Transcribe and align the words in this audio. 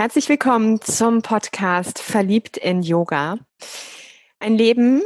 Herzlich 0.00 0.28
willkommen 0.28 0.80
zum 0.80 1.22
Podcast 1.22 1.98
Verliebt 1.98 2.56
in 2.56 2.84
Yoga. 2.84 3.36
Ein 4.38 4.56
Leben 4.56 5.02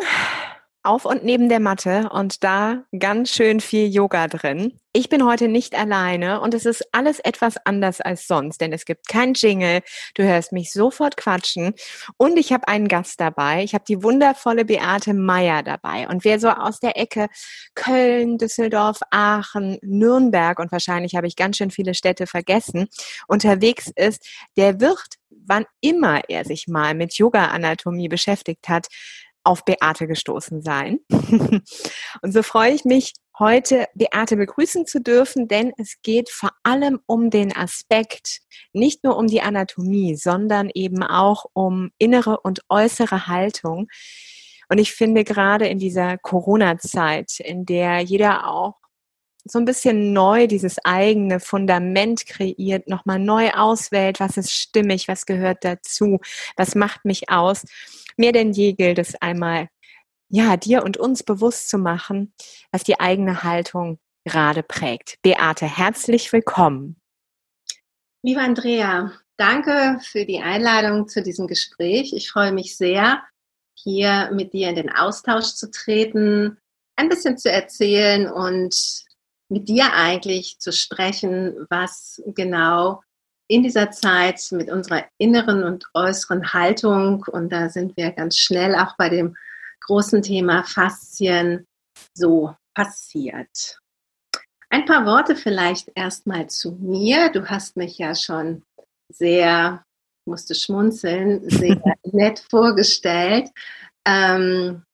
auf 0.82 1.04
und 1.04 1.24
neben 1.24 1.48
der 1.48 1.60
Matte 1.60 2.08
und 2.10 2.42
da 2.42 2.84
ganz 2.98 3.30
schön 3.30 3.60
viel 3.60 3.92
Yoga 3.92 4.26
drin. 4.26 4.78
Ich 4.92 5.08
bin 5.08 5.24
heute 5.24 5.48
nicht 5.48 5.74
alleine 5.74 6.40
und 6.40 6.52
es 6.54 6.66
ist 6.66 6.86
alles 6.92 7.18
etwas 7.20 7.56
anders 7.64 8.00
als 8.00 8.26
sonst, 8.26 8.60
denn 8.60 8.72
es 8.72 8.84
gibt 8.84 9.08
kein 9.08 9.32
Jingle, 9.34 9.80
du 10.14 10.22
hörst 10.24 10.52
mich 10.52 10.72
sofort 10.72 11.16
quatschen 11.16 11.74
und 12.16 12.36
ich 12.36 12.52
habe 12.52 12.68
einen 12.68 12.88
Gast 12.88 13.20
dabei. 13.20 13.62
Ich 13.62 13.74
habe 13.74 13.84
die 13.86 14.02
wundervolle 14.02 14.64
Beate 14.64 15.14
Meyer 15.14 15.62
dabei 15.62 16.08
und 16.08 16.24
wer 16.24 16.38
so 16.38 16.50
aus 16.50 16.80
der 16.80 16.98
Ecke 16.98 17.28
Köln, 17.74 18.36
Düsseldorf, 18.36 19.00
Aachen, 19.10 19.78
Nürnberg 19.82 20.58
und 20.58 20.72
wahrscheinlich 20.72 21.14
habe 21.14 21.26
ich 21.26 21.36
ganz 21.36 21.56
schön 21.56 21.70
viele 21.70 21.94
Städte 21.94 22.26
vergessen, 22.26 22.88
unterwegs 23.28 23.90
ist, 23.94 24.26
der 24.56 24.80
wird 24.80 25.16
wann 25.44 25.64
immer 25.80 26.20
er 26.28 26.44
sich 26.44 26.68
mal 26.68 26.94
mit 26.94 27.14
Yoga-Anatomie 27.14 28.08
beschäftigt 28.08 28.68
hat, 28.68 28.86
auf 29.44 29.64
Beate 29.64 30.06
gestoßen 30.06 30.62
sein. 30.62 31.00
und 31.10 32.32
so 32.32 32.42
freue 32.42 32.72
ich 32.72 32.84
mich, 32.84 33.12
heute 33.38 33.86
Beate 33.94 34.36
begrüßen 34.36 34.86
zu 34.86 35.00
dürfen, 35.00 35.48
denn 35.48 35.72
es 35.78 35.96
geht 36.02 36.30
vor 36.30 36.50
allem 36.62 37.00
um 37.06 37.30
den 37.30 37.54
Aspekt, 37.56 38.40
nicht 38.72 39.04
nur 39.04 39.16
um 39.16 39.26
die 39.26 39.40
Anatomie, 39.40 40.16
sondern 40.16 40.70
eben 40.74 41.02
auch 41.02 41.46
um 41.52 41.90
innere 41.98 42.40
und 42.40 42.60
äußere 42.68 43.26
Haltung. 43.26 43.88
Und 44.68 44.78
ich 44.78 44.92
finde 44.92 45.24
gerade 45.24 45.66
in 45.66 45.78
dieser 45.78 46.18
Corona-Zeit, 46.18 47.40
in 47.40 47.66
der 47.66 48.00
jeder 48.00 48.48
auch 48.48 48.81
so 49.44 49.58
ein 49.58 49.64
bisschen 49.64 50.12
neu 50.12 50.46
dieses 50.46 50.78
eigene 50.84 51.40
Fundament 51.40 52.26
kreiert, 52.26 52.88
nochmal 52.88 53.18
neu 53.18 53.50
auswählt, 53.50 54.20
was 54.20 54.36
ist 54.36 54.52
stimmig, 54.52 55.08
was 55.08 55.26
gehört 55.26 55.64
dazu, 55.64 56.20
was 56.56 56.74
macht 56.74 57.04
mich 57.04 57.28
aus. 57.30 57.64
Mehr 58.16 58.32
denn 58.32 58.52
je 58.52 58.72
gilt 58.72 58.98
es 58.98 59.14
einmal, 59.20 59.68
ja, 60.28 60.56
dir 60.56 60.84
und 60.84 60.96
uns 60.96 61.22
bewusst 61.22 61.68
zu 61.68 61.78
machen, 61.78 62.32
was 62.70 62.84
die 62.84 63.00
eigene 63.00 63.42
Haltung 63.42 63.98
gerade 64.24 64.62
prägt. 64.62 65.18
Beate, 65.22 65.66
herzlich 65.66 66.32
willkommen. 66.32 66.96
Liebe 68.22 68.40
Andrea, 68.40 69.12
danke 69.36 69.98
für 70.02 70.24
die 70.24 70.40
Einladung 70.40 71.08
zu 71.08 71.22
diesem 71.22 71.48
Gespräch. 71.48 72.12
Ich 72.14 72.30
freue 72.30 72.52
mich 72.52 72.76
sehr, 72.76 73.22
hier 73.74 74.30
mit 74.32 74.52
dir 74.52 74.68
in 74.68 74.76
den 74.76 74.90
Austausch 74.90 75.54
zu 75.54 75.70
treten, 75.70 76.56
ein 76.96 77.08
bisschen 77.08 77.36
zu 77.36 77.50
erzählen 77.50 78.30
und 78.30 79.04
mit 79.52 79.68
dir 79.68 79.92
eigentlich 79.92 80.58
zu 80.58 80.72
sprechen, 80.72 81.66
was 81.68 82.22
genau 82.34 83.02
in 83.48 83.62
dieser 83.62 83.90
Zeit 83.90 84.40
mit 84.50 84.70
unserer 84.70 85.04
inneren 85.18 85.62
und 85.62 85.84
äußeren 85.92 86.54
Haltung, 86.54 87.24
und 87.30 87.50
da 87.50 87.68
sind 87.68 87.96
wir 87.98 88.12
ganz 88.12 88.38
schnell 88.38 88.74
auch 88.74 88.96
bei 88.96 89.10
dem 89.10 89.36
großen 89.82 90.22
Thema 90.22 90.64
Faszien, 90.64 91.66
so 92.14 92.54
passiert. 92.74 93.78
Ein 94.70 94.86
paar 94.86 95.04
Worte 95.04 95.36
vielleicht 95.36 95.90
erstmal 95.94 96.46
zu 96.48 96.72
mir. 96.72 97.30
Du 97.30 97.44
hast 97.44 97.76
mich 97.76 97.98
ja 97.98 98.14
schon 98.14 98.62
sehr, 99.10 99.84
musste 100.24 100.54
schmunzeln, 100.54 101.48
sehr 101.50 101.82
nett 102.04 102.42
vorgestellt. 102.48 103.50
Ähm, 104.06 104.84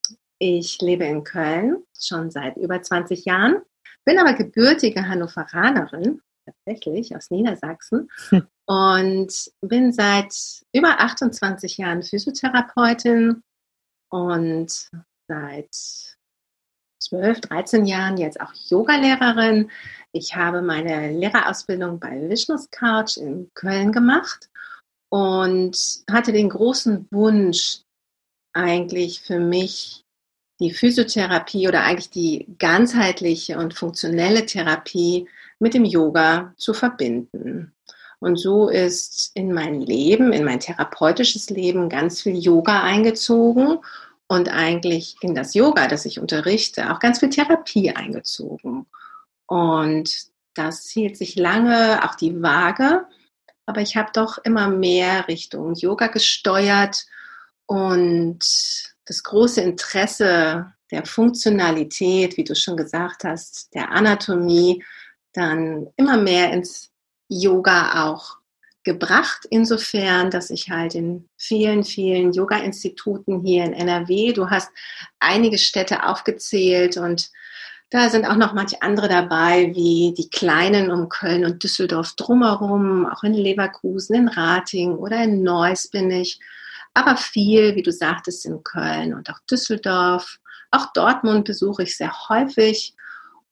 ich 0.41 0.81
lebe 0.81 1.05
in 1.05 1.23
Köln 1.23 1.85
schon 1.97 2.33
seit 2.33 2.57
über 2.57 2.83
20 2.83 3.25
Jahren 3.25 3.63
bin 4.09 4.19
aber 4.19 4.33
gebürtige 4.33 5.07
Hannoveranerin, 5.07 6.23
tatsächlich 6.47 7.15
aus 7.15 7.31
Niedersachsen. 7.31 8.09
Hm. 8.31 8.49
Und 8.65 9.51
bin 9.61 9.93
seit 9.93 10.35
über 10.73 11.01
28 11.01 11.77
Jahren 11.77 12.03
Physiotherapeutin 12.03 13.43
und 14.11 14.91
seit 15.29 15.75
12, 17.03 17.41
13 17.43 17.85
Jahren 17.85 18.17
jetzt 18.17 18.41
auch 18.41 18.53
Yogalehrerin. 18.71 19.71
Ich 20.13 20.35
habe 20.35 20.63
meine 20.63 21.13
Lehrerausbildung 21.13 22.01
bei 22.01 22.31
Vishnus 22.31 22.71
Couch 22.71 23.19
in 23.19 23.51
Köln 23.53 23.93
gemacht 23.93 24.49
und 25.11 26.03
hatte 26.11 26.33
den 26.33 26.49
großen 26.49 27.07
Wunsch, 27.11 27.83
eigentlich 28.55 29.21
für 29.21 29.39
mich 29.39 30.03
die 30.61 30.73
Physiotherapie 30.73 31.69
oder 31.69 31.85
eigentlich 31.85 32.11
die 32.11 32.47
ganzheitliche 32.59 33.59
und 33.59 33.75
funktionelle 33.75 34.45
Therapie 34.47 35.29
mit 35.59 35.75
dem 35.75 35.85
Yoga 35.85 36.53
zu 36.57 36.75
verbinden. 36.75 37.73
Und 38.21 38.37
so 38.37 38.69
ist 38.69 39.31
in 39.35 39.53
mein 39.53 39.81
Leben, 39.81 40.33
in 40.33 40.45
mein 40.45 40.59
therapeutisches 40.59 41.51
Leben 41.51 41.89
ganz 41.89 42.23
viel 42.23 42.37
Yoga 42.37 42.83
eingezogen 42.83 43.79
und 44.27 44.49
eigentlich 44.49 45.17
in 45.21 45.35
das 45.35 45.55
Yoga, 45.55 45.87
das 45.87 46.05
ich 46.05 46.19
unterrichte, 46.19 46.93
auch 46.93 46.99
ganz 46.99 47.21
viel 47.21 47.31
Therapie 47.31 47.91
eingezogen. 47.91 48.87
Und 49.47 50.11
das 50.55 50.89
hielt 50.89 51.17
sich 51.17 51.37
lange 51.37 52.05
auch 52.05 52.17
die 52.17 52.43
Waage, 52.43 53.07
aber 53.67 53.81
ich 53.81 53.97
habe 53.97 54.11
doch 54.13 54.39
immer 54.39 54.69
mehr 54.69 55.29
Richtung 55.29 55.75
Yoga 55.75 56.09
gesteuert 56.09 57.07
und 57.67 58.88
das 59.09 59.23
große 59.23 59.63
Interesse 59.63 60.73
der 60.91 61.05
Funktionalität, 61.05 62.37
wie 62.37 62.45
du 62.45 62.55
schon 62.55 62.77
gesagt 62.77 63.25
hast, 63.25 63.75
der 63.75 63.91
Anatomie, 63.91 64.85
dann 65.33 65.89
immer 65.97 66.17
mehr 66.17 66.53
ins 66.53 66.91
Yoga 67.29 68.07
auch 68.07 68.37
gebracht, 68.85 69.47
insofern, 69.51 70.31
dass 70.31 70.51
ich 70.51 70.71
halt 70.71 70.95
in 70.95 71.29
vielen, 71.37 71.85
vielen 71.85 72.33
Yoga-Instituten 72.33 73.41
hier 73.41 73.65
in 73.65 73.75
NRW, 73.75 74.33
du 74.33 74.49
hast 74.49 74.71
einige 75.19 75.59
Städte 75.59 76.07
aufgezählt 76.07 76.97
und 76.97 77.31
da 77.91 78.11
sind 78.11 78.27
auch 78.27 78.37
noch 78.37 78.53
manche 78.53 78.81
andere 78.83 79.09
dabei, 79.09 79.73
wie 79.75 80.15
die 80.17 80.29
kleinen 80.29 80.91
um 80.91 81.09
Köln 81.09 81.45
und 81.45 81.63
Düsseldorf 81.63 82.15
drumherum, 82.17 83.07
auch 83.07 83.23
in 83.25 83.35
Leverkusen, 83.35 84.15
in 84.15 84.29
Rating 84.29 84.93
oder 84.93 85.23
in 85.25 85.43
Neuss 85.43 85.89
bin 85.89 86.11
ich 86.11 86.39
aber 86.95 87.17
viel, 87.17 87.75
wie 87.75 87.83
du 87.83 87.93
sagtest, 87.93 88.47
in 88.47 88.63
Köln 88.63 89.15
und 89.15 89.31
auch 89.31 89.39
Düsseldorf. 89.51 90.39
Auch 90.71 90.93
Dortmund 90.93 91.45
besuche 91.45 91.85
ich 91.85 91.97
sehr 91.97 92.13
häufig 92.29 92.95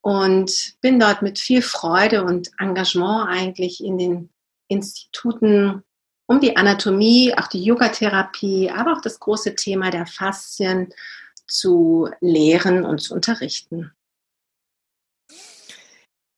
und 0.01 0.75
bin 0.81 1.01
dort 1.01 1.23
mit 1.23 1.39
viel 1.39 1.63
Freude 1.63 2.25
und 2.25 2.51
Engagement 2.59 3.29
eigentlich 3.29 3.83
in 3.83 3.99
den 3.99 4.31
Instituten 4.69 5.83
um 6.27 6.41
die 6.41 6.57
Anatomie, 6.57 7.33
auch 7.37 7.47
die 7.47 7.63
Yogatherapie, 7.63 8.71
aber 8.71 8.95
auch 8.95 9.01
das 9.01 9.21
große 9.21 9.55
Thema 9.55 9.91
der 9.91 10.07
Faszien 10.07 10.93
zu 11.47 12.11
lehren 12.21 12.85
und 12.85 13.01
zu 13.01 13.15
unterrichten. 13.15 13.93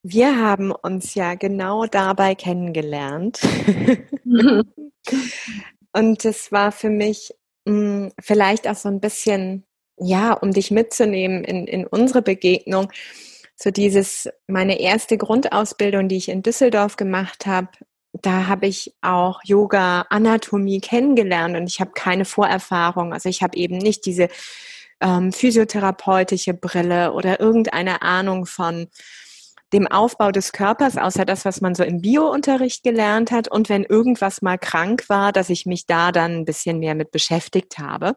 Wir 0.03 0.39
haben 0.39 0.71
uns 0.71 1.15
ja 1.15 1.35
genau 1.35 1.87
dabei 1.87 2.35
kennengelernt. 2.35 3.41
Und 5.93 6.25
es 6.25 6.53
war 6.53 6.73
für 6.73 6.91
mich 6.91 7.35
mh, 7.65 7.73
hm, 7.73 8.13
vielleicht 8.21 8.69
auch 8.69 8.77
so 8.77 8.89
ein 8.89 9.01
bisschen, 9.01 9.65
ja, 9.97 10.33
um 10.33 10.53
dich 10.53 10.71
mitzunehmen 10.71 11.45
in, 11.45 11.67
in 11.67 11.87
unsere 11.87 12.23
Begegnung, 12.23 12.91
so 13.57 13.71
dieses, 13.71 14.29
meine 14.47 14.81
erste 14.81 15.19
Grundausbildung, 15.19 16.09
die 16.09 16.17
ich 16.17 16.29
in 16.29 16.43
Düsseldorf 16.43 16.97
gemacht 16.97 17.47
habe, 17.47 17.69
da 18.13 18.47
habe 18.47 18.67
ich 18.67 18.95
auch 19.03 19.41
Yoga, 19.45 20.07
Anatomie 20.11 20.81
kennengelernt 20.81 21.57
und 21.57 21.67
ich 21.67 21.81
habe 21.81 21.91
keine 21.93 22.25
Vorerfahrung. 22.25 23.13
Also 23.13 23.29
ich 23.29 23.43
habe 23.43 23.57
eben 23.57 23.79
nicht 23.79 24.07
diese 24.07 24.29
ähm, 25.01 25.33
physiotherapeutische 25.33 26.55
Brille 26.55 27.13
oder 27.13 27.41
irgendeine 27.41 28.03
Ahnung 28.03 28.47
von 28.47 28.89
dem 29.73 29.87
Aufbau 29.87 30.31
des 30.31 30.53
Körpers, 30.53 30.97
außer 30.97 31.25
das, 31.25 31.45
was 31.45 31.61
man 31.61 31.75
so 31.75 31.83
im 31.83 32.01
Biounterricht 32.01 32.83
gelernt 32.83 33.31
hat. 33.31 33.49
Und 33.49 33.69
wenn 33.69 33.85
irgendwas 33.85 34.43
mal 34.43 34.59
krank 34.59 35.09
war, 35.09 35.33
dass 35.33 35.51
ich 35.51 35.67
mich 35.67 35.87
da 35.87 36.13
dann 36.13 36.39
ein 36.39 36.45
bisschen 36.45 36.79
mehr 36.79 36.95
mit 36.95 37.11
beschäftigt 37.11 37.79
habe. 37.79 38.17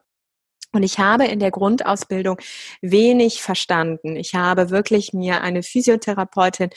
Und 0.74 0.84
ich 0.84 1.00
habe 1.00 1.26
in 1.26 1.40
der 1.40 1.52
Grundausbildung 1.52 2.38
wenig 2.82 3.42
verstanden. 3.42 4.16
Ich 4.16 4.36
habe 4.36 4.70
wirklich 4.70 5.12
mir 5.12 5.42
eine 5.42 5.64
Physiotherapeutin, 5.64 6.70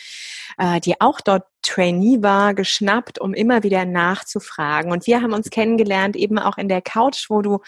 äh, 0.59 0.81
die 0.81 1.01
auch 1.01 1.21
dort 1.21 1.45
Trainee 1.63 2.21
war, 2.21 2.55
geschnappt, 2.55 3.21
um 3.21 3.35
immer 3.35 3.63
wieder 3.63 3.85
nachzufragen. 3.85 4.91
Und 4.91 5.07
wir 5.07 5.23
haben 5.23 5.33
uns 5.33 5.51
kennengelernt, 5.51 6.17
eben 6.17 6.41
auch 6.41 6.59
in 6.59 6.69
der 6.69 6.83
Couch, 6.83 7.27
wo 7.31 7.41
du 7.41 7.61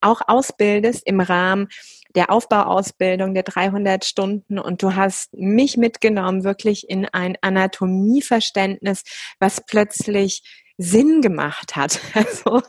auch 0.00 0.20
ausbildest 0.26 1.02
im 1.04 1.20
Rahmen 1.20 1.68
der 2.14 2.30
Aufbauausbildung 2.30 3.34
der 3.34 3.42
300 3.42 4.04
Stunden 4.04 4.58
und 4.58 4.82
du 4.82 4.94
hast 4.94 5.32
mich 5.34 5.76
mitgenommen 5.76 6.44
wirklich 6.44 6.88
in 6.88 7.06
ein 7.06 7.36
Anatomieverständnis, 7.40 9.02
was 9.38 9.64
plötzlich 9.66 10.42
Sinn 10.78 11.20
gemacht 11.22 11.76
hat. 11.76 12.00
Also, 12.14 12.62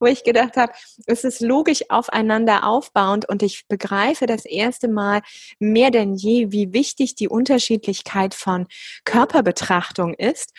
wo 0.00 0.06
ich 0.06 0.24
gedacht 0.24 0.56
habe, 0.56 0.72
es 1.06 1.22
ist 1.22 1.40
logisch 1.40 1.84
aufeinander 1.88 2.66
aufbauend 2.66 3.28
und 3.28 3.42
ich 3.42 3.68
begreife 3.68 4.26
das 4.26 4.44
erste 4.44 4.88
Mal 4.88 5.22
mehr 5.58 5.90
denn 5.90 6.14
je, 6.14 6.50
wie 6.50 6.72
wichtig 6.72 7.14
die 7.14 7.28
Unterschiedlichkeit 7.28 8.34
von 8.34 8.66
Körperbetrachtung 9.04 10.14
ist 10.14 10.52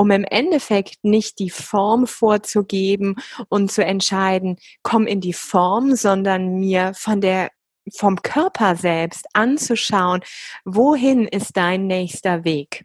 um 0.00 0.10
im 0.10 0.24
Endeffekt 0.24 1.04
nicht 1.04 1.38
die 1.40 1.50
Form 1.50 2.06
vorzugeben 2.06 3.16
und 3.50 3.70
zu 3.70 3.84
entscheiden, 3.84 4.56
komm 4.82 5.06
in 5.06 5.20
die 5.20 5.34
Form, 5.34 5.94
sondern 5.94 6.54
mir 6.54 6.94
von 6.94 7.20
der 7.20 7.50
vom 7.94 8.22
Körper 8.22 8.76
selbst 8.76 9.26
anzuschauen, 9.34 10.22
wohin 10.64 11.28
ist 11.28 11.54
dein 11.54 11.86
nächster 11.86 12.44
Weg? 12.44 12.82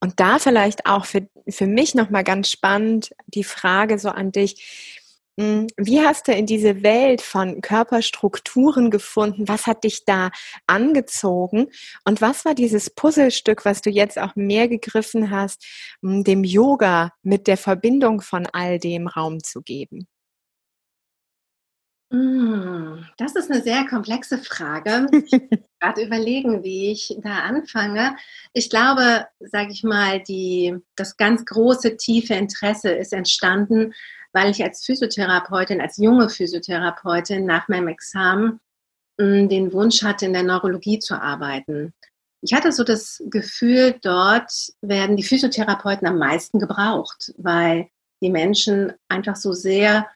Und 0.00 0.18
da 0.18 0.40
vielleicht 0.40 0.84
auch 0.84 1.04
für, 1.04 1.28
für 1.48 1.68
mich 1.68 1.94
nochmal 1.94 2.24
ganz 2.24 2.50
spannend 2.50 3.14
die 3.28 3.44
Frage 3.44 4.00
so 4.00 4.08
an 4.08 4.32
dich, 4.32 5.03
wie 5.36 6.00
hast 6.00 6.28
du 6.28 6.32
in 6.32 6.46
diese 6.46 6.82
Welt 6.82 7.20
von 7.20 7.60
Körperstrukturen 7.60 8.90
gefunden? 8.90 9.48
Was 9.48 9.66
hat 9.66 9.82
dich 9.82 10.04
da 10.04 10.30
angezogen? 10.66 11.68
Und 12.04 12.20
was 12.20 12.44
war 12.44 12.54
dieses 12.54 12.90
Puzzlestück, 12.90 13.64
was 13.64 13.82
du 13.82 13.90
jetzt 13.90 14.18
auch 14.18 14.36
mehr 14.36 14.68
gegriffen 14.68 15.30
hast, 15.30 15.64
hm, 16.02 16.22
dem 16.22 16.44
Yoga 16.44 17.12
mit 17.22 17.48
der 17.48 17.56
Verbindung 17.56 18.20
von 18.20 18.46
all 18.52 18.78
dem 18.78 19.08
Raum 19.08 19.42
zu 19.42 19.62
geben? 19.62 20.06
Hm, 22.12 23.04
das 23.18 23.34
ist 23.34 23.50
eine 23.50 23.60
sehr 23.60 23.86
komplexe 23.86 24.38
Frage. 24.38 25.06
Ich 25.84 25.90
gerade 25.90 26.02
überlegen, 26.02 26.62
wie 26.62 26.92
ich 26.92 27.14
da 27.22 27.40
anfange. 27.40 28.16
Ich 28.54 28.70
glaube, 28.70 29.26
sage 29.40 29.70
ich 29.70 29.82
mal, 29.82 30.22
die, 30.22 30.74
das 30.96 31.18
ganz 31.18 31.44
große, 31.44 31.98
tiefe 31.98 32.32
Interesse 32.32 32.90
ist 32.90 33.12
entstanden, 33.12 33.92
weil 34.34 34.50
ich 34.50 34.62
als 34.62 34.84
Physiotherapeutin, 34.84 35.80
als 35.80 35.96
junge 35.96 36.28
Physiotherapeutin 36.28 37.46
nach 37.46 37.68
meinem 37.68 37.88
Examen 37.88 38.60
hm, 39.18 39.48
den 39.48 39.72
Wunsch 39.72 40.02
hatte, 40.02 40.26
in 40.26 40.32
der 40.32 40.42
Neurologie 40.42 40.98
zu 40.98 41.14
arbeiten. 41.14 41.94
Ich 42.42 42.52
hatte 42.52 42.72
so 42.72 42.84
das 42.84 43.22
Gefühl, 43.30 43.94
dort 44.02 44.52
werden 44.82 45.16
die 45.16 45.22
Physiotherapeuten 45.22 46.06
am 46.06 46.18
meisten 46.18 46.58
gebraucht, 46.58 47.32
weil 47.38 47.88
die 48.20 48.28
Menschen 48.28 48.92
einfach 49.08 49.36
so 49.36 49.52
sehr 49.52 50.06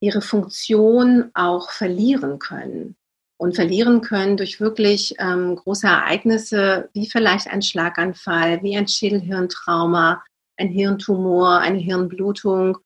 ihre 0.00 0.20
Funktion 0.20 1.30
auch 1.34 1.70
verlieren 1.70 2.38
können. 2.38 2.96
Und 3.40 3.54
verlieren 3.54 4.00
können 4.00 4.36
durch 4.36 4.60
wirklich 4.60 5.14
ähm, 5.20 5.54
große 5.54 5.86
Ereignisse, 5.86 6.90
wie 6.92 7.08
vielleicht 7.08 7.46
ein 7.46 7.62
Schlaganfall, 7.62 8.62
wie 8.62 8.76
ein 8.76 8.88
Schädelhirntrauma, 8.88 10.24
ein 10.56 10.68
Hirntumor, 10.68 11.58
eine 11.60 11.78
Hirnblutung 11.78 12.78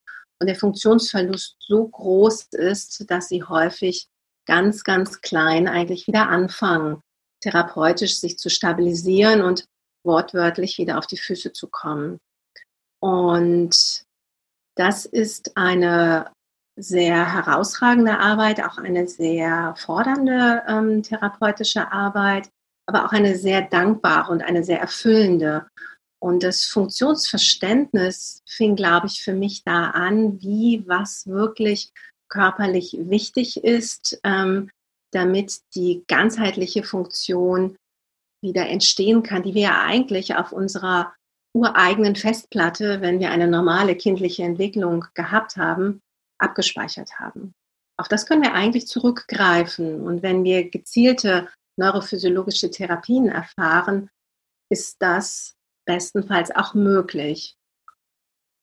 und 0.43 0.49
der 0.49 0.57
Funktionsverlust 0.57 1.55
so 1.61 1.87
groß 1.87 2.49
ist, 2.55 3.09
dass 3.09 3.29
sie 3.29 3.45
häufig 3.45 4.09
ganz, 4.45 4.83
ganz 4.83 5.21
klein 5.21 5.69
eigentlich 5.69 6.09
wieder 6.09 6.29
anfangen, 6.29 7.01
therapeutisch 7.41 8.19
sich 8.19 8.39
zu 8.39 8.51
stabilisieren 8.51 9.41
und 9.41 9.67
wortwörtlich 10.05 10.79
wieder 10.79 10.99
auf 10.99 11.07
die 11.07 11.17
Füße 11.17 11.53
zu 11.53 11.69
kommen. 11.69 12.19
Und 13.01 14.03
das 14.75 15.07
ist 15.07 15.57
eine 15.57 16.33
sehr 16.75 17.33
herausragende 17.33 18.19
Arbeit, 18.19 18.65
auch 18.65 18.79
eine 18.79 19.07
sehr 19.07 19.77
fordernde 19.77 20.65
ähm, 20.67 21.05
therapeutische 21.05 21.93
Arbeit, 21.93 22.49
aber 22.87 23.05
auch 23.05 23.13
eine 23.13 23.37
sehr 23.37 23.63
dankbare 23.63 24.33
und 24.33 24.43
eine 24.43 24.65
sehr 24.65 24.81
erfüllende. 24.81 25.69
Und 26.23 26.45
das 26.45 26.67
Funktionsverständnis 26.67 28.43
fing, 28.47 28.77
glaube 28.77 29.09
ich, 29.09 29.25
für 29.25 29.35
mich 29.35 29.65
da 29.65 29.91
an, 29.91 30.41
wie 30.41 30.85
was 30.87 31.27
wirklich 31.27 31.91
körperlich 32.29 32.97
wichtig 32.97 33.65
ist, 33.65 34.21
ähm, 34.23 34.71
damit 35.11 35.59
die 35.75 36.05
ganzheitliche 36.07 36.85
Funktion 36.85 37.77
wieder 38.41 38.69
entstehen 38.69 39.25
kann, 39.25 39.43
die 39.43 39.55
wir 39.55 39.63
ja 39.63 39.83
eigentlich 39.83 40.37
auf 40.37 40.53
unserer 40.53 41.13
ureigenen 41.57 42.15
Festplatte, 42.15 43.01
wenn 43.01 43.19
wir 43.19 43.33
eine 43.33 43.49
normale 43.49 43.97
kindliche 43.97 44.45
Entwicklung 44.45 45.05
gehabt 45.15 45.57
haben, 45.57 46.01
abgespeichert 46.39 47.19
haben. 47.19 47.53
Auf 47.99 48.07
das 48.07 48.27
können 48.27 48.43
wir 48.43 48.55
eigentlich 48.55 48.87
zurückgreifen. 48.87 50.01
Und 50.01 50.23
wenn 50.23 50.45
wir 50.45 50.71
gezielte 50.71 51.49
neurophysiologische 51.77 52.71
Therapien 52.71 53.29
erfahren, 53.29 54.09
ist 54.71 54.97
das 55.01 55.57
bestenfalls 55.85 56.51
auch 56.51 56.75
möglich. 56.75 57.57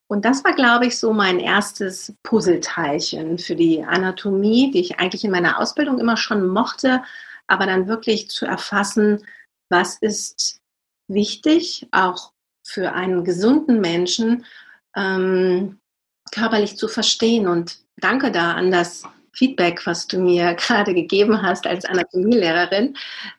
Und 0.07 0.25
das 0.25 0.43
war, 0.43 0.53
glaube 0.53 0.87
ich, 0.87 0.97
so 0.97 1.13
mein 1.13 1.39
erstes 1.39 2.15
Puzzleteilchen 2.23 3.37
für 3.37 3.55
die 3.55 3.83
Anatomie, 3.83 4.71
die 4.71 4.79
ich 4.79 4.99
eigentlich 4.99 5.23
in 5.23 5.31
meiner 5.31 5.59
Ausbildung 5.59 5.99
immer 5.99 6.17
schon 6.17 6.47
mochte, 6.47 7.03
aber 7.45 7.67
dann 7.67 7.87
wirklich 7.87 8.29
zu 8.29 8.45
erfassen, 8.45 9.23
was 9.69 9.97
ist 9.97 10.59
wichtig, 11.07 11.87
auch 11.91 12.31
für 12.63 12.93
einen 12.93 13.23
gesunden 13.23 13.81
Menschen, 13.81 14.45
ähm, 14.95 15.79
körperlich 16.31 16.77
zu 16.77 16.87
verstehen. 16.87 17.47
Und 17.47 17.79
danke 17.97 18.31
da 18.31 18.53
an 18.53 18.71
das 18.71 19.03
Feedback, 19.33 19.85
was 19.85 20.07
du 20.07 20.19
mir 20.19 20.53
gerade 20.55 20.93
gegeben 20.93 21.41
hast 21.41 21.67
als 21.67 21.85
Anatomielehrerin. 21.85 22.95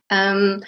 Ähm, 0.09 0.65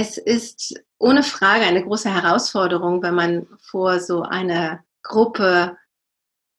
es 0.00 0.16
ist 0.16 0.80
ohne 0.98 1.24
Frage 1.24 1.64
eine 1.64 1.82
große 1.82 2.12
Herausforderung, 2.14 3.02
wenn 3.02 3.14
man 3.14 3.46
vor 3.60 3.98
so 3.98 4.22
eine 4.22 4.84
Gruppe 5.02 5.76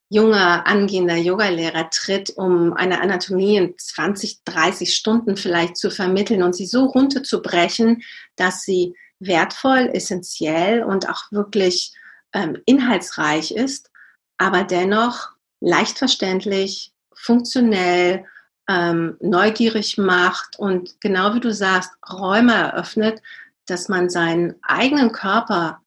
junger, 0.10 0.68
angehender 0.68 1.16
Yogalehrer 1.16 1.90
tritt, 1.90 2.32
um 2.32 2.74
eine 2.74 3.00
Anatomie 3.00 3.56
in 3.56 3.78
20, 3.78 4.44
30 4.44 4.94
Stunden 4.94 5.38
vielleicht 5.38 5.78
zu 5.78 5.90
vermitteln 5.90 6.44
und 6.44 6.54
sie 6.54 6.66
so 6.66 6.86
runterzubrechen, 6.86 8.02
dass 8.36 8.64
sie 8.64 8.96
wertvoll, 9.20 9.90
essentiell 9.94 10.84
und 10.84 11.08
auch 11.08 11.32
wirklich 11.32 11.94
ähm, 12.34 12.58
inhaltsreich 12.66 13.52
ist, 13.52 13.90
aber 14.38 14.64
dennoch 14.66 15.30
leicht 15.62 15.98
verständlich, 15.98 16.92
funktionell, 17.14 18.26
ähm, 18.70 19.18
neugierig 19.20 19.98
macht 19.98 20.60
und 20.60 21.02
genau 21.02 21.34
wie 21.34 21.40
du 21.40 21.52
sagst, 21.52 21.92
Räume 22.08 22.54
eröffnet, 22.54 23.20
dass 23.66 23.90
man 23.90 24.10
seinen 24.10 24.56
eigenen 24.62 25.12
Körper 25.12 25.82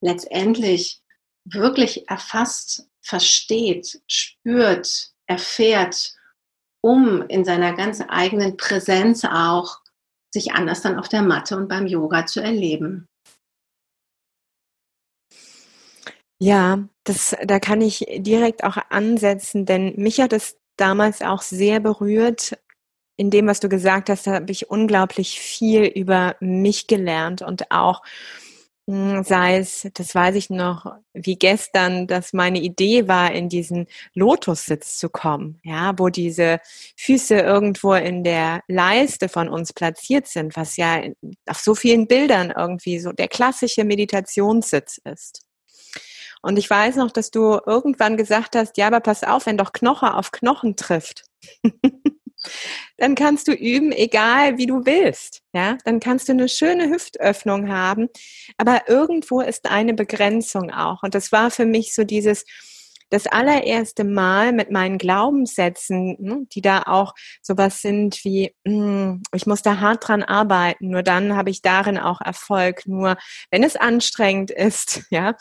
letztendlich 0.00 1.02
wirklich 1.44 2.10
erfasst, 2.10 2.88
versteht, 3.00 4.02
spürt, 4.08 5.12
erfährt, 5.26 6.14
um 6.80 7.22
in 7.28 7.44
seiner 7.44 7.74
ganz 7.74 8.02
eigenen 8.08 8.56
Präsenz 8.56 9.24
auch 9.24 9.78
sich 10.34 10.52
anders 10.52 10.82
dann 10.82 10.98
auf 10.98 11.08
der 11.08 11.22
Matte 11.22 11.56
und 11.56 11.68
beim 11.68 11.86
Yoga 11.86 12.26
zu 12.26 12.42
erleben. 12.42 13.08
Ja, 16.38 16.86
das, 17.04 17.36
da 17.44 17.60
kann 17.60 17.80
ich 17.80 18.04
direkt 18.18 18.64
auch 18.64 18.76
ansetzen, 18.90 19.64
denn 19.64 19.94
mich 19.96 20.20
hat 20.20 20.32
es 20.32 20.58
damals 20.76 21.22
auch 21.22 21.42
sehr 21.42 21.80
berührt. 21.80 22.58
In 23.16 23.30
dem, 23.30 23.46
was 23.46 23.60
du 23.60 23.68
gesagt 23.68 24.10
hast, 24.10 24.26
habe 24.26 24.52
ich 24.52 24.70
unglaublich 24.70 25.40
viel 25.40 25.84
über 25.84 26.36
mich 26.40 26.86
gelernt 26.86 27.42
und 27.42 27.70
auch 27.70 28.02
hm, 28.88 29.24
sei 29.24 29.58
es, 29.58 29.88
das 29.94 30.14
weiß 30.14 30.36
ich 30.36 30.48
noch, 30.48 30.94
wie 31.12 31.36
gestern, 31.36 32.06
dass 32.06 32.32
meine 32.32 32.60
Idee 32.60 33.08
war, 33.08 33.32
in 33.32 33.48
diesen 33.48 33.88
Lotussitz 34.14 34.96
zu 34.98 35.08
kommen, 35.08 35.58
ja, 35.64 35.92
wo 35.98 36.08
diese 36.08 36.60
Füße 36.96 37.34
irgendwo 37.34 37.94
in 37.94 38.22
der 38.22 38.60
Leiste 38.68 39.28
von 39.28 39.48
uns 39.48 39.72
platziert 39.72 40.28
sind, 40.28 40.56
was 40.56 40.76
ja 40.76 41.02
auf 41.46 41.58
so 41.58 41.74
vielen 41.74 42.06
Bildern 42.06 42.52
irgendwie 42.56 43.00
so 43.00 43.10
der 43.10 43.26
klassische 43.26 43.82
Meditationssitz 43.82 44.98
ist. 44.98 45.45
Und 46.42 46.58
ich 46.58 46.68
weiß 46.68 46.96
noch, 46.96 47.10
dass 47.10 47.30
du 47.30 47.58
irgendwann 47.66 48.16
gesagt 48.16 48.56
hast, 48.56 48.76
ja, 48.76 48.86
aber 48.86 49.00
pass 49.00 49.24
auf, 49.24 49.46
wenn 49.46 49.58
doch 49.58 49.72
Knoche 49.72 50.14
auf 50.14 50.32
Knochen 50.32 50.76
trifft. 50.76 51.24
dann 52.98 53.14
kannst 53.14 53.48
du 53.48 53.52
üben, 53.52 53.92
egal 53.92 54.58
wie 54.58 54.66
du 54.66 54.86
willst. 54.86 55.42
Ja, 55.52 55.76
dann 55.84 56.00
kannst 56.00 56.28
du 56.28 56.32
eine 56.32 56.48
schöne 56.48 56.88
Hüftöffnung 56.88 57.68
haben. 57.70 58.08
Aber 58.56 58.88
irgendwo 58.88 59.40
ist 59.40 59.68
eine 59.68 59.94
Begrenzung 59.94 60.70
auch. 60.70 61.02
Und 61.02 61.14
das 61.14 61.32
war 61.32 61.50
für 61.50 61.66
mich 61.66 61.94
so 61.94 62.04
dieses, 62.04 62.44
das 63.10 63.26
allererste 63.26 64.04
Mal 64.04 64.52
mit 64.52 64.70
meinen 64.70 64.98
Glaubenssätzen, 64.98 66.16
ne, 66.18 66.46
die 66.52 66.60
da 66.60 66.82
auch 66.86 67.14
sowas 67.40 67.80
sind 67.80 68.24
wie, 68.24 68.54
hm, 68.66 69.22
ich 69.32 69.46
muss 69.46 69.62
da 69.62 69.78
hart 69.78 70.08
dran 70.08 70.22
arbeiten, 70.22 70.88
nur 70.90 71.02
dann 71.02 71.36
habe 71.36 71.50
ich 71.50 71.62
darin 71.62 71.98
auch 71.98 72.20
Erfolg, 72.20 72.86
nur 72.86 73.16
wenn 73.50 73.62
es 73.62 73.76
anstrengend 73.76 74.50
ist, 74.50 75.02
ja, 75.10 75.36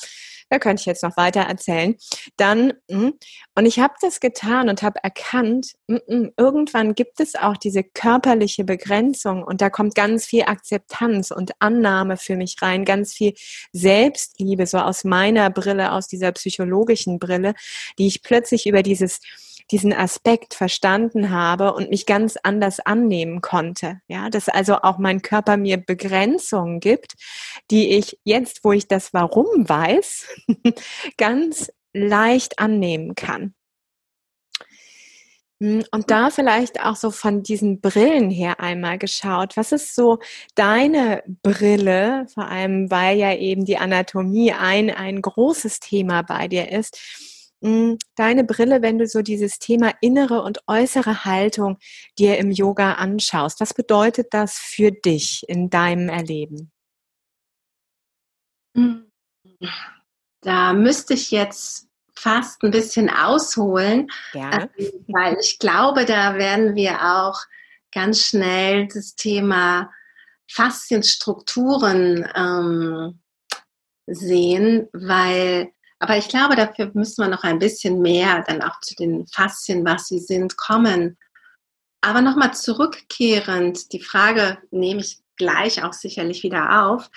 da 0.49 0.59
könnte 0.59 0.81
ich 0.81 0.85
jetzt 0.85 1.03
noch 1.03 1.17
weiter 1.17 1.41
erzählen. 1.41 1.95
Dann, 2.37 2.73
hm, 2.89 3.13
und 3.55 3.65
ich 3.65 3.79
habe 3.79 3.93
das 4.01 4.19
getan 4.19 4.69
und 4.69 4.83
habe 4.83 5.03
erkannt, 5.03 5.73
hm, 5.89 6.01
hm, 6.07 6.31
irgendwann 6.37 6.95
gibt 6.95 7.19
es 7.19 7.35
auch 7.35 7.57
diese 7.57 7.83
körperliche 7.83 8.63
Begrenzung 8.63 9.43
und 9.43 9.61
da 9.61 9.69
kommt 9.69 9.95
ganz 9.95 10.25
viel 10.25 10.43
Akzeptanz 10.43 11.31
und 11.31 11.51
Annahme 11.59 12.17
für 12.17 12.35
mich 12.35 12.57
rein, 12.61 12.85
ganz 12.85 13.13
viel 13.13 13.33
Selbstliebe, 13.73 14.65
so 14.67 14.77
aus 14.77 15.03
meiner 15.03 15.49
Brille, 15.49 15.91
aus 15.91 16.07
dieser 16.07 16.31
psychologischen 16.31 17.19
Brille, 17.19 17.53
die 17.97 18.07
ich 18.07 18.21
plötzlich 18.21 18.67
über 18.67 18.83
dieses 18.83 19.19
diesen 19.71 19.93
Aspekt 19.93 20.53
verstanden 20.53 21.31
habe 21.31 21.73
und 21.73 21.89
mich 21.89 22.05
ganz 22.05 22.37
anders 22.43 22.79
annehmen 22.79 23.41
konnte. 23.41 23.99
Ja, 24.07 24.29
dass 24.29 24.49
also 24.49 24.75
auch 24.77 24.97
mein 24.97 25.21
Körper 25.21 25.57
mir 25.57 25.77
Begrenzungen 25.77 26.79
gibt, 26.79 27.15
die 27.71 27.89
ich 27.91 28.19
jetzt, 28.23 28.63
wo 28.63 28.71
ich 28.71 28.87
das 28.87 29.13
Warum 29.13 29.67
weiß, 29.67 30.27
ganz 31.17 31.71
leicht 31.93 32.59
annehmen 32.59 33.15
kann. 33.15 33.53
Hm, 35.61 35.85
und 35.91 36.11
da 36.11 36.29
vielleicht 36.31 36.81
auch 36.81 36.97
so 36.97 37.11
von 37.11 37.41
diesen 37.41 37.79
Brillen 37.79 38.29
her 38.29 38.59
einmal 38.59 38.97
geschaut. 38.97 39.55
Was 39.55 39.71
ist 39.71 39.95
so 39.95 40.19
deine 40.55 41.23
Brille, 41.43 42.27
vor 42.33 42.47
allem 42.49 42.91
weil 42.91 43.17
ja 43.17 43.33
eben 43.33 43.63
die 43.63 43.77
Anatomie 43.77 44.51
ein, 44.51 44.89
ein 44.89 45.21
großes 45.21 45.79
Thema 45.79 46.23
bei 46.23 46.47
dir 46.49 46.71
ist. 46.71 46.99
Hm, 47.65 47.97
deine 48.15 48.43
Brille, 48.43 48.83
wenn 48.83 48.99
du 48.99 49.07
so 49.07 49.23
dieses 49.23 49.57
Thema 49.57 49.91
innere 49.99 50.43
und 50.43 50.59
äußere 50.67 51.25
Haltung 51.25 51.79
dir 52.19 52.37
im 52.37 52.51
Yoga 52.51 52.93
anschaust. 52.93 53.59
Was 53.59 53.73
bedeutet 53.73 54.27
das 54.29 54.59
für 54.59 54.91
dich 54.91 55.43
in 55.47 55.71
deinem 55.71 56.07
Erleben? 56.07 56.71
Hm. 58.77 59.11
Da 60.41 60.73
müsste 60.73 61.15
ich 61.15 61.31
jetzt 61.31 61.87
fast 62.15 62.61
ein 62.61 62.69
bisschen 62.69 63.09
ausholen, 63.09 64.11
ja. 64.33 64.69
Ähm, 64.77 64.91
weil 65.07 65.37
ich 65.39 65.57
glaube, 65.57 66.05
da 66.05 66.35
werden 66.35 66.75
wir 66.75 67.01
auch 67.01 67.39
ganz 67.91 68.21
schnell 68.21 68.87
das 68.93 69.15
Thema 69.15 69.89
Faszienstrukturen 70.51 72.29
ähm, 72.35 73.19
sehen, 74.05 74.87
weil, 74.93 75.71
aber 75.99 76.17
ich 76.17 76.27
glaube, 76.27 76.55
dafür 76.55 76.91
müssen 76.93 77.23
wir 77.23 77.29
noch 77.29 77.43
ein 77.43 77.59
bisschen 77.59 78.01
mehr 78.01 78.43
dann 78.47 78.61
auch 78.61 78.79
zu 78.81 78.95
den 78.95 79.25
Faszien, 79.27 79.85
was 79.85 80.07
sie 80.07 80.19
sind, 80.19 80.57
kommen. 80.57 81.17
Aber 82.01 82.21
nochmal 82.21 82.53
zurückkehrend, 82.53 83.91
die 83.93 84.01
Frage 84.01 84.57
nehme 84.71 85.01
ich 85.01 85.19
gleich 85.37 85.83
auch 85.83 85.93
sicherlich 85.93 86.43
wieder 86.43 86.85
auf, 86.85 87.09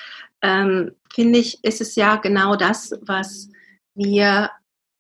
ähm, 0.42 0.92
finde 1.12 1.38
ich, 1.38 1.62
ist 1.64 1.80
es 1.80 1.96
ja 1.96 2.16
genau 2.16 2.56
das, 2.56 2.92
was 3.02 3.50
wir 3.94 4.50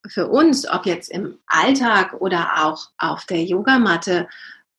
für 0.06 0.28
uns, 0.28 0.68
ob 0.68 0.86
jetzt 0.86 1.10
im 1.10 1.38
Alltag 1.46 2.14
oder 2.20 2.64
auch 2.64 2.90
auf 2.98 3.24
der 3.26 3.44
Yogamatte, 3.44 4.28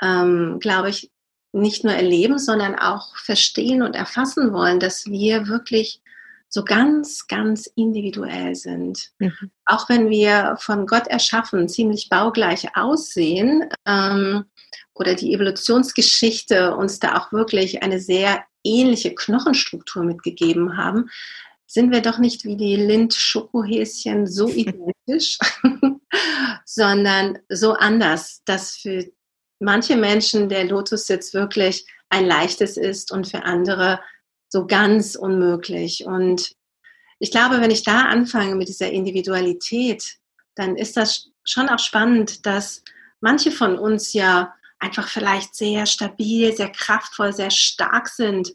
ähm, 0.02 0.60
glaube 0.60 0.90
ich, 0.90 1.12
nicht 1.52 1.84
nur 1.84 1.94
erleben, 1.94 2.38
sondern 2.38 2.76
auch 2.76 3.16
verstehen 3.18 3.82
und 3.82 3.96
erfassen 3.96 4.54
wollen, 4.54 4.80
dass 4.80 5.06
wir 5.06 5.48
wirklich 5.48 6.02
so 6.50 6.64
ganz, 6.64 7.28
ganz 7.28 7.68
individuell 7.76 8.56
sind. 8.56 9.12
Mhm. 9.20 9.52
Auch 9.66 9.88
wenn 9.88 10.10
wir 10.10 10.58
von 10.60 10.88
Gott 10.88 11.08
erschaffen, 11.08 11.70
ziemlich 11.70 12.10
baugleich 12.10 12.76
aussehen 12.76 13.70
ähm, 13.86 14.46
oder 14.96 15.14
die 15.14 15.34
Evolutionsgeschichte 15.34 16.76
uns 16.76 17.00
da 17.00 17.18
auch 17.18 17.32
wirklich 17.32 17.84
eine 17.84 18.00
sehr 18.00 18.44
ähnliche 18.64 19.14
Knochenstruktur 19.14 20.04
mitgegeben 20.04 20.76
haben, 20.76 21.10
sind 21.68 21.92
wir 21.92 22.02
doch 22.02 22.18
nicht 22.18 22.46
wie 22.46 22.58
die 22.58 22.76
Lind-Schokohäschen 22.76 24.26
so 24.26 24.50
identisch, 24.50 25.38
sondern 26.66 27.38
so 27.48 27.74
anders, 27.74 28.42
dass 28.46 28.76
für 28.76 29.06
manche 29.60 29.96
Menschen 29.96 30.50
der 30.50 30.64
Lotussitz 30.64 31.34
wirklich 31.36 31.86
ein 32.10 32.26
leichtes 32.26 32.76
ist 32.76 33.12
und 33.12 33.28
für 33.28 33.44
andere 33.44 34.00
so 34.50 34.68
ganz 34.68 35.16
unmöglich. 35.16 36.06
Und 36.06 36.56
ich 37.20 37.32
glaube, 37.32 37.62
wenn 37.62 37.72
ich 37.72 37.84
da 37.84 38.04
anfange 38.04 38.56
mit 38.56 38.68
dieser 38.68 38.92
Individualität, 38.92 40.18
dann 40.56 40.76
ist 40.76 40.98
das 40.98 41.30
schon 41.44 41.70
auch 41.70 41.80
spannend, 41.80 42.46
dass 42.46 42.84
manche 43.22 43.52
von 43.52 43.78
uns 43.78 44.14
ja 44.14 44.54
einfach 44.80 45.08
vielleicht 45.08 45.56
sehr 45.56 45.86
stabil, 45.86 46.56
sehr 46.56 46.70
kraftvoll, 46.70 47.34
sehr 47.34 47.52
stark 47.52 48.08
sind 48.08 48.54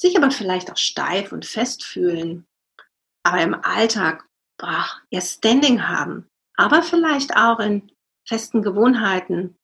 sich 0.00 0.16
aber 0.16 0.30
vielleicht 0.30 0.70
auch 0.70 0.76
steif 0.76 1.32
und 1.32 1.44
fest 1.44 1.84
fühlen, 1.84 2.46
aber 3.24 3.42
im 3.42 3.54
Alltag 3.54 4.24
boah, 4.56 4.86
ihr 5.10 5.20
Standing 5.20 5.86
haben, 5.86 6.28
aber 6.56 6.82
vielleicht 6.82 7.36
auch 7.36 7.60
in 7.60 7.90
festen 8.26 8.62
Gewohnheiten 8.62 9.56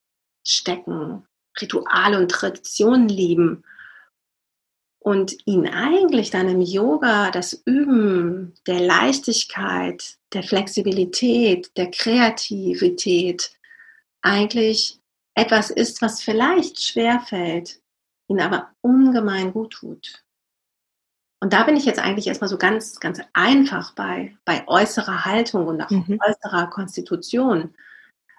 stecken, 0.46 1.26
Rituale 1.60 2.18
und 2.18 2.30
Traditionen 2.30 3.08
lieben 3.08 3.64
und 5.04 5.36
ihnen 5.44 5.68
eigentlich 5.68 6.30
dann 6.30 6.48
im 6.48 6.62
Yoga 6.62 7.30
das 7.30 7.52
Üben 7.66 8.54
der 8.66 8.80
Leichtigkeit, 8.80 10.16
der 10.32 10.42
Flexibilität, 10.42 11.76
der 11.76 11.90
Kreativität 11.90 13.52
eigentlich 14.22 14.98
etwas 15.34 15.68
ist, 15.68 16.00
was 16.00 16.22
vielleicht 16.22 16.82
schwerfällt, 16.82 17.82
ihnen 18.28 18.40
aber 18.40 18.70
ungemein 18.80 19.52
gut 19.52 19.74
tut. 19.74 20.24
Und 21.42 21.52
da 21.52 21.64
bin 21.64 21.76
ich 21.76 21.84
jetzt 21.84 22.00
eigentlich 22.00 22.26
erstmal 22.26 22.48
so 22.48 22.56
ganz, 22.56 22.98
ganz 22.98 23.20
einfach 23.34 23.92
bei, 23.94 24.34
bei 24.46 24.66
äußerer 24.66 25.26
Haltung 25.26 25.66
und 25.66 25.82
auch 25.82 25.90
mhm. 25.90 26.18
äußerer 26.26 26.68
Konstitution. 26.68 27.74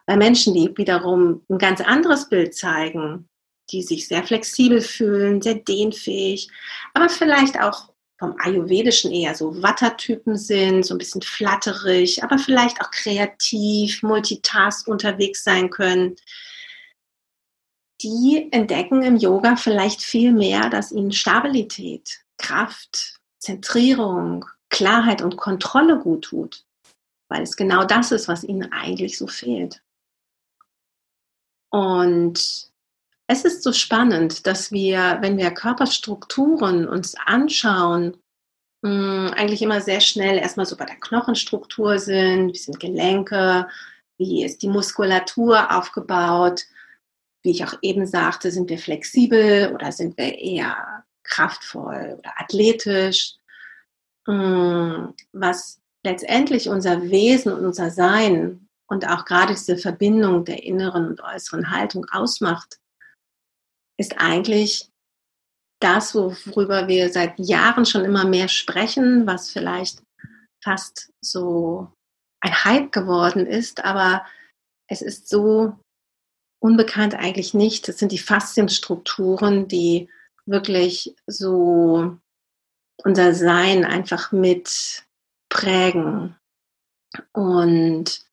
Bei 0.07 0.17
Menschen, 0.17 0.55
die 0.55 0.75
wiederum 0.75 1.43
ein 1.48 1.60
ganz 1.60 1.81
anderes 1.81 2.27
Bild 2.27 2.55
zeigen, 2.55 3.29
die 3.72 3.81
sich 3.81 4.07
sehr 4.07 4.24
flexibel 4.24 4.81
fühlen, 4.81 5.41
sehr 5.41 5.55
dehnfähig, 5.55 6.50
aber 6.93 7.10
vielleicht 7.10 7.60
auch 7.60 7.89
vom 8.17 8.36
Ayurvedischen 8.39 9.12
eher 9.12 9.36
so 9.36 9.62
Wattertypen 9.62 10.38
sind, 10.38 10.86
so 10.86 10.95
ein 10.95 10.98
bisschen 10.98 11.22
flatterig, 11.22 12.24
aber 12.24 12.38
vielleicht 12.38 12.81
auch 12.81 12.91
kreativ, 12.91 14.03
multitask 14.03 14.88
unterwegs 14.88 15.43
sein 15.43 15.69
können. 15.69 16.15
Die 18.01 18.48
entdecken 18.51 19.01
im 19.01 19.17
Yoga 19.17 19.55
vielleicht 19.57 20.01
viel 20.01 20.31
mehr, 20.31 20.69
dass 20.69 20.91
ihnen 20.91 21.12
Stabilität, 21.12 22.22
Kraft, 22.38 23.19
Zentrierung, 23.39 24.45
Klarheit 24.69 25.22
und 25.22 25.38
Kontrolle 25.38 26.00
gut 26.00 26.25
tut, 26.25 26.65
weil 27.29 27.41
es 27.41 27.55
genau 27.55 27.84
das 27.84 28.12
ist, 28.12 28.27
was 28.27 28.43
ihnen 28.43 28.72
eigentlich 28.72 29.17
so 29.17 29.27
fehlt. 29.27 29.81
Und 31.69 32.72
es 33.27 33.44
ist 33.44 33.63
so 33.63 33.74
spannend, 33.74 34.46
dass 34.46 34.72
wir, 34.72 35.17
wenn 35.22 35.38
wir 35.38 35.51
Körperstrukturen 35.51 36.88
uns 36.88 37.15
anschauen, 37.25 38.17
hm, 38.84 39.32
eigentlich 39.36 39.62
immer 39.62 39.82
sehr 39.82 40.00
schnell 40.01 40.38
erstmal 40.38 40.65
so 40.65 40.77
bei 40.77 40.86
der 40.86 41.00
Knochenstruktur 41.00 41.98
sind, 41.98 42.53
wie 42.53 42.58
sind 42.58 42.79
Gelenke, 42.79 43.67
wie 44.17 44.46
ist 44.46 44.62
die 44.62 44.70
Muskulatur 44.70 45.75
aufgebaut, 45.75 46.65
wie 47.44 47.51
ich 47.51 47.65
auch 47.65 47.74
eben 47.82 48.05
sagte, 48.05 48.51
sind 48.51 48.70
wir 48.70 48.77
flexibel 48.77 49.74
oder 49.74 49.91
sind 49.91 50.17
wir 50.17 50.38
eher 50.38 51.03
kraftvoll 51.24 52.17
oder 52.20 52.32
athletisch, 52.38 53.36
mm, 54.27 55.08
was 55.34 55.82
letztendlich 56.03 56.70
unser 56.70 57.01
Wesen 57.10 57.51
und 57.51 57.65
unser 57.65 57.89
Sein 57.89 58.70
und 58.88 59.08
auch 59.08 59.25
gerade 59.25 59.53
diese 59.53 59.77
Verbindung 59.77 60.46
der 60.46 60.63
inneren 60.63 61.08
und 61.08 61.22
äußeren 61.22 61.72
Haltung 61.72 62.05
ausmacht, 62.12 62.79
ist 63.98 64.18
eigentlich 64.18 64.90
das, 65.82 66.16
worüber 66.16 66.88
wir 66.88 67.12
seit 67.12 67.38
Jahren 67.40 67.86
schon 67.86 68.06
immer 68.06 68.25
mehr 68.25 68.48
sprechen, 68.48 69.28
was 69.28 69.52
vielleicht 69.52 70.02
fast 70.64 71.12
so 71.22 71.92
ein 72.42 72.64
Hype 72.64 72.92
geworden 72.92 73.46
ist, 73.46 73.84
aber 73.84 74.25
es 74.88 75.02
ist 75.02 75.30
so 75.30 75.78
unbekannt 76.60 77.16
eigentlich 77.16 77.54
nicht. 77.54 77.88
Es 77.90 78.00
sind 78.00 78.12
die 78.12 78.18
Faszienstrukturen, 78.18 79.68
die 79.68 80.10
wirklich 80.46 81.16
so 81.28 82.18
unser 83.04 83.34
Sein 83.34 83.86
einfach 83.86 84.32
mit 84.32 85.06
prägen. 85.50 86.36
Und 87.34 88.25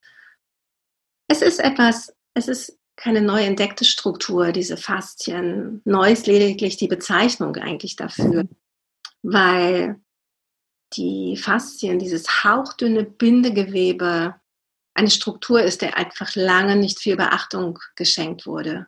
es 1.29 1.43
ist 1.43 1.61
etwas, 1.61 2.15
es 2.35 2.49
ist 2.49 2.79
keine 3.03 3.21
neu 3.21 3.43
entdeckte 3.43 3.85
Struktur, 3.85 4.53
diese 4.53 4.77
Faszien. 4.77 5.83
Neu 5.85 6.13
ist 6.13 6.29
lediglich 6.29 6.77
die 6.77 6.87
Bezeichnung 6.87 7.57
eigentlich 7.57 7.97
dafür, 7.97 8.47
weil 9.23 10.01
die 10.95 11.37
Faszien, 11.37 11.99
dieses 11.99 12.45
hauchdünne 12.45 13.03
Bindegewebe, 13.03 14.37
eine 14.95 15.11
Struktur 15.11 15.63
ist, 15.63 15.83
der 15.83 15.97
einfach 15.97 16.37
lange 16.37 16.77
nicht 16.77 17.01
viel 17.01 17.17
Beachtung 17.17 17.81
geschenkt 17.97 18.47
wurde. 18.47 18.87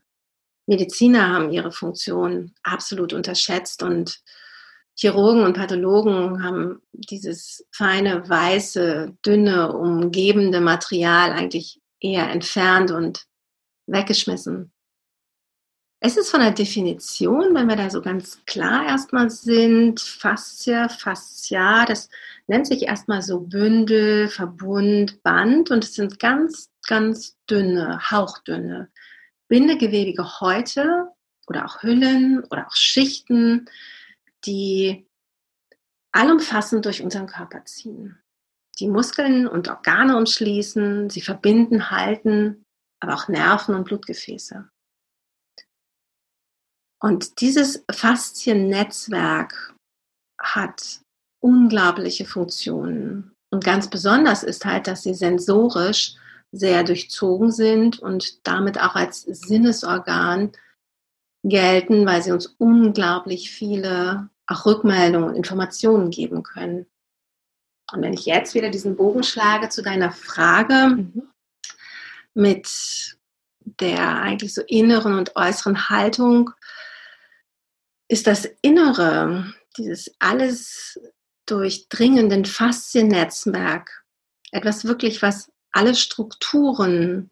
Mediziner 0.66 1.30
haben 1.30 1.50
ihre 1.50 1.72
Funktion 1.72 2.54
absolut 2.62 3.12
unterschätzt 3.14 3.82
und 3.82 4.20
Chirurgen 4.96 5.42
und 5.42 5.56
Pathologen 5.56 6.44
haben 6.44 6.82
dieses 6.92 7.66
feine, 7.72 8.28
weiße, 8.28 9.16
dünne, 9.26 9.72
umgebende 9.72 10.60
Material 10.60 11.32
eigentlich 11.32 11.80
eher 11.98 12.30
entfernt 12.30 12.92
und 12.92 13.26
weggeschmissen. 13.86 14.72
Es 16.06 16.18
ist 16.18 16.30
von 16.30 16.40
der 16.40 16.50
Definition, 16.50 17.54
wenn 17.54 17.66
wir 17.66 17.76
da 17.76 17.88
so 17.88 18.02
ganz 18.02 18.44
klar 18.44 18.84
erstmal 18.86 19.30
sind, 19.30 20.00
Faszie, 20.00 20.86
Fascia, 20.90 21.86
das 21.86 22.10
nennt 22.46 22.66
sich 22.66 22.82
erstmal 22.82 23.22
so 23.22 23.40
Bündel, 23.40 24.28
Verbund, 24.28 25.22
Band 25.22 25.70
und 25.70 25.82
es 25.82 25.94
sind 25.94 26.18
ganz, 26.18 26.70
ganz 26.86 27.38
dünne, 27.48 28.10
hauchdünne, 28.10 28.90
bindegewebige 29.48 30.40
Häute 30.40 31.08
oder 31.46 31.64
auch 31.64 31.82
Hüllen 31.82 32.44
oder 32.50 32.66
auch 32.66 32.76
Schichten, 32.76 33.64
die 34.44 35.06
allumfassend 36.12 36.84
durch 36.84 37.02
unseren 37.02 37.28
Körper 37.28 37.64
ziehen. 37.64 38.18
Die 38.78 38.88
Muskeln 38.88 39.46
und 39.46 39.68
Organe 39.68 40.18
umschließen, 40.18 41.08
sie 41.08 41.22
verbinden, 41.22 41.90
halten, 41.90 42.63
aber 43.04 43.14
auch 43.14 43.28
Nerven 43.28 43.74
und 43.74 43.84
Blutgefäße. 43.84 44.68
Und 47.00 47.40
dieses 47.40 47.84
Fasziennetzwerk 47.90 49.74
hat 50.40 51.00
unglaubliche 51.40 52.24
Funktionen. 52.24 53.36
Und 53.50 53.62
ganz 53.62 53.88
besonders 53.90 54.42
ist 54.42 54.64
halt, 54.64 54.86
dass 54.86 55.02
sie 55.02 55.14
sensorisch 55.14 56.14
sehr 56.50 56.82
durchzogen 56.82 57.50
sind 57.50 57.98
und 57.98 58.46
damit 58.46 58.80
auch 58.80 58.94
als 58.94 59.22
Sinnesorgan 59.22 60.52
gelten, 61.44 62.06
weil 62.06 62.22
sie 62.22 62.32
uns 62.32 62.46
unglaublich 62.58 63.50
viele 63.50 64.30
auch 64.46 64.64
Rückmeldungen 64.64 65.28
und 65.28 65.34
Informationen 65.36 66.10
geben 66.10 66.42
können. 66.42 66.86
Und 67.92 68.02
wenn 68.02 68.14
ich 68.14 68.24
jetzt 68.24 68.54
wieder 68.54 68.70
diesen 68.70 68.96
Bogen 68.96 69.22
schlage 69.22 69.68
zu 69.68 69.82
deiner 69.82 70.10
Frage 70.10 70.96
mhm. 70.96 71.33
Mit 72.34 73.16
der 73.64 74.20
eigentlich 74.20 74.54
so 74.54 74.62
inneren 74.66 75.18
und 75.18 75.36
äußeren 75.36 75.88
Haltung, 75.88 76.50
ist 78.08 78.26
das 78.26 78.46
Innere, 78.60 79.54
dieses 79.76 80.14
alles 80.18 81.00
durchdringenden 81.46 82.44
Fasziennetzwerk, 82.44 84.04
etwas 84.50 84.84
wirklich, 84.84 85.22
was 85.22 85.50
alle 85.72 85.94
Strukturen 85.94 87.30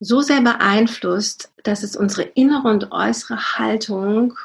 so 0.00 0.22
sehr 0.22 0.40
beeinflusst, 0.40 1.52
dass 1.62 1.82
es 1.82 1.94
unsere 1.94 2.22
innere 2.22 2.68
und 2.68 2.90
äußere 2.90 3.58
Haltung 3.58 4.38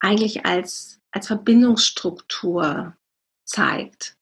eigentlich 0.00 0.44
als, 0.44 1.00
als 1.12 1.28
Verbindungsstruktur 1.28 2.96
zeigt. 3.44 4.16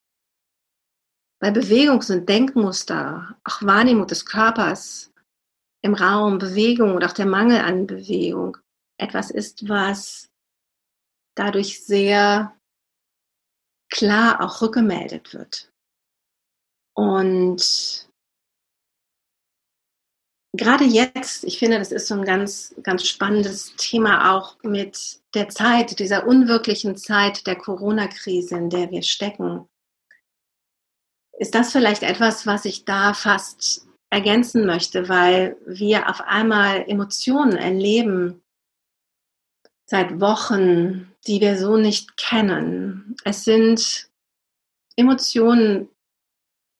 Weil 1.42 1.52
Bewegungs- 1.52 2.08
und 2.08 2.28
Denkmuster, 2.28 3.36
auch 3.42 3.62
Wahrnehmung 3.62 4.06
des 4.06 4.24
Körpers 4.24 5.12
im 5.82 5.94
Raum, 5.94 6.38
Bewegung 6.38 6.94
oder 6.94 7.08
auch 7.08 7.14
der 7.14 7.26
Mangel 7.26 7.58
an 7.58 7.88
Bewegung 7.88 8.58
etwas 8.96 9.32
ist, 9.32 9.68
was 9.68 10.30
dadurch 11.34 11.84
sehr 11.84 12.56
klar 13.90 14.40
auch 14.40 14.62
rückgemeldet 14.62 15.34
wird. 15.34 15.72
Und 16.94 18.08
gerade 20.56 20.84
jetzt, 20.84 21.42
ich 21.42 21.58
finde, 21.58 21.80
das 21.80 21.90
ist 21.90 22.06
so 22.06 22.14
ein 22.14 22.24
ganz, 22.24 22.72
ganz 22.84 23.04
spannendes 23.04 23.74
Thema 23.74 24.32
auch 24.32 24.62
mit 24.62 25.20
der 25.34 25.48
Zeit, 25.48 25.98
dieser 25.98 26.24
unwirklichen 26.24 26.96
Zeit 26.96 27.48
der 27.48 27.56
Corona-Krise, 27.56 28.56
in 28.56 28.70
der 28.70 28.92
wir 28.92 29.02
stecken. 29.02 29.68
Ist 31.38 31.54
das 31.54 31.72
vielleicht 31.72 32.02
etwas, 32.02 32.46
was 32.46 32.64
ich 32.64 32.84
da 32.84 33.14
fast 33.14 33.86
ergänzen 34.10 34.66
möchte, 34.66 35.08
weil 35.08 35.56
wir 35.66 36.08
auf 36.08 36.20
einmal 36.20 36.84
Emotionen 36.86 37.56
erleben 37.56 38.42
seit 39.86 40.20
Wochen, 40.20 41.12
die 41.26 41.40
wir 41.40 41.56
so 41.58 41.76
nicht 41.76 42.16
kennen. 42.16 43.16
Es 43.24 43.44
sind 43.44 44.10
Emotionen, 44.96 45.88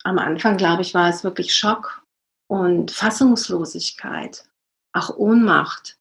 am 0.05 0.19
Anfang, 0.19 0.57
glaube 0.57 0.83
ich, 0.83 0.95
war 0.95 1.09
es 1.09 1.25
wirklich 1.25 1.55
Schock 1.55 2.05
und 2.49 2.91
Fassungslosigkeit, 2.91 4.45
auch 4.93 5.17
Ohnmacht. 5.17 5.99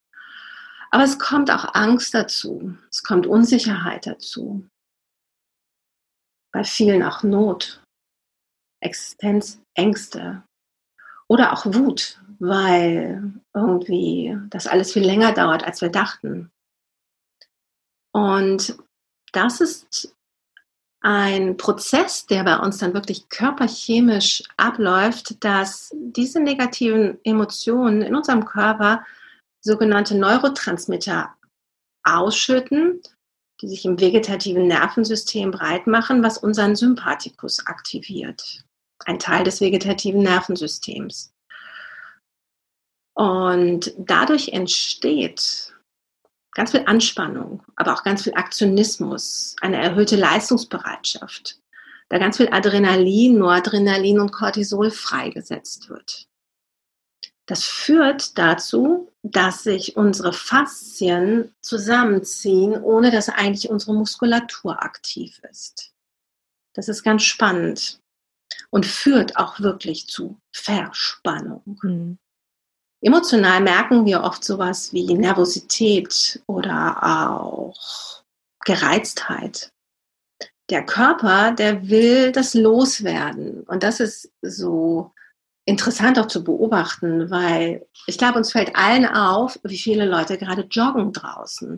Aber 0.89 1.03
es 1.03 1.19
kommt 1.19 1.49
auch 1.51 1.75
Angst 1.75 2.13
dazu, 2.13 2.77
es 2.89 3.03
kommt 3.03 3.25
Unsicherheit 3.25 4.07
dazu. 4.07 4.67
Bei 6.51 6.65
vielen 6.65 7.03
auch 7.03 7.23
Not, 7.23 7.81
Existenzängste 8.81 10.43
oder 11.27 11.53
auch 11.53 11.65
Wut, 11.65 12.19
weil 12.39 13.33
irgendwie 13.53 14.37
das 14.49 14.67
alles 14.67 14.91
viel 14.91 15.05
länger 15.05 15.31
dauert, 15.31 15.63
als 15.63 15.81
wir 15.81 15.89
dachten. 15.89 16.51
Und 18.13 18.77
das 19.31 19.61
ist 19.61 20.15
ein 21.01 21.57
Prozess, 21.57 22.27
der 22.27 22.43
bei 22.43 22.57
uns 22.57 22.77
dann 22.77 22.93
wirklich 22.93 23.29
körperchemisch 23.29 24.43
abläuft, 24.57 25.43
dass 25.43 25.95
diese 25.95 26.39
negativen 26.39 27.17
Emotionen 27.23 28.01
in 28.01 28.15
unserem 28.15 28.45
Körper 28.45 29.05
sogenannte 29.61 30.15
Neurotransmitter 30.15 31.33
ausschütten, 32.03 33.01
die 33.61 33.67
sich 33.67 33.85
im 33.85 33.99
vegetativen 33.99 34.67
Nervensystem 34.67 35.51
breit 35.51 35.87
machen, 35.87 36.23
was 36.23 36.37
unseren 36.37 36.75
Sympathikus 36.75 37.65
aktiviert. 37.65 38.63
Ein 39.05 39.19
Teil 39.19 39.43
des 39.43 39.61
vegetativen 39.61 40.23
Nervensystems. 40.23 41.33
Und 43.13 43.93
dadurch 43.97 44.49
entsteht 44.49 45.73
ganz 46.53 46.71
viel 46.71 46.83
Anspannung, 46.85 47.63
aber 47.75 47.93
auch 47.93 48.03
ganz 48.03 48.23
viel 48.23 48.33
Aktionismus, 48.33 49.55
eine 49.61 49.77
erhöhte 49.77 50.15
Leistungsbereitschaft, 50.15 51.59
da 52.09 52.17
ganz 52.17 52.37
viel 52.37 52.49
Adrenalin, 52.51 53.37
Noradrenalin 53.37 54.19
und 54.19 54.31
Cortisol 54.31 54.91
freigesetzt 54.91 55.89
wird. 55.89 56.27
Das 57.45 57.63
führt 57.63 58.37
dazu, 58.37 59.11
dass 59.23 59.63
sich 59.63 59.97
unsere 59.97 60.31
Faszien 60.33 61.53
zusammenziehen, 61.61 62.81
ohne 62.81 63.11
dass 63.11 63.29
eigentlich 63.29 63.69
unsere 63.69 63.93
Muskulatur 63.93 64.81
aktiv 64.81 65.39
ist. 65.49 65.93
Das 66.73 66.87
ist 66.87 67.03
ganz 67.03 67.23
spannend 67.23 68.00
und 68.71 68.85
führt 68.85 69.37
auch 69.37 69.59
wirklich 69.59 70.07
zu 70.07 70.39
Verspannung. 70.51 71.77
Mhm. 71.83 72.17
Emotional 73.01 73.61
merken 73.61 74.05
wir 74.05 74.23
oft 74.23 74.43
sowas 74.43 74.93
wie 74.93 75.13
Nervosität 75.13 76.41
oder 76.45 76.97
auch 77.01 78.23
Gereiztheit. 78.63 79.71
Der 80.69 80.85
Körper, 80.85 81.51
der 81.51 81.89
will 81.89 82.31
das 82.31 82.53
loswerden. 82.53 83.63
Und 83.63 83.83
das 83.83 83.99
ist 83.99 84.31
so 84.41 85.11
interessant 85.65 86.19
auch 86.19 86.27
zu 86.27 86.43
beobachten, 86.43 87.29
weil 87.29 87.85
ich 88.05 88.17
glaube, 88.17 88.37
uns 88.37 88.51
fällt 88.51 88.75
allen 88.75 89.05
auf, 89.05 89.59
wie 89.63 89.77
viele 89.77 90.05
Leute 90.05 90.37
gerade 90.37 90.67
joggen 90.69 91.11
draußen. 91.11 91.77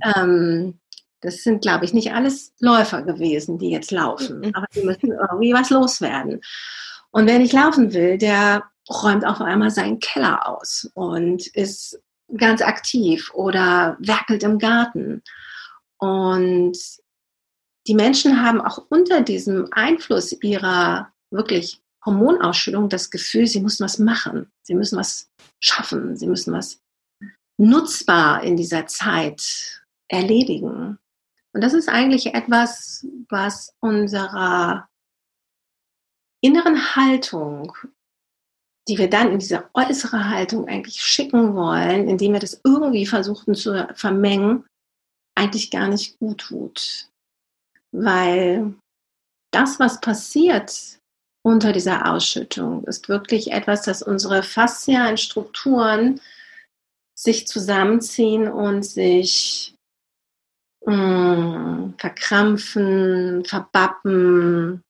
ähm, 0.16 0.80
das 1.24 1.42
sind, 1.42 1.62
glaube 1.62 1.84
ich, 1.84 1.92
nicht 1.92 2.12
alles 2.12 2.52
Läufer 2.60 3.02
gewesen, 3.02 3.58
die 3.58 3.70
jetzt 3.70 3.90
laufen, 3.90 4.40
mhm. 4.40 4.50
aber 4.54 4.66
die 4.74 4.82
müssen 4.82 5.12
irgendwie 5.12 5.52
was 5.52 5.70
loswerden. 5.70 6.40
Und 7.10 7.26
wer 7.26 7.38
nicht 7.38 7.52
laufen 7.52 7.92
will, 7.92 8.18
der 8.18 8.64
räumt 8.88 9.24
auf 9.24 9.40
einmal 9.40 9.70
seinen 9.70 10.00
Keller 10.00 10.48
aus 10.48 10.90
und 10.94 11.46
ist 11.48 12.00
ganz 12.36 12.60
aktiv 12.60 13.32
oder 13.34 13.96
werkelt 14.00 14.42
im 14.42 14.58
Garten. 14.58 15.22
Und 15.98 16.76
die 17.86 17.94
Menschen 17.94 18.42
haben 18.42 18.60
auch 18.60 18.86
unter 18.88 19.22
diesem 19.22 19.68
Einfluss 19.72 20.32
ihrer 20.42 21.12
wirklich 21.30 21.80
Hormonausschüttung 22.04 22.88
das 22.88 23.10
Gefühl, 23.10 23.46
sie 23.46 23.60
müssen 23.60 23.84
was 23.84 23.98
machen, 23.98 24.50
sie 24.62 24.74
müssen 24.74 24.98
was 24.98 25.30
schaffen, 25.60 26.16
sie 26.16 26.26
müssen 26.26 26.52
was 26.52 26.80
nutzbar 27.56 28.42
in 28.42 28.56
dieser 28.56 28.86
Zeit 28.86 29.84
erledigen. 30.08 30.98
Und 31.54 31.62
das 31.62 31.72
ist 31.72 31.88
eigentlich 31.88 32.34
etwas, 32.34 33.06
was 33.28 33.74
unserer 33.80 34.88
inneren 36.42 36.96
Haltung 36.96 37.72
die 38.88 38.98
wir 38.98 39.08
dann 39.08 39.32
in 39.32 39.38
diese 39.38 39.68
äußere 39.72 40.28
Haltung 40.28 40.68
eigentlich 40.68 41.00
schicken 41.00 41.54
wollen, 41.54 42.08
indem 42.08 42.34
wir 42.34 42.40
das 42.40 42.60
irgendwie 42.64 43.06
versuchen 43.06 43.54
zu 43.54 43.88
vermengen, 43.94 44.64
eigentlich 45.34 45.70
gar 45.70 45.88
nicht 45.88 46.18
gut 46.18 46.38
tut. 46.38 47.08
Weil 47.92 48.74
das, 49.52 49.80
was 49.80 50.00
passiert 50.00 50.98
unter 51.42 51.72
dieser 51.72 52.10
Ausschüttung, 52.12 52.84
ist 52.84 53.08
wirklich 53.08 53.52
etwas, 53.52 53.82
dass 53.82 54.02
unsere 54.02 54.42
faszialen 54.42 55.16
Strukturen 55.16 56.20
sich 57.16 57.46
zusammenziehen 57.46 58.48
und 58.48 58.84
sich 58.84 59.73
mh, 60.86 60.94
mm, 60.94 61.94
verkrampfen, 61.98 63.44
verbappen, 63.44 64.82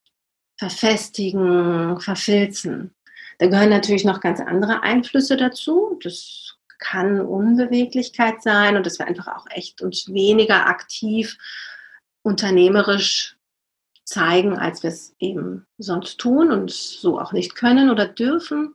verfestigen, 0.58 2.00
verfilzen. 2.00 2.94
Da 3.38 3.46
gehören 3.46 3.70
natürlich 3.70 4.04
noch 4.04 4.20
ganz 4.20 4.40
andere 4.40 4.82
Einflüsse 4.82 5.36
dazu. 5.36 5.98
Das 6.02 6.56
kann 6.78 7.20
Unbeweglichkeit 7.20 8.42
sein 8.42 8.76
und 8.76 8.86
dass 8.86 8.98
wir 8.98 9.06
einfach 9.06 9.28
auch 9.28 9.46
echt 9.50 9.80
uns 9.82 10.12
weniger 10.12 10.66
aktiv 10.66 11.36
unternehmerisch 12.22 13.36
zeigen, 14.04 14.58
als 14.58 14.82
wir 14.82 14.90
es 14.90 15.14
eben 15.18 15.66
sonst 15.78 16.18
tun 16.18 16.50
und 16.50 16.70
so 16.70 17.18
auch 17.18 17.32
nicht 17.32 17.54
können 17.54 17.90
oder 17.90 18.06
dürfen. 18.06 18.74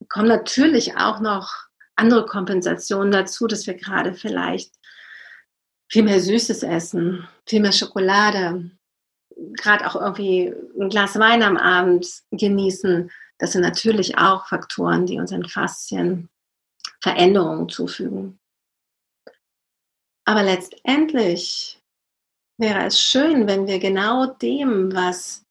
Es 0.00 0.08
kommen 0.08 0.28
natürlich 0.28 0.96
auch 0.96 1.20
noch 1.20 1.52
andere 1.94 2.26
Kompensationen 2.26 3.12
dazu, 3.12 3.46
dass 3.46 3.66
wir 3.66 3.74
gerade 3.74 4.14
vielleicht 4.14 4.74
viel 5.90 6.04
mehr 6.04 6.20
Süßes 6.20 6.62
essen, 6.62 7.26
viel 7.46 7.60
mehr 7.60 7.72
Schokolade, 7.72 8.70
gerade 9.54 9.86
auch 9.86 9.96
irgendwie 9.96 10.54
ein 10.78 10.88
Glas 10.88 11.18
Wein 11.18 11.42
am 11.42 11.56
Abend 11.56 12.06
genießen. 12.30 13.10
Das 13.38 13.52
sind 13.52 13.62
natürlich 13.62 14.18
auch 14.18 14.46
Faktoren, 14.46 15.06
die 15.06 15.18
unseren 15.18 15.48
Faszien 15.48 16.28
Veränderungen 17.00 17.68
zufügen. 17.68 18.38
Aber 20.26 20.42
letztendlich 20.42 21.80
wäre 22.58 22.84
es 22.84 23.00
schön, 23.00 23.46
wenn 23.46 23.66
wir 23.66 23.78
genau 23.78 24.26
dem, 24.26 24.94
was 24.94 25.44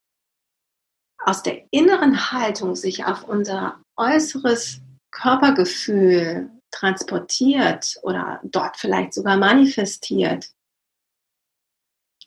aus 1.18 1.44
der 1.44 1.66
inneren 1.72 2.32
Haltung 2.32 2.76
sich 2.76 3.04
auf 3.04 3.28
unser 3.28 3.82
äußeres 3.98 4.80
Körpergefühl 5.12 6.50
transportiert 6.80 8.00
oder 8.04 8.40
dort 8.44 8.78
vielleicht 8.78 9.14
sogar 9.14 9.38
manifestiert, 9.38 10.54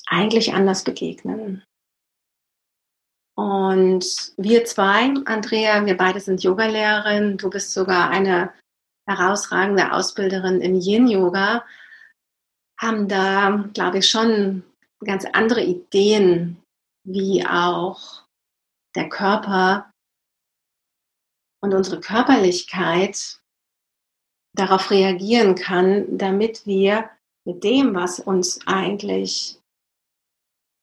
eigentlich 0.06 0.52
anders 0.52 0.84
begegnen. 0.84 1.64
Und 3.34 4.04
wir 4.36 4.64
zwei, 4.66 5.14
Andrea, 5.24 5.86
wir 5.86 5.96
beide 5.96 6.20
sind 6.20 6.42
Yogalehrerin, 6.42 7.38
du 7.38 7.48
bist 7.48 7.72
sogar 7.72 8.10
eine 8.10 8.52
herausragende 9.08 9.92
Ausbilderin 9.92 10.60
im 10.60 10.78
Yin-Yoga, 10.78 11.64
haben 12.78 13.08
da, 13.08 13.70
glaube 13.72 13.98
ich, 13.98 14.10
schon 14.10 14.64
ganz 15.02 15.24
andere 15.32 15.62
Ideen, 15.62 16.62
wie 17.04 17.44
auch 17.46 18.24
der 18.94 19.08
Körper 19.08 19.90
und 21.62 21.72
unsere 21.72 22.00
Körperlichkeit 22.00 23.41
darauf 24.54 24.90
reagieren 24.90 25.54
kann, 25.54 26.18
damit 26.18 26.66
wir 26.66 27.10
mit 27.44 27.64
dem, 27.64 27.94
was 27.94 28.20
uns 28.20 28.60
eigentlich 28.66 29.58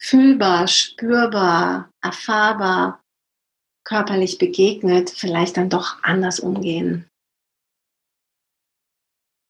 fühlbar, 0.02 0.68
spürbar, 0.68 1.92
erfahrbar, 2.02 3.04
körperlich 3.86 4.38
begegnet, 4.38 5.10
vielleicht 5.10 5.58
dann 5.58 5.70
doch 5.70 6.02
anders 6.04 6.40
umgehen. 6.40 7.10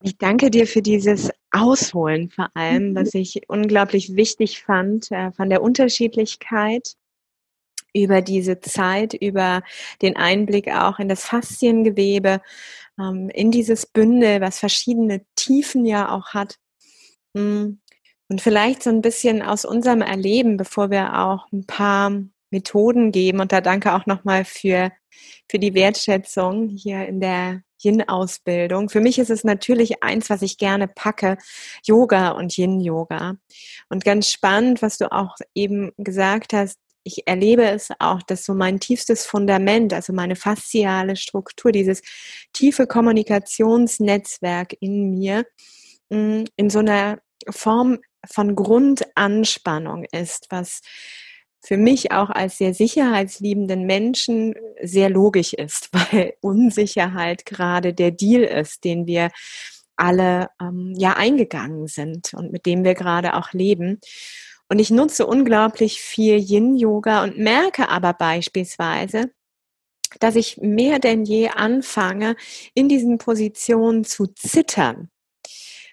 Ich 0.01 0.17
danke 0.17 0.49
dir 0.49 0.65
für 0.65 0.81
dieses 0.81 1.29
Ausholen 1.51 2.29
vor 2.29 2.49
allem, 2.53 2.91
mhm. 2.91 2.95
was 2.95 3.13
ich 3.13 3.41
unglaublich 3.49 4.15
wichtig 4.15 4.63
fand, 4.63 5.11
äh, 5.11 5.31
von 5.31 5.49
der 5.49 5.61
Unterschiedlichkeit 5.61 6.95
über 7.93 8.21
diese 8.21 8.59
Zeit, 8.59 9.13
über 9.13 9.61
den 10.01 10.15
Einblick 10.15 10.69
auch 10.69 10.99
in 10.99 11.09
das 11.09 11.25
Fasziengewebe, 11.25 12.41
ähm, 12.99 13.29
in 13.29 13.51
dieses 13.51 13.85
Bündel, 13.85 14.41
was 14.41 14.59
verschiedene 14.59 15.25
Tiefen 15.35 15.85
ja 15.85 16.11
auch 16.11 16.33
hat. 16.33 16.57
Hm. 17.35 17.79
Und 18.31 18.41
vielleicht 18.41 18.83
so 18.83 18.91
ein 18.91 19.01
bisschen 19.01 19.41
aus 19.41 19.65
unserem 19.65 20.01
Erleben, 20.01 20.57
bevor 20.57 20.91
wir 20.91 21.19
auch 21.19 21.51
ein 21.51 21.65
paar 21.65 22.11
Methoden 22.51 23.11
geben. 23.11 23.39
Und 23.39 23.51
da 23.51 23.61
danke 23.61 23.93
auch 23.95 24.05
nochmal 24.05 24.45
für, 24.45 24.91
für 25.49 25.57
die 25.57 25.73
Wertschätzung 25.73 26.67
hier 26.69 27.07
in 27.07 27.21
der 27.21 27.63
Yin-Ausbildung. 27.81 28.89
Für 28.89 28.99
mich 28.99 29.19
ist 29.19 29.29
es 29.29 29.43
natürlich 29.43 30.03
eins, 30.03 30.29
was 30.29 30.41
ich 30.41 30.57
gerne 30.57 30.87
packe, 30.87 31.37
Yoga 31.83 32.31
und 32.31 32.57
Yin-Yoga. 32.57 33.37
Und 33.89 34.05
ganz 34.05 34.29
spannend, 34.29 34.81
was 34.81 34.97
du 34.97 35.11
auch 35.11 35.37
eben 35.55 35.91
gesagt 35.97 36.53
hast, 36.53 36.77
ich 37.09 37.27
erlebe 37.27 37.63
es 37.63 37.89
auch, 37.97 38.21
dass 38.21 38.45
so 38.45 38.53
mein 38.53 38.79
tiefstes 38.79 39.25
Fundament, 39.25 39.93
also 39.93 40.13
meine 40.13 40.35
fasziale 40.35 41.15
Struktur, 41.15 41.71
dieses 41.71 42.03
tiefe 42.53 42.85
Kommunikationsnetzwerk 42.85 44.75
in 44.79 45.09
mir, 45.09 45.45
mm, 46.09 46.43
in 46.55 46.69
so 46.69 46.79
einer 46.79 47.19
Form 47.49 47.97
von 48.29 48.55
Grundanspannung 48.55 50.05
ist, 50.11 50.47
was 50.49 50.81
für 51.61 51.77
mich 51.77 52.11
auch 52.11 52.29
als 52.29 52.57
sehr 52.57 52.73
sicherheitsliebenden 52.73 53.85
Menschen 53.85 54.53
sehr 54.81 55.09
logisch 55.09 55.53
ist, 55.53 55.89
weil 55.93 56.35
Unsicherheit 56.41 57.45
gerade 57.45 57.93
der 57.93 58.11
Deal 58.11 58.43
ist, 58.43 58.83
den 58.83 59.07
wir 59.07 59.29
alle 59.95 60.49
ähm, 60.61 60.93
ja 60.95 61.13
eingegangen 61.17 61.87
sind 61.87 62.33
und 62.33 62.51
mit 62.51 62.65
dem 62.67 62.83
wir 62.83 62.93
gerade 62.93 63.33
auch 63.33 63.51
leben. 63.51 63.99
Und 64.69 64.79
ich 64.79 64.91
nutze 64.91 65.25
unglaublich 65.25 65.99
viel 65.99 66.37
Yin-Yoga 66.37 67.23
und 67.23 67.37
merke 67.37 67.89
aber 67.89 68.13
beispielsweise, 68.13 69.31
dass 70.19 70.35
ich 70.35 70.57
mehr 70.57 70.99
denn 70.99 71.23
je 71.25 71.49
anfange, 71.49 72.35
in 72.73 72.87
diesen 72.87 73.17
Positionen 73.17 74.03
zu 74.03 74.27
zittern. 74.27 75.09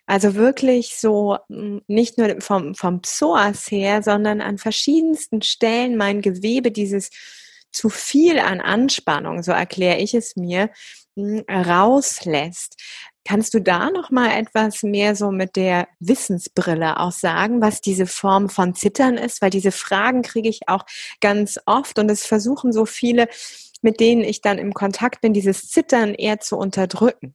Also 0.07 0.35
wirklich 0.35 0.97
so 0.97 1.39
hm, 1.49 1.83
nicht 1.89 2.17
nur 2.17 2.41
vom, 2.41 2.75
vom 2.75 3.03
Psoas 3.03 3.71
her, 3.71 4.03
sondern 4.03 4.41
an 4.41 4.59
verschiedensten 4.59 5.43
Stellen 5.43 5.97
mein 5.97 6.23
Gewebe 6.23 6.71
dieses 6.71 7.11
zu 7.73 7.89
viel 7.89 8.39
an 8.39 8.61
Anspannung, 8.61 9.43
so 9.43 9.53
erkläre 9.53 9.99
ich 9.99 10.15
es 10.15 10.37
mir, 10.37 10.71
hm, 11.17 11.45
rauslässt. 11.51 12.77
Kannst 13.27 13.55
du 13.55 13.61
da 13.61 13.91
noch 13.91 14.12
mal 14.12 14.31
etwas 14.39 14.85
mehr 14.85 15.17
so 15.17 15.33
mit 15.33 15.57
der 15.57 15.89
Wissensbrille 15.99 17.01
auch 17.01 17.11
sagen, 17.11 17.61
was 17.61 17.81
diese 17.81 18.07
Form 18.07 18.49
von 18.49 18.77
Zittern 18.77 19.17
ist? 19.17 19.43
Weil 19.43 19.51
diese 19.51 19.73
Fragen 19.73 20.23
kriege 20.23 20.49
ich 20.49 20.69
auch 20.69 20.85
ganz 21.21 21.59
oft 21.67 21.99
und 21.99 22.09
es 22.09 22.25
versuchen 22.25 22.73
so 22.73 22.87
viele, 22.87 23.27
mit 23.83 23.99
denen 23.99 24.23
ich 24.23 24.43
dann 24.43 24.59
im 24.59 24.73
Kontakt 24.73 25.23
bin, 25.23 25.33
dieses 25.33 25.69
Zittern 25.69 26.15
eher 26.15 26.39
zu 26.39 26.57
unterdrücken. 26.57 27.35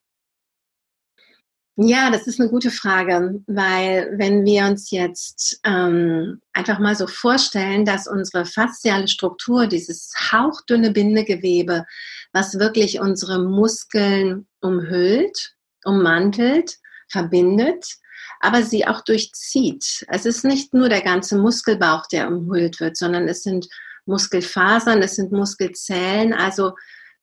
Ja, 1.75 2.09
das 2.09 2.25
ist 2.25 2.39
eine 2.39 2.49
gute 2.49 2.71
Frage, 2.71 3.41
weil 3.47 4.13
wenn 4.17 4.45
wir 4.45 4.65
uns 4.65 4.91
jetzt 4.91 5.59
ähm, 5.65 6.39
einfach 6.53 6.79
mal 6.79 6.95
so 6.95 7.07
vorstellen, 7.07 7.83
dass 7.83 8.07
unsere 8.07 8.45
fasziale 8.45 9.09
Struktur, 9.09 9.67
dieses 9.67 10.13
hauchdünne 10.31 10.91
Bindegewebe, 10.91 11.85
was 12.31 12.59
wirklich 12.59 13.01
unsere 13.01 13.39
Muskeln 13.39 14.47
umhüllt, 14.61 15.55
ummantelt, 15.85 16.77
verbindet, 17.09 17.97
aber 18.39 18.63
sie 18.63 18.87
auch 18.87 19.01
durchzieht. 19.01 20.05
Es 20.07 20.25
ist 20.25 20.43
nicht 20.43 20.73
nur 20.73 20.89
der 20.89 21.01
ganze 21.01 21.37
Muskelbauch, 21.37 22.07
der 22.07 22.27
umhüllt 22.27 22.79
wird, 22.79 22.97
sondern 22.97 23.27
es 23.27 23.43
sind 23.43 23.67
Muskelfasern, 24.05 25.01
es 25.01 25.15
sind 25.15 25.31
Muskelzellen, 25.31 26.33
also 26.33 26.73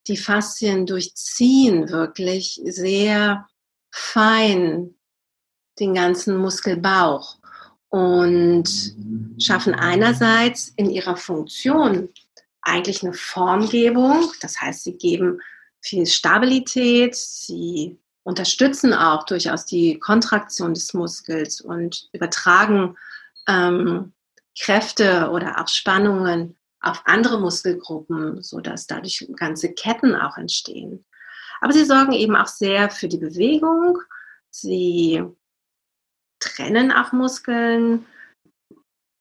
die 0.06 0.16
Faszien 0.16 0.86
durchziehen 0.86 1.90
wirklich 1.90 2.60
sehr 2.64 3.46
fein 3.90 4.94
den 5.80 5.94
ganzen 5.94 6.36
Muskelbauch 6.36 7.38
und 7.88 8.94
schaffen 9.38 9.74
einerseits 9.74 10.72
in 10.76 10.90
ihrer 10.90 11.16
Funktion 11.16 12.08
eigentlich 12.60 13.02
eine 13.02 13.14
Formgebung, 13.14 14.30
das 14.40 14.60
heißt, 14.60 14.84
sie 14.84 14.96
geben 14.96 15.40
viel 15.80 16.06
Stabilität, 16.06 17.14
sie 17.14 17.98
unterstützen 18.28 18.92
auch 18.92 19.24
durchaus 19.24 19.64
die 19.64 19.98
Kontraktion 19.98 20.74
des 20.74 20.92
Muskels 20.92 21.62
und 21.62 22.10
übertragen 22.12 22.94
ähm, 23.48 24.12
Kräfte 24.60 25.30
oder 25.30 25.58
auch 25.58 25.68
Spannungen 25.68 26.54
auf 26.80 27.02
andere 27.06 27.40
Muskelgruppen, 27.40 28.42
sodass 28.42 28.86
dadurch 28.86 29.26
ganze 29.34 29.72
Ketten 29.72 30.14
auch 30.14 30.36
entstehen. 30.36 31.06
Aber 31.62 31.72
sie 31.72 31.86
sorgen 31.86 32.12
eben 32.12 32.36
auch 32.36 32.48
sehr 32.48 32.90
für 32.90 33.08
die 33.08 33.16
Bewegung. 33.16 33.98
Sie 34.50 35.24
trennen 36.38 36.92
auch 36.92 37.12
Muskeln. 37.12 38.04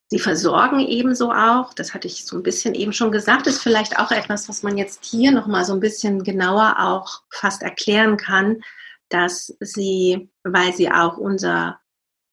Sie 0.09 0.19
versorgen 0.19 0.81
ebenso 0.81 1.31
auch, 1.31 1.73
das 1.73 1.93
hatte 1.93 2.07
ich 2.07 2.25
so 2.25 2.35
ein 2.35 2.43
bisschen 2.43 2.75
eben 2.75 2.91
schon 2.91 3.11
gesagt, 3.11 3.47
ist 3.47 3.61
vielleicht 3.61 3.99
auch 3.99 4.11
etwas, 4.11 4.49
was 4.49 4.63
man 4.63 4.77
jetzt 4.77 5.05
hier 5.05 5.31
nochmal 5.31 5.63
so 5.63 5.73
ein 5.73 5.79
bisschen 5.79 6.23
genauer 6.23 6.75
auch 6.79 7.23
fast 7.29 7.61
erklären 7.61 8.17
kann, 8.17 8.61
dass 9.09 9.55
sie, 9.59 10.29
weil 10.43 10.73
sie 10.73 10.91
auch 10.91 11.17
unser 11.17 11.79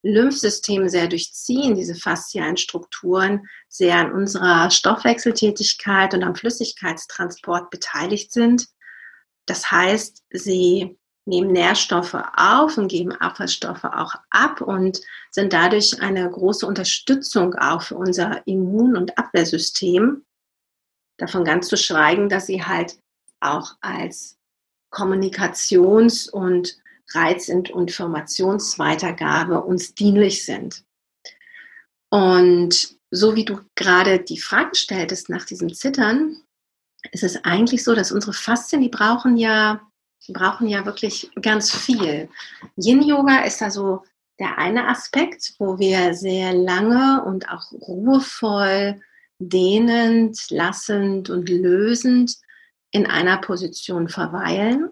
Lymphsystem 0.03 0.89
sehr 0.89 1.09
durchziehen, 1.09 1.75
diese 1.75 1.95
faszialen 1.95 2.57
Strukturen, 2.57 3.49
sehr 3.69 3.97
an 3.97 4.13
unserer 4.13 4.71
Stoffwechseltätigkeit 4.71 6.13
und 6.13 6.23
am 6.23 6.35
Flüssigkeitstransport 6.35 7.71
beteiligt 7.71 8.33
sind, 8.33 8.67
das 9.47 9.71
heißt, 9.71 10.25
sie 10.31 10.99
nehmen 11.27 11.53
Nährstoffe 11.53 12.17
auf 12.37 12.77
und 12.77 12.89
geben 12.89 13.13
Abfallstoffe 13.13 13.85
auch 13.85 14.15
ab 14.31 14.61
und 14.61 15.01
sind 15.31 15.53
dadurch 15.53 16.01
eine 16.03 16.31
große 16.31 16.67
Unterstützung 16.67 17.55
auch 17.55 17.83
für 17.83 17.97
unser 17.97 18.47
Immun- 18.47 18.97
und 18.97 19.17
Abwehrsystem. 19.17 20.25
Davon 21.17 21.45
ganz 21.45 21.69
zu 21.69 21.77
schweigen, 21.77 22.29
dass 22.29 22.47
sie 22.47 22.65
halt 22.65 22.99
auch 23.41 23.77
als 23.81 24.39
Kommunikations- 24.95 26.31
und 26.31 26.79
Reiz- 27.13 27.49
und 27.49 27.71
Informationsweitergabe 27.71 29.61
uns 29.63 29.95
dienlich 29.95 30.45
sind. 30.45 30.85
Und 32.11 32.97
so 33.11 33.35
wie 33.37 33.45
du 33.45 33.61
gerade 33.75 34.21
die 34.21 34.39
Frage 34.39 34.75
stelltest 34.75 35.29
nach 35.29 35.45
diesem 35.45 35.75
Zittern, 35.75 36.37
ist 37.13 37.25
es 37.25 37.45
eigentlich 37.45 37.85
so, 37.85 37.95
dass 37.95 38.13
unsere 38.13 38.33
Faszien, 38.33 38.81
die 38.81 38.89
brauchen 38.89 39.37
ja, 39.37 39.81
die 40.27 40.33
brauchen 40.33 40.69
ja 40.69 40.87
wirklich 40.87 41.31
ganz 41.43 41.71
viel. 41.73 42.29
Yin-Yoga 42.77 43.45
ist 43.45 43.61
da 43.61 43.71
so 43.71 44.03
der 44.39 44.59
eine 44.59 44.89
Aspekt, 44.89 45.55
wo 45.59 45.79
wir 45.79 46.15
sehr 46.15 46.55
lange 46.55 47.23
und 47.25 47.49
auch 47.51 47.71
ruhevoll, 47.73 49.01
dehnend, 49.39 50.39
lassend 50.51 51.31
und 51.31 51.49
lösend 51.49 52.37
in 52.95 53.07
einer 53.07 53.39
Position 53.39 54.09
verweilen. 54.09 54.89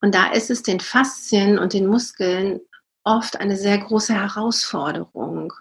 Und 0.00 0.14
da 0.14 0.32
ist 0.32 0.50
es 0.50 0.62
den 0.62 0.80
Faszien 0.80 1.58
und 1.58 1.74
den 1.74 1.86
Muskeln 1.86 2.60
oft 3.04 3.38
eine 3.38 3.56
sehr 3.56 3.76
große 3.76 4.14
Herausforderung, 4.14 5.52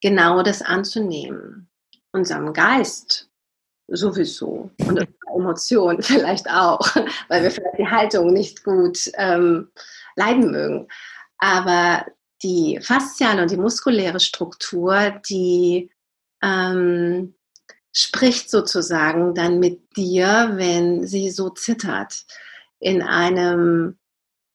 genau 0.00 0.42
das 0.42 0.62
anzunehmen. 0.62 1.68
Unserem 2.12 2.54
Geist 2.54 3.28
sowieso 3.88 4.70
und 4.86 5.06
Emotionen 5.36 6.00
vielleicht 6.02 6.48
auch, 6.48 6.96
weil 7.28 7.42
wir 7.42 7.50
vielleicht 7.50 7.78
die 7.78 7.90
Haltung 7.90 8.32
nicht 8.32 8.64
gut 8.64 9.10
ähm, 9.18 9.70
leiden 10.16 10.50
mögen. 10.50 10.88
Aber 11.36 12.06
die 12.42 12.80
fasziale 12.80 13.42
und 13.42 13.50
die 13.50 13.58
muskuläre 13.58 14.20
Struktur, 14.20 15.10
die 15.28 15.90
ähm, 16.42 17.34
spricht 17.94 18.50
sozusagen 18.50 19.34
dann 19.34 19.60
mit 19.60 19.96
dir, 19.96 20.52
wenn 20.54 21.06
sie 21.06 21.30
so 21.30 21.48
zittert 21.48 22.24
in 22.80 23.02
einem 23.02 23.96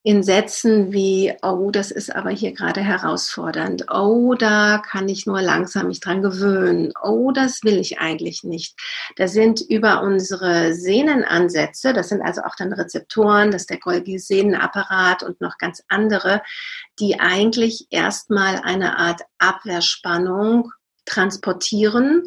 in 0.01 0.23
Sätzen 0.23 0.93
wie, 0.93 1.33
oh, 1.41 1.71
das 1.71 1.91
ist 1.91 2.15
aber 2.15 2.29
hier 2.29 2.53
gerade 2.53 2.79
herausfordernd. 2.79 3.91
Oh, 3.91 4.33
da 4.33 4.77
kann 4.77 5.09
ich 5.09 5.25
nur 5.25 5.41
langsam 5.41 5.87
mich 5.87 5.99
dran 5.99 6.21
gewöhnen. 6.21 6.93
Oh, 7.03 7.31
das 7.31 7.63
will 7.63 7.77
ich 7.77 7.99
eigentlich 7.99 8.43
nicht. 8.43 8.79
Da 9.17 9.27
sind 9.27 9.59
über 9.59 10.01
unsere 10.01 10.73
Sehnenansätze, 10.73 11.91
das 11.91 12.09
sind 12.09 12.21
also 12.21 12.41
auch 12.43 12.55
dann 12.55 12.71
Rezeptoren, 12.71 13.51
das 13.51 13.63
ist 13.63 13.69
der 13.71 13.79
Golgi-Sehnenapparat 13.79 15.21
und 15.23 15.41
noch 15.41 15.57
ganz 15.57 15.83
andere, 15.89 16.41
die 16.99 17.19
eigentlich 17.19 17.87
erstmal 17.89 18.61
eine 18.63 18.97
Art 18.97 19.21
Abwehrspannung 19.37 20.71
transportieren 21.05 22.23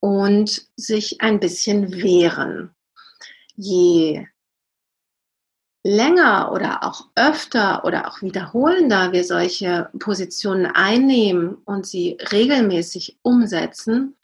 und 0.00 0.66
sich 0.76 1.20
ein 1.20 1.40
bisschen 1.40 1.92
wehren. 1.92 2.74
Je 3.54 4.26
länger 5.82 6.52
oder 6.52 6.84
auch 6.84 7.06
öfter 7.14 7.84
oder 7.84 8.08
auch 8.08 8.20
wiederholender 8.20 9.12
wir 9.12 9.24
solche 9.24 9.90
Positionen 9.98 10.66
einnehmen 10.66 11.54
und 11.64 11.86
sie 11.86 12.18
regelmäßig 12.32 13.18
umsetzen, 13.22 14.16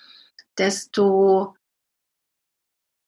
desto 0.59 1.55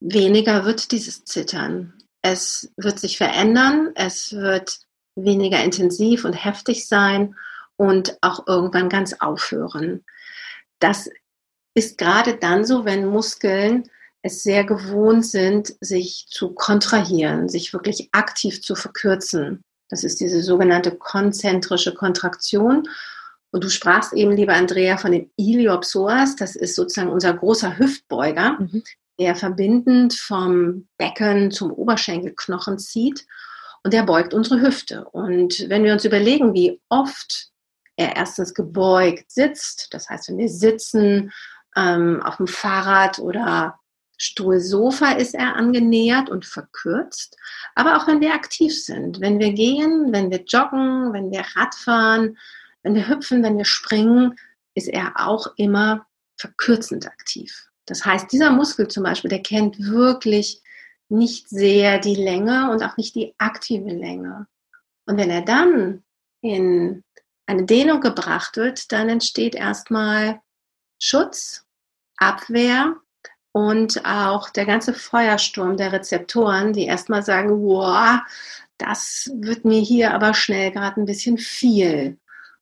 weniger 0.00 0.64
wird 0.64 0.92
dieses 0.92 1.24
Zittern. 1.24 1.94
Es 2.22 2.72
wird 2.76 2.98
sich 2.98 3.18
verändern, 3.18 3.92
es 3.94 4.32
wird 4.32 4.80
weniger 5.14 5.62
intensiv 5.62 6.24
und 6.24 6.32
heftig 6.32 6.86
sein 6.86 7.34
und 7.76 8.16
auch 8.22 8.46
irgendwann 8.46 8.88
ganz 8.88 9.14
aufhören. 9.14 10.04
Das 10.78 11.10
ist 11.78 11.96
gerade 11.96 12.36
dann 12.36 12.64
so, 12.64 12.84
wenn 12.84 13.06
Muskeln 13.06 13.88
es 14.22 14.42
sehr 14.42 14.64
gewohnt 14.64 15.24
sind, 15.24 15.74
sich 15.80 16.26
zu 16.28 16.52
kontrahieren, 16.52 17.48
sich 17.48 17.72
wirklich 17.72 18.08
aktiv 18.12 18.60
zu 18.62 18.74
verkürzen. 18.74 19.62
Das 19.88 20.04
ist 20.04 20.20
diese 20.20 20.42
sogenannte 20.42 20.90
konzentrische 20.90 21.94
Kontraktion. 21.94 22.88
Und 23.50 23.64
du 23.64 23.70
sprachst 23.70 24.12
eben, 24.12 24.32
liebe 24.32 24.52
Andrea, 24.52 24.98
von 24.98 25.12
dem 25.12 25.30
Iliopsoas. 25.36 26.36
Das 26.36 26.56
ist 26.56 26.74
sozusagen 26.74 27.10
unser 27.10 27.32
großer 27.32 27.78
Hüftbeuger, 27.78 28.58
mhm. 28.58 28.82
der 29.18 29.36
verbindend 29.36 30.14
vom 30.14 30.88
Becken 30.98 31.50
zum 31.50 31.72
Oberschenkelknochen 31.72 32.78
zieht. 32.78 33.24
Und 33.84 33.94
der 33.94 34.02
beugt 34.02 34.34
unsere 34.34 34.60
Hüfte. 34.60 35.04
Und 35.04 35.66
wenn 35.68 35.84
wir 35.84 35.92
uns 35.92 36.04
überlegen, 36.04 36.52
wie 36.52 36.80
oft 36.88 37.50
er 37.96 38.16
erstens 38.16 38.52
gebeugt 38.52 39.30
sitzt, 39.30 39.88
das 39.92 40.08
heißt, 40.08 40.28
wenn 40.28 40.38
wir 40.38 40.48
sitzen, 40.48 41.32
ähm, 41.76 42.22
auf 42.22 42.36
dem 42.36 42.46
Fahrrad 42.46 43.18
oder 43.18 43.78
Stuhlsofa 44.18 45.12
ist 45.12 45.34
er 45.34 45.54
angenähert 45.54 46.28
und 46.28 46.44
verkürzt. 46.44 47.36
Aber 47.74 47.96
auch 47.96 48.08
wenn 48.08 48.20
wir 48.20 48.34
aktiv 48.34 48.84
sind, 48.84 49.20
wenn 49.20 49.38
wir 49.38 49.52
gehen, 49.52 50.12
wenn 50.12 50.30
wir 50.30 50.42
joggen, 50.44 51.12
wenn 51.12 51.30
wir 51.30 51.44
Radfahren, 51.54 52.36
wenn 52.82 52.94
wir 52.94 53.08
hüpfen, 53.08 53.42
wenn 53.42 53.56
wir 53.56 53.64
springen, 53.64 54.34
ist 54.74 54.88
er 54.88 55.12
auch 55.16 55.48
immer 55.56 56.06
verkürzend 56.36 57.06
aktiv. 57.06 57.68
Das 57.86 58.04
heißt, 58.04 58.30
dieser 58.32 58.50
Muskel 58.50 58.88
zum 58.88 59.04
Beispiel, 59.04 59.30
der 59.30 59.42
kennt 59.42 59.78
wirklich 59.78 60.62
nicht 61.08 61.48
sehr 61.48 61.98
die 61.98 62.16
Länge 62.16 62.70
und 62.70 62.82
auch 62.82 62.96
nicht 62.96 63.14
die 63.14 63.34
aktive 63.38 63.90
Länge. 63.90 64.46
Und 65.06 65.16
wenn 65.16 65.30
er 65.30 65.42
dann 65.42 66.04
in 66.42 67.02
eine 67.46 67.64
Dehnung 67.64 68.00
gebracht 68.00 68.56
wird, 68.56 68.92
dann 68.92 69.08
entsteht 69.08 69.54
erstmal 69.54 70.40
Schutz, 70.98 71.64
Abwehr 72.16 72.96
und 73.52 74.04
auch 74.04 74.50
der 74.50 74.66
ganze 74.66 74.92
Feuersturm 74.94 75.76
der 75.76 75.92
Rezeptoren, 75.92 76.72
die 76.72 76.86
erstmal 76.86 77.22
sagen, 77.22 77.62
wow, 77.62 78.20
das 78.76 79.30
wird 79.34 79.64
mir 79.64 79.80
hier 79.80 80.12
aber 80.14 80.34
schnell 80.34 80.70
gerade 80.70 81.00
ein 81.00 81.06
bisschen 81.06 81.38
viel. 81.38 82.18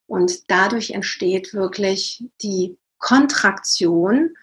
Und 0.07 0.51
dadurch 0.51 0.91
entsteht 0.91 1.53
wirklich 1.53 2.25
die 2.43 2.79
Kontraktion, 2.99 4.35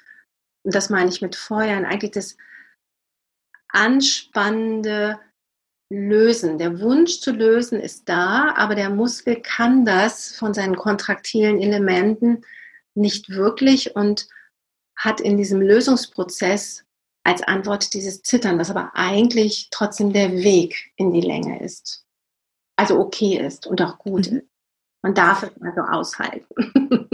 und 0.63 0.75
das 0.75 0.89
meine 0.89 1.09
ich 1.09 1.21
mit 1.21 1.35
Feuern, 1.35 1.85
eigentlich 1.85 2.11
das 2.11 2.37
anspannende 3.69 5.19
Lösen. 5.89 6.57
Der 6.57 6.79
Wunsch 6.79 7.19
zu 7.19 7.31
lösen 7.31 7.79
ist 7.79 8.07
da, 8.07 8.53
aber 8.55 8.75
der 8.75 8.89
Muskel 8.89 9.41
kann 9.41 9.85
das 9.85 10.35
von 10.35 10.53
seinen 10.53 10.75
kontraktilen 10.75 11.59
Elementen 11.59 12.43
nicht 12.95 13.29
wirklich 13.29 13.95
und 13.95 14.27
hat 14.95 15.19
in 15.19 15.37
diesem 15.37 15.61
Lösungsprozess 15.61 16.85
als 17.23 17.41
Antwort 17.41 17.93
dieses 17.93 18.21
Zittern, 18.21 18.59
was 18.59 18.69
aber 18.69 18.91
eigentlich 18.93 19.69
trotzdem 19.71 20.13
der 20.13 20.31
Weg 20.33 20.91
in 20.97 21.13
die 21.13 21.21
Länge 21.21 21.61
ist. 21.63 22.05
Also 22.75 22.99
okay 22.99 23.37
ist 23.37 23.65
und 23.67 23.81
auch 23.81 23.97
gut 23.97 24.31
mhm. 24.31 24.37
ist. 24.37 24.47
Man 25.01 25.13
darf 25.13 25.43
es 25.43 25.51
also 25.61 25.81
aushalten. 25.81 26.45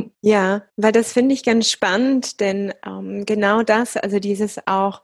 Ja, 0.21 0.63
weil 0.75 0.91
das 0.91 1.13
finde 1.13 1.33
ich 1.33 1.43
ganz 1.43 1.69
spannend, 1.69 2.41
denn 2.41 2.73
ähm, 2.85 3.25
genau 3.25 3.63
das, 3.63 3.95
also 3.95 4.19
dieses 4.19 4.59
auch 4.67 5.01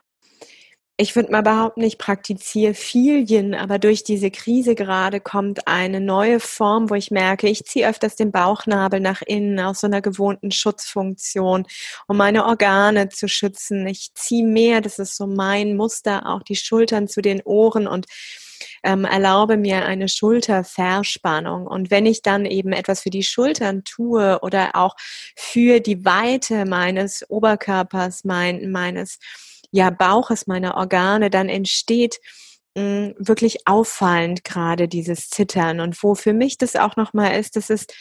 ich 0.98 1.16
würde 1.16 1.32
mal 1.32 1.42
behaupten, 1.44 1.82
ich 1.82 1.98
praktiziere 1.98 2.74
viel 2.74 3.26
aber 3.54 3.80
durch 3.80 4.06
diese 4.06 4.32
Krise 4.32 4.76
gerade 4.76 5.20
kommt 5.20 5.68
eine 5.68 6.00
neue 6.00 6.40
Form, 6.40 6.90
wo 6.90 6.96
ich 6.96 7.12
merke, 7.12 7.50
ich 7.50 7.66
ziehe 7.66 7.90
öfters 7.90 8.16
den 8.16 8.32
Bauchnabel 8.32 9.02
nach 9.02 9.22
innen 9.22 9.60
aus 9.60 9.82
so 9.82 9.88
einer 9.88 10.02
gewohnten 10.02 10.52
Schutzfunktion, 10.52 11.66
um 12.08 12.18
meine 12.18 12.46
Organe 12.46 13.10
zu 13.10 13.28
schützen. 13.28 13.86
Ich 13.88 14.14
ziehe 14.14 14.46
mehr, 14.46 14.80
das 14.80 14.98
ist 14.98 15.18
so 15.18 15.28
mein 15.28 15.76
Muster, 15.76 16.28
auch 16.28 16.44
die 16.44 16.56
Schultern 16.56 17.10
zu 17.10 17.22
den 17.22 17.42
Ohren 17.42 17.88
und 17.88 18.06
ähm, 18.84 19.04
erlaube 19.04 19.58
mir 19.58 19.86
eine 19.86 20.08
Schulterverspannung. 20.08 21.68
Und 21.68 21.92
wenn 21.92 22.06
ich 22.06 22.22
dann 22.22 22.46
eben 22.46 22.72
etwas 22.72 23.02
für 23.02 23.10
die 23.10 23.24
Schultern 23.24 23.84
tue 23.84 24.40
oder 24.42 24.76
auch 24.76 24.96
für 25.36 25.82
die 25.82 26.06
Weite 26.06 26.66
meines 26.66 27.30
Oberkörpers, 27.30 28.24
mein, 28.24 28.72
meines 28.72 29.20
ja, 29.76 29.90
Bauches, 29.90 30.48
meiner 30.48 30.78
Organe, 30.78 31.30
dann 31.30 31.50
entsteht 31.50 32.22
mh, 32.76 32.84
mm, 32.84 33.16
wirklich 33.18 33.68
auffallend 33.68 34.46
gerade 34.46 34.88
dieses 34.88 35.30
Zittern. 35.30 35.82
Und 35.82 36.02
wo 36.02 36.16
für 36.16 36.32
mich 36.32 36.58
das 36.58 36.78
auch 36.78 36.96
nochmal 36.96 37.38
ist, 37.38 37.58
das 37.58 37.70
ist 37.70 37.94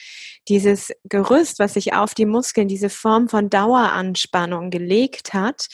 dieses 0.46 0.92
Gerüst, 1.04 1.58
was 1.58 1.74
sich 1.74 1.94
auf 1.94 2.14
die 2.14 2.26
Muskeln, 2.26 2.68
diese 2.68 2.90
Form 2.90 3.28
von 3.28 3.50
Daueranspannung 3.50 4.70
gelegt 4.70 5.34
hat, 5.34 5.66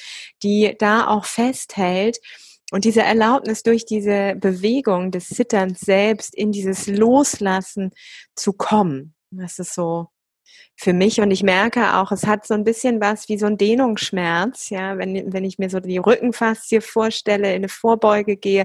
die 0.43 0.75
da 0.79 1.07
auch 1.09 1.27
festhält. 1.27 2.19
Und 2.73 2.87
diese 2.87 3.03
Erlaubnis 3.03 3.63
durch 3.63 3.85
diese 3.85 4.37
Bewegung 4.37 5.11
des 5.11 5.29
Zitterns 5.29 5.81
selbst 5.81 6.35
in 6.35 6.51
dieses 6.51 6.87
Loslassen 6.87 7.91
zu 8.37 8.55
kommen. 8.55 9.15
Das 9.31 9.59
ist 9.59 9.75
so 9.75 10.09
für 10.77 10.95
mich 10.95 11.21
und 11.21 11.31
ich 11.31 11.43
merke 11.43 11.97
auch, 11.97 12.11
es 12.11 12.27
hat 12.27 12.47
so 12.47 12.55
ein 12.55 12.65
bisschen 12.65 13.03
was 13.03 13.29
wie 13.29 13.37
so 13.37 13.45
ein 13.45 13.59
Dehnungsschmerz, 13.59 14.71
ja, 14.71 14.97
wenn, 14.97 15.31
wenn 15.31 15.45
ich 15.45 15.59
mir 15.59 15.69
so 15.69 15.79
die 15.79 15.99
Rückenfaszie 15.99 16.81
vorstelle, 16.81 17.51
in 17.51 17.57
eine 17.57 17.69
Vorbeuge 17.69 18.37
gehe, 18.37 18.65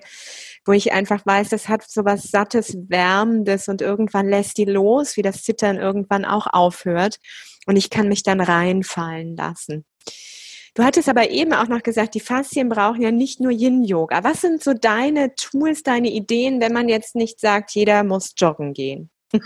wo 0.63 0.71
ich 0.71 0.93
einfach 0.93 1.26
weiß, 1.26 1.50
das 1.50 1.67
hat 1.67 1.84
so 1.89 2.06
was 2.06 2.32
Sattes, 2.32 2.78
Wärmendes 2.88 3.67
und 3.67 3.82
irgendwann 3.82 4.30
lässt 4.30 4.58
die 4.58 4.65
los, 4.65 5.17
wie 5.17 5.24
das 5.24 5.43
Zittern 5.43 5.78
irgendwann 5.78 6.24
auch 6.24 6.48
aufhört 6.50 7.17
und 7.65 7.76
ich 7.76 7.89
kann 7.89 8.08
mich 8.08 8.24
dann 8.24 8.39
reinfallen 8.39 9.36
lassen. 9.36 9.84
Du 10.74 10.84
hattest 10.84 11.10
aber 11.10 11.30
eben 11.30 11.54
auch 11.54 11.67
noch 11.67 11.84
gesagt, 11.84 12.15
die 12.15 12.19
Faszien 12.21 12.69
brauchen 12.69 13.02
ja 13.02 13.12
nicht 13.12 13.39
nur 13.39 13.52
Yin-Yoga. 13.52 14.24
Was 14.24 14.41
sind 14.41 14.62
so 14.62 14.74
deine 14.74 15.36
Tools, 15.36 15.84
deine 15.84 16.10
Ideen, 16.10 16.60
wenn 16.62 16.74
man 16.74 16.89
jetzt 16.89 17.15
nicht 17.15 17.39
sagt, 17.39 17.71
jeder 17.71 18.04
muss 18.04 18.34
joggen 18.38 18.74
gehen? 18.74 19.10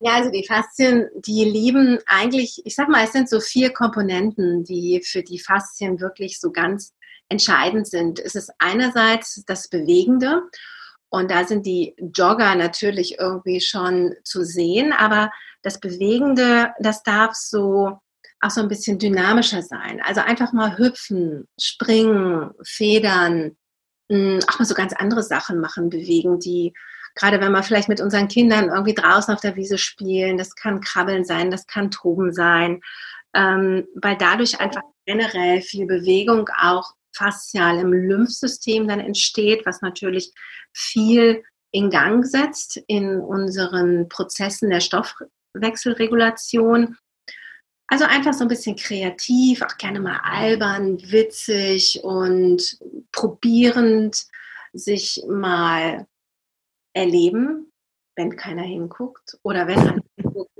Ja, 0.00 0.14
also 0.14 0.30
die 0.30 0.46
Faszien, 0.46 1.08
die 1.16 1.44
lieben 1.44 1.98
eigentlich, 2.06 2.62
ich 2.64 2.76
sag 2.76 2.88
mal, 2.88 3.04
es 3.04 3.12
sind 3.12 3.28
so 3.28 3.40
vier 3.40 3.72
Komponenten, 3.72 4.62
die 4.62 5.02
für 5.04 5.22
die 5.22 5.40
Faszien 5.40 6.00
wirklich 6.00 6.38
so 6.38 6.52
ganz 6.52 6.94
entscheidend 7.28 7.88
sind. 7.88 8.20
Es 8.20 8.36
ist 8.36 8.50
einerseits 8.58 9.42
das 9.46 9.68
Bewegende 9.68 10.42
und 11.08 11.30
da 11.30 11.44
sind 11.44 11.66
die 11.66 11.96
Jogger 12.14 12.54
natürlich 12.54 13.18
irgendwie 13.18 13.60
schon 13.60 14.14
zu 14.22 14.44
sehen, 14.44 14.92
aber 14.92 15.32
das 15.62 15.80
Bewegende, 15.80 16.72
das 16.78 17.02
darf 17.02 17.34
so 17.34 17.98
auch 18.40 18.50
so 18.50 18.60
ein 18.60 18.68
bisschen 18.68 19.00
dynamischer 19.00 19.62
sein. 19.62 20.00
Also 20.04 20.20
einfach 20.20 20.52
mal 20.52 20.78
hüpfen, 20.78 21.48
springen, 21.60 22.52
federn, 22.62 23.56
hm, 24.08 24.38
auch 24.48 24.60
mal 24.60 24.64
so 24.64 24.74
ganz 24.74 24.92
andere 24.92 25.24
Sachen 25.24 25.60
machen, 25.60 25.90
bewegen, 25.90 26.38
die 26.38 26.72
gerade 27.18 27.40
wenn 27.40 27.52
wir 27.52 27.62
vielleicht 27.62 27.88
mit 27.88 28.00
unseren 28.00 28.28
Kindern 28.28 28.68
irgendwie 28.68 28.94
draußen 28.94 29.34
auf 29.34 29.40
der 29.40 29.56
Wiese 29.56 29.76
spielen, 29.76 30.38
das 30.38 30.54
kann 30.54 30.80
Krabbeln 30.80 31.24
sein, 31.24 31.50
das 31.50 31.66
kann 31.66 31.90
Toben 31.90 32.32
sein, 32.32 32.80
ähm, 33.34 33.86
weil 33.94 34.16
dadurch 34.16 34.60
einfach 34.60 34.82
generell 35.04 35.60
viel 35.60 35.86
Bewegung 35.86 36.48
auch 36.60 36.92
faszial 37.14 37.78
im 37.78 37.92
Lymphsystem 37.92 38.86
dann 38.86 39.00
entsteht, 39.00 39.66
was 39.66 39.82
natürlich 39.82 40.32
viel 40.72 41.42
in 41.72 41.90
Gang 41.90 42.24
setzt 42.24 42.80
in 42.86 43.20
unseren 43.20 44.08
Prozessen 44.08 44.70
der 44.70 44.80
Stoffwechselregulation. 44.80 46.96
Also 47.88 48.04
einfach 48.04 48.34
so 48.34 48.44
ein 48.44 48.48
bisschen 48.48 48.76
kreativ, 48.76 49.62
auch 49.62 49.76
gerne 49.76 50.00
mal 50.00 50.20
albern, 50.22 50.98
witzig 51.10 52.00
und 52.04 52.78
probierend, 53.12 54.26
sich 54.72 55.22
mal 55.26 56.06
erleben, 56.98 57.72
wenn 58.16 58.36
keiner 58.36 58.62
hinguckt 58.62 59.38
oder 59.42 59.66
wenn 59.66 59.78
einer 59.78 60.02
hinguckt. 60.16 60.50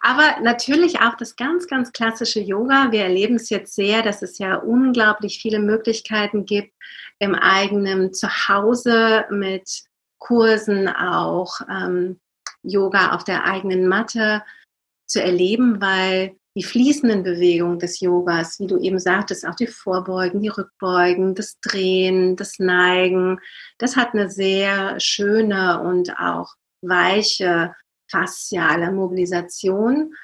Aber 0.00 0.40
natürlich 0.42 1.00
auch 1.00 1.16
das 1.16 1.36
ganz, 1.36 1.68
ganz 1.68 1.92
klassische 1.92 2.40
Yoga. 2.40 2.90
Wir 2.90 3.04
erleben 3.04 3.36
es 3.36 3.50
jetzt 3.50 3.74
sehr, 3.74 4.02
dass 4.02 4.22
es 4.22 4.38
ja 4.38 4.56
unglaublich 4.56 5.40
viele 5.40 5.60
Möglichkeiten 5.60 6.44
gibt, 6.44 6.74
im 7.18 7.34
eigenen 7.34 8.12
Zuhause 8.12 9.26
mit 9.30 9.84
Kursen 10.18 10.88
auch 10.88 11.60
ähm, 11.70 12.20
Yoga 12.62 13.14
auf 13.14 13.24
der 13.24 13.44
eigenen 13.44 13.86
Matte 13.86 14.42
zu 15.06 15.22
erleben, 15.22 15.80
weil 15.80 16.36
die 16.54 16.62
fließenden 16.62 17.22
Bewegungen 17.22 17.78
des 17.78 18.00
Yogas, 18.00 18.60
wie 18.60 18.66
du 18.66 18.78
eben 18.78 18.98
sagtest, 18.98 19.46
auch 19.46 19.54
die 19.54 19.66
Vorbeugen, 19.66 20.40
die 20.40 20.48
Rückbeugen, 20.48 21.34
das 21.34 21.58
Drehen, 21.60 22.36
das 22.36 22.58
Neigen, 22.58 23.38
das 23.78 23.96
hat 23.96 24.12
eine 24.12 24.30
sehr 24.30 25.00
schöne 25.00 25.80
und 25.80 26.18
auch 26.18 26.54
weiche 26.82 27.74
fasziale 28.10 28.92
Mobilisation. 28.92 30.14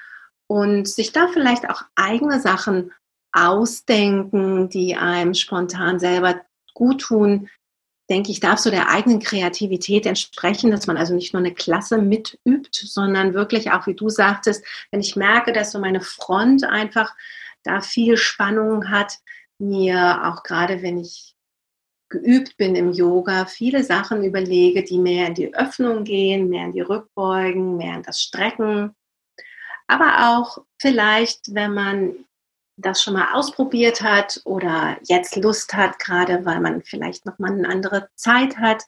Und 0.47 0.87
sich 0.87 1.11
da 1.11 1.27
vielleicht 1.27 1.69
auch 1.69 1.83
eigene 1.95 2.39
Sachen 2.39 2.91
ausdenken, 3.31 4.69
die 4.69 4.95
einem 4.95 5.33
spontan 5.33 5.99
selber 5.99 6.41
gut 6.73 7.01
tun, 7.01 7.49
denke 8.09 8.31
ich, 8.31 8.39
darf 8.39 8.59
so 8.59 8.69
der 8.69 8.89
eigenen 8.89 9.19
Kreativität 9.19 10.05
entsprechen, 10.05 10.71
dass 10.71 10.87
man 10.87 10.97
also 10.97 11.13
nicht 11.13 11.33
nur 11.33 11.41
eine 11.41 11.53
Klasse 11.53 11.99
mitübt, 11.99 12.75
sondern 12.75 13.33
wirklich 13.33 13.71
auch, 13.71 13.87
wie 13.87 13.93
du 13.93 14.09
sagtest, 14.09 14.65
wenn 14.91 14.99
ich 14.99 15.15
merke, 15.15 15.53
dass 15.53 15.71
so 15.71 15.79
meine 15.79 16.01
Front 16.01 16.63
einfach 16.63 17.15
da 17.63 17.81
viel 17.81 18.17
Spannung 18.17 18.89
hat, 18.89 19.19
mir 19.59 20.21
auch 20.25 20.43
gerade, 20.43 20.81
wenn 20.81 20.97
ich 20.97 21.35
geübt 22.09 22.57
bin 22.57 22.75
im 22.75 22.91
Yoga, 22.91 23.45
viele 23.45 23.83
Sachen 23.83 24.23
überlege, 24.23 24.83
die 24.83 24.97
mehr 24.97 25.27
in 25.27 25.35
die 25.35 25.53
Öffnung 25.53 26.03
gehen, 26.03 26.49
mehr 26.49 26.65
in 26.65 26.71
die 26.71 26.81
Rückbeugen, 26.81 27.77
mehr 27.77 27.95
in 27.95 28.03
das 28.03 28.21
Strecken. 28.21 28.95
Aber 29.87 30.37
auch 30.37 30.63
vielleicht, 30.79 31.53
wenn 31.53 31.73
man 31.73 32.15
das 32.81 33.01
schon 33.01 33.13
mal 33.13 33.33
ausprobiert 33.33 34.01
hat 34.01 34.41
oder 34.45 34.97
jetzt 35.03 35.35
Lust 35.35 35.73
hat, 35.73 35.99
gerade 35.99 36.45
weil 36.45 36.59
man 36.59 36.81
vielleicht 36.81 37.25
noch 37.25 37.39
mal 37.39 37.51
eine 37.51 37.67
andere 37.67 38.09
Zeit 38.15 38.57
hat, 38.57 38.83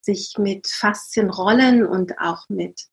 sich 0.00 0.34
mit 0.38 0.66
Faszienrollen 0.66 1.86
und 1.86 2.18
auch 2.18 2.48
mit 2.48 2.86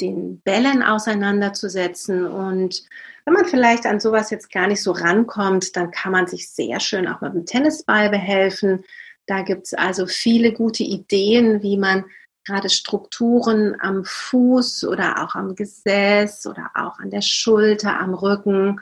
den 0.00 0.40
Bällen 0.40 0.82
auseinanderzusetzen. 0.82 2.26
Und 2.26 2.82
wenn 3.24 3.34
man 3.34 3.44
vielleicht 3.44 3.86
an 3.86 4.00
sowas 4.00 4.30
jetzt 4.30 4.50
gar 4.50 4.66
nicht 4.66 4.82
so 4.82 4.92
rankommt, 4.92 5.76
dann 5.76 5.90
kann 5.90 6.12
man 6.12 6.26
sich 6.26 6.50
sehr 6.50 6.80
schön 6.80 7.06
auch 7.06 7.20
mit 7.20 7.34
dem 7.34 7.46
Tennisball 7.46 8.10
behelfen. 8.10 8.84
Da 9.26 9.42
gibt 9.42 9.66
es 9.66 9.74
also 9.74 10.06
viele 10.06 10.52
gute 10.52 10.82
Ideen, 10.82 11.62
wie 11.62 11.76
man 11.76 12.04
gerade 12.44 12.68
Strukturen 12.68 13.76
am 13.80 14.04
Fuß 14.04 14.84
oder 14.84 15.24
auch 15.24 15.34
am 15.34 15.54
Gesäß 15.54 16.46
oder 16.46 16.70
auch 16.74 16.98
an 16.98 17.10
der 17.10 17.22
Schulter, 17.22 17.98
am 17.98 18.12
Rücken 18.14 18.80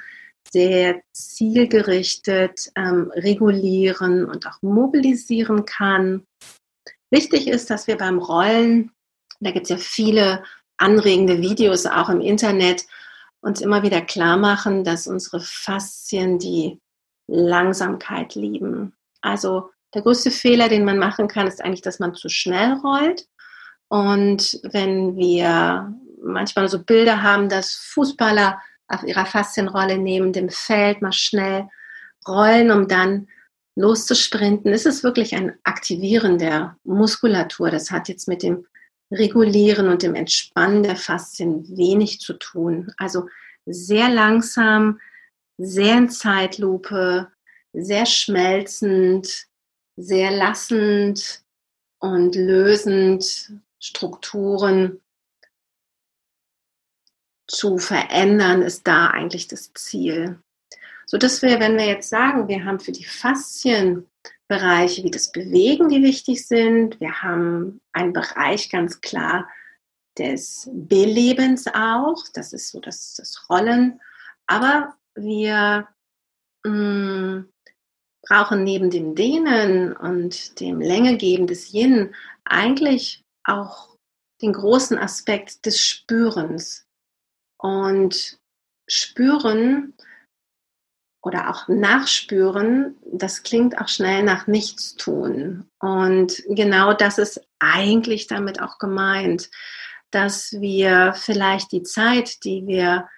sehr 0.51 1.01
zielgerichtet 1.13 2.71
ähm, 2.77 3.11
regulieren 3.15 4.25
und 4.27 4.47
auch 4.47 4.61
mobilisieren 4.63 5.65
kann. 5.65 6.25
Wichtig 7.11 7.49
ist, 7.49 7.71
dass 7.71 7.87
wir 7.87 7.97
beim 7.97 8.19
Rollen, 8.19 8.91
da 9.41 9.51
gibt 9.51 9.65
es 9.65 9.71
ja 9.71 9.77
viele 9.77 10.43
anregende 10.77 11.41
Videos 11.41 11.87
auch 11.87 12.09
im 12.09 12.21
Internet, 12.21 12.85
uns 13.41 13.61
immer 13.61 13.83
wieder 13.83 14.01
klar 14.01 14.37
machen, 14.37 14.85
dass 14.85 15.07
unsere 15.07 15.41
Faszien 15.41 16.39
die 16.39 16.79
Langsamkeit 17.27 18.35
lieben. 18.35 18.95
Also 19.21 19.71
der 19.95 20.03
größte 20.03 20.31
Fehler, 20.31 20.69
den 20.69 20.85
man 20.85 20.99
machen 20.99 21.29
kann, 21.29 21.47
ist 21.47 21.63
eigentlich, 21.63 21.83
dass 21.83 21.99
man 21.99 22.15
zu 22.15 22.29
schnell 22.29 22.75
rollt. 22.75 23.27
Und 23.89 24.61
wenn 24.63 25.17
wir 25.17 25.95
manchmal 26.23 26.69
so 26.69 26.83
Bilder 26.83 27.23
haben, 27.23 27.49
dass 27.49 27.75
Fußballer 27.75 28.61
auf 28.93 29.03
ihrer 29.03 29.27
Faszienrolle 29.27 29.99
neben 29.99 30.33
dem 30.33 30.49
Feld 30.49 31.03
mal 31.03 31.13
schnell 31.13 31.69
rollen, 32.27 32.71
um 32.71 32.89
dann 32.89 33.29
loszusprinten, 33.75 34.73
ist 34.73 34.87
es 34.87 35.03
wirklich 35.03 35.35
ein 35.35 35.55
Aktivieren 35.65 36.39
der 36.39 36.77
Muskulatur. 36.85 37.71
Das 37.71 37.91
hat 37.91 38.09
jetzt 38.09 38.29
mit 38.29 38.43
dem 38.43 38.67
Regulieren 39.11 39.89
und 39.89 40.03
dem 40.03 40.15
Entspannen 40.15 40.83
der 40.83 40.97
Faszien 40.97 41.77
wenig 41.77 42.21
zu 42.21 42.35
tun. 42.35 42.93
Also 42.97 43.29
sehr 43.67 44.09
langsam, 44.09 45.01
sehr 45.59 45.99
in 45.99 46.11
Zeitlupe, 46.11 47.29
sehr 47.73 48.07
schmelzend, 48.07 49.47
sehr 49.97 50.31
lassend 50.31 51.43
und 51.99 52.35
lösend 52.35 53.53
Strukturen 53.79 55.02
zu 57.53 57.79
verändern, 57.79 58.62
ist 58.62 58.87
da 58.87 59.09
eigentlich 59.09 59.47
das 59.47 59.73
Ziel. 59.75 60.41
So 61.07 61.19
dass 61.19 61.43
wir, 61.43 61.61
wenn 61.61 61.77
wir 61.77 61.87
jetzt 61.87 62.09
sagen, 62.09 62.49
wir 62.49 62.65
haben 62.65 62.81
für 62.81 62.93
die 62.93 63.05
Faszienbereiche 63.05 65.05
wie 65.05 65.11
das 65.11 65.31
Bewegen, 65.31 65.91
die 65.91 66.03
wichtig 66.03 66.47
sind, 66.47 66.99
wir 67.01 67.23
haben 67.23 67.81
einen 67.93 68.15
Bereich 68.15 68.71
ganz 68.71 69.01
klar 69.01 69.49
des 70.19 70.69
Belebens 70.73 71.67
auch, 71.67 72.25
das 72.33 72.53
ist 72.53 72.71
so 72.71 72.81
das, 72.81 73.15
das 73.15 73.47
Rollen, 73.49 74.01
aber 74.47 74.95
wir 75.15 75.88
mh, 76.65 76.71
mm, 76.71 77.49
brauchen 78.23 78.65
neben 78.65 78.91
dem 78.91 79.15
Dehnen 79.15 79.95
und 79.95 80.61
dem 80.61 80.81
Längegeben 80.81 81.47
des 81.47 81.73
Yin 81.73 82.15
eigentlich 82.45 83.25
auch 83.45 83.97
den 84.41 84.53
großen 84.53 84.97
Aspekt 84.97 85.67
des 85.67 85.85
Spürens. 85.85 86.82
Und 87.62 88.38
spüren 88.88 89.94
oder 91.22 91.48
auch 91.48 91.68
nachspüren, 91.68 92.98
das 93.12 93.44
klingt 93.44 93.81
auch 93.81 93.88
schnell 93.88 94.25
nach 94.25 94.48
Nichtstun. 94.48 95.70
Und 95.79 96.42
genau 96.48 96.92
das 96.92 97.18
ist 97.18 97.40
eigentlich 97.61 98.27
damit 98.27 98.61
auch 98.61 98.79
gemeint, 98.79 99.48
dass 100.11 100.53
wir 100.53 101.14
vielleicht 101.14 101.72
die 101.72 101.85
Zeit, 101.85 102.44
die 102.44 102.66
wir 102.66 103.09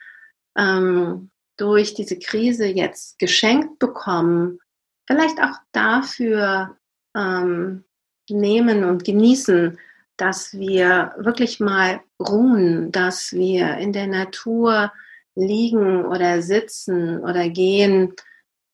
ähm, 0.56 1.30
durch 1.56 1.94
diese 1.94 2.18
Krise 2.18 2.66
jetzt 2.66 3.18
geschenkt 3.18 3.78
bekommen, 3.78 4.58
vielleicht 5.06 5.40
auch 5.40 5.58
dafür 5.72 6.76
ähm, 7.16 7.84
nehmen 8.28 8.84
und 8.84 9.04
genießen, 9.04 9.78
dass 10.16 10.54
wir 10.54 11.14
wirklich 11.18 11.60
mal 11.60 12.00
ruhen, 12.20 12.92
dass 12.92 13.32
wir 13.32 13.76
in 13.78 13.92
der 13.92 14.06
Natur 14.06 14.92
liegen 15.34 16.04
oder 16.04 16.42
sitzen 16.42 17.20
oder 17.20 17.48
gehen, 17.48 18.14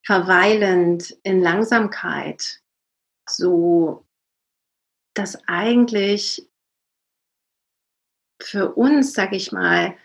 verweilend 0.04 1.16
in 1.22 1.40
Langsamkeit, 1.40 2.60
so 3.28 4.06
dass 5.14 5.38
eigentlich 5.46 6.46
für 8.42 8.74
uns, 8.74 9.12
sag 9.12 9.32
ich 9.32 9.52
mal, 9.52 9.96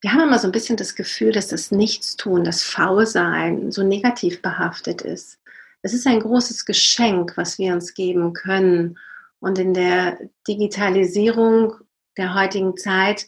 wir 0.00 0.12
haben 0.12 0.22
immer 0.22 0.38
so 0.38 0.48
ein 0.48 0.52
bisschen 0.52 0.76
das 0.76 0.96
Gefühl, 0.96 1.30
dass 1.30 1.46
das 1.46 1.70
Nichtstun, 1.70 2.42
das 2.42 2.64
Faulsein 2.64 3.70
so 3.70 3.84
negativ 3.84 4.42
behaftet 4.42 5.02
ist. 5.02 5.38
Es 5.82 5.94
ist 5.94 6.06
ein 6.06 6.20
großes 6.20 6.64
Geschenk, 6.64 7.36
was 7.36 7.58
wir 7.58 7.72
uns 7.72 7.94
geben 7.94 8.32
können. 8.32 8.98
Und 9.42 9.58
in 9.58 9.74
der 9.74 10.20
Digitalisierung 10.46 11.74
der 12.16 12.34
heutigen 12.34 12.76
Zeit 12.76 13.26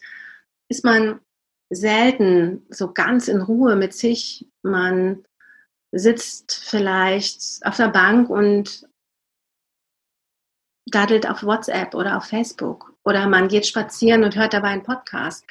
ist 0.69 0.85
man 0.85 1.19
selten 1.69 2.65
so 2.69 2.93
ganz 2.93 3.27
in 3.27 3.41
Ruhe 3.41 3.75
mit 3.75 3.93
sich. 3.93 4.47
Man 4.61 5.25
sitzt 5.91 6.55
vielleicht 6.55 7.65
auf 7.65 7.75
der 7.75 7.89
Bank 7.89 8.29
und 8.29 8.87
daddelt 10.85 11.29
auf 11.29 11.43
WhatsApp 11.43 11.93
oder 11.93 12.15
auf 12.15 12.23
Facebook. 12.23 12.93
Oder 13.03 13.27
man 13.27 13.49
geht 13.49 13.67
spazieren 13.67 14.23
und 14.23 14.37
hört 14.37 14.53
dabei 14.53 14.69
einen 14.69 14.83
Podcast. 14.83 15.45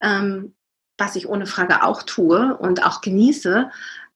Ähm, 0.00 0.54
was 0.96 1.16
ich 1.16 1.28
ohne 1.28 1.46
Frage 1.46 1.82
auch 1.82 2.04
tue 2.04 2.56
und 2.56 2.86
auch 2.86 3.00
genieße. 3.00 3.68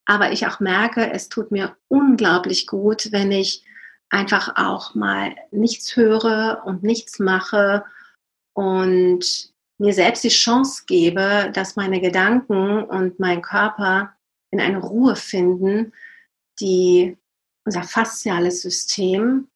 Aber 0.05 0.31
ich 0.31 0.47
auch 0.47 0.61
merke, 0.61 1.11
es 1.11 1.29
tut 1.29 1.51
mir 1.51 1.77
unglaublich 1.89 2.69
gut, 2.69 3.11
wenn 3.11 3.33
ich 3.33 3.65
einfach 4.11 4.57
auch 4.57 4.95
mal 4.95 5.35
nichts 5.51 5.97
höre 5.97 6.63
und 6.65 6.83
nichts 6.83 7.19
mache 7.19 7.85
und 8.55 9.53
mir 9.79 9.93
selbst 9.93 10.25
die 10.25 10.29
Chance 10.29 10.85
gebe, 10.87 11.51
dass 11.55 11.77
meine 11.77 12.01
Gedanken 12.01 12.83
und 12.83 13.21
mein 13.21 13.43
Körper 13.43 14.15
in 14.51 14.61
eine 14.61 14.79
Ruhe 14.79 15.15
finden, 15.15 15.93
die 16.61 17.17
unser 17.65 17.85
fasziales 17.85 18.63
System 18.63 19.49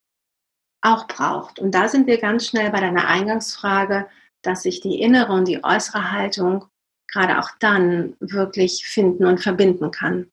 auch 0.83 1.07
braucht. 1.07 1.59
Und 1.59 1.75
da 1.75 1.89
sind 1.89 2.07
wir 2.07 2.19
ganz 2.19 2.47
schnell 2.47 2.71
bei 2.71 2.81
deiner 2.81 3.09
Eingangsfrage, 3.09 4.07
dass 4.43 4.63
sich 4.63 4.81
die 4.81 5.01
innere 5.01 5.33
und 5.33 5.49
die 5.49 5.65
äußere 5.65 6.13
Haltung 6.13 6.67
gerade 7.09 7.39
auch 7.39 7.51
dann 7.61 8.17
wirklich 8.21 8.85
finden 8.87 9.25
und 9.25 9.41
verbinden 9.41 9.91
kann. 9.91 10.31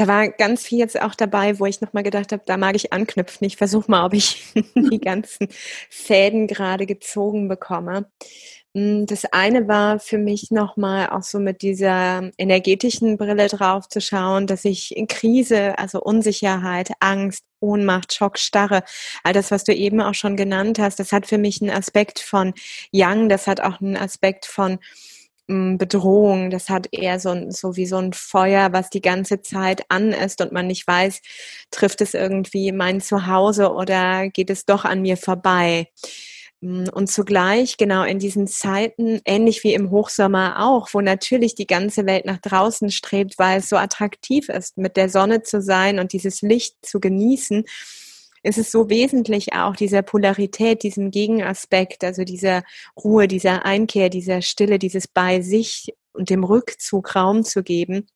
Da 0.00 0.06
war 0.06 0.30
ganz 0.30 0.62
viel 0.62 0.78
jetzt 0.78 0.98
auch 0.98 1.14
dabei, 1.14 1.58
wo 1.58 1.66
ich 1.66 1.82
nochmal 1.82 2.02
gedacht 2.02 2.32
habe, 2.32 2.42
da 2.46 2.56
mag 2.56 2.74
ich 2.74 2.90
anknüpfen. 2.90 3.46
Ich 3.46 3.58
versuche 3.58 3.90
mal, 3.90 4.06
ob 4.06 4.14
ich 4.14 4.46
die 4.74 4.98
ganzen 4.98 5.48
Fäden 5.90 6.46
gerade 6.46 6.86
gezogen 6.86 7.48
bekomme. 7.48 8.10
Hm, 8.74 9.04
das 9.04 9.26
eine 9.26 9.68
war 9.68 9.98
für 9.98 10.16
mich 10.16 10.50
nochmal 10.50 11.10
auch 11.10 11.22
so 11.22 11.38
mit 11.38 11.60
dieser 11.60 12.30
energetischen 12.38 13.18
Brille 13.18 13.48
drauf 13.48 13.90
zu 13.90 14.00
schauen, 14.00 14.46
dass 14.46 14.64
ich 14.64 14.96
in 14.96 15.06
Krise, 15.06 15.78
also 15.78 16.00
Unsicherheit, 16.00 16.92
Angst, 17.00 17.44
Ohnmacht, 17.60 18.14
Schock, 18.14 18.38
Starre, 18.38 18.84
all 19.22 19.34
das, 19.34 19.50
was 19.50 19.64
du 19.64 19.74
eben 19.74 20.00
auch 20.00 20.14
schon 20.14 20.34
genannt 20.34 20.78
hast, 20.78 20.98
das 20.98 21.12
hat 21.12 21.26
für 21.26 21.36
mich 21.36 21.60
einen 21.60 21.72
Aspekt 21.72 22.20
von 22.20 22.54
Yang, 22.90 23.28
das 23.28 23.46
hat 23.46 23.60
auch 23.60 23.82
einen 23.82 23.98
Aspekt 23.98 24.46
von 24.46 24.78
Bedrohung, 25.78 26.50
das 26.50 26.68
hat 26.68 26.88
eher 26.92 27.18
so, 27.20 27.50
so 27.50 27.76
wie 27.76 27.86
so 27.86 27.96
ein 27.96 28.12
Feuer, 28.12 28.72
was 28.72 28.90
die 28.90 29.02
ganze 29.02 29.42
Zeit 29.42 29.82
an 29.88 30.12
ist 30.12 30.40
und 30.40 30.52
man 30.52 30.66
nicht 30.66 30.86
weiß, 30.86 31.20
trifft 31.70 32.00
es 32.00 32.14
irgendwie 32.14 32.72
mein 32.72 33.00
Zuhause 33.00 33.72
oder 33.72 34.28
geht 34.28 34.50
es 34.50 34.64
doch 34.64 34.84
an 34.84 35.02
mir 35.02 35.16
vorbei. 35.16 35.88
Mm, 36.60 36.84
und 36.92 37.10
zugleich, 37.10 37.76
genau 37.78 38.04
in 38.04 38.18
diesen 38.18 38.46
Zeiten, 38.46 39.20
ähnlich 39.24 39.64
wie 39.64 39.74
im 39.74 39.90
Hochsommer 39.90 40.62
auch, 40.66 40.88
wo 40.92 41.00
natürlich 41.00 41.54
die 41.54 41.66
ganze 41.66 42.06
Welt 42.06 42.26
nach 42.26 42.38
draußen 42.38 42.90
strebt, 42.90 43.38
weil 43.38 43.60
es 43.60 43.68
so 43.68 43.76
attraktiv 43.76 44.48
ist, 44.48 44.76
mit 44.76 44.96
der 44.96 45.08
Sonne 45.08 45.42
zu 45.42 45.62
sein 45.62 45.98
und 45.98 46.12
dieses 46.12 46.42
Licht 46.42 46.76
zu 46.82 47.00
genießen, 47.00 47.64
ist 48.42 48.58
es 48.58 48.70
so 48.70 48.88
wesentlich 48.88 49.52
auch 49.52 49.76
dieser 49.76 50.02
Polarität, 50.02 50.82
diesem 50.82 51.10
Gegenaspekt, 51.10 52.04
also 52.04 52.24
dieser 52.24 52.62
Ruhe, 52.96 53.28
dieser 53.28 53.64
Einkehr, 53.64 54.08
dieser 54.08 54.42
Stille, 54.42 54.78
dieses 54.78 55.08
bei 55.08 55.40
sich 55.40 55.92
und 56.12 56.30
dem 56.30 56.44
Rückzug 56.44 57.14
Raum 57.14 57.44
zu 57.44 57.62
geben, 57.62 58.06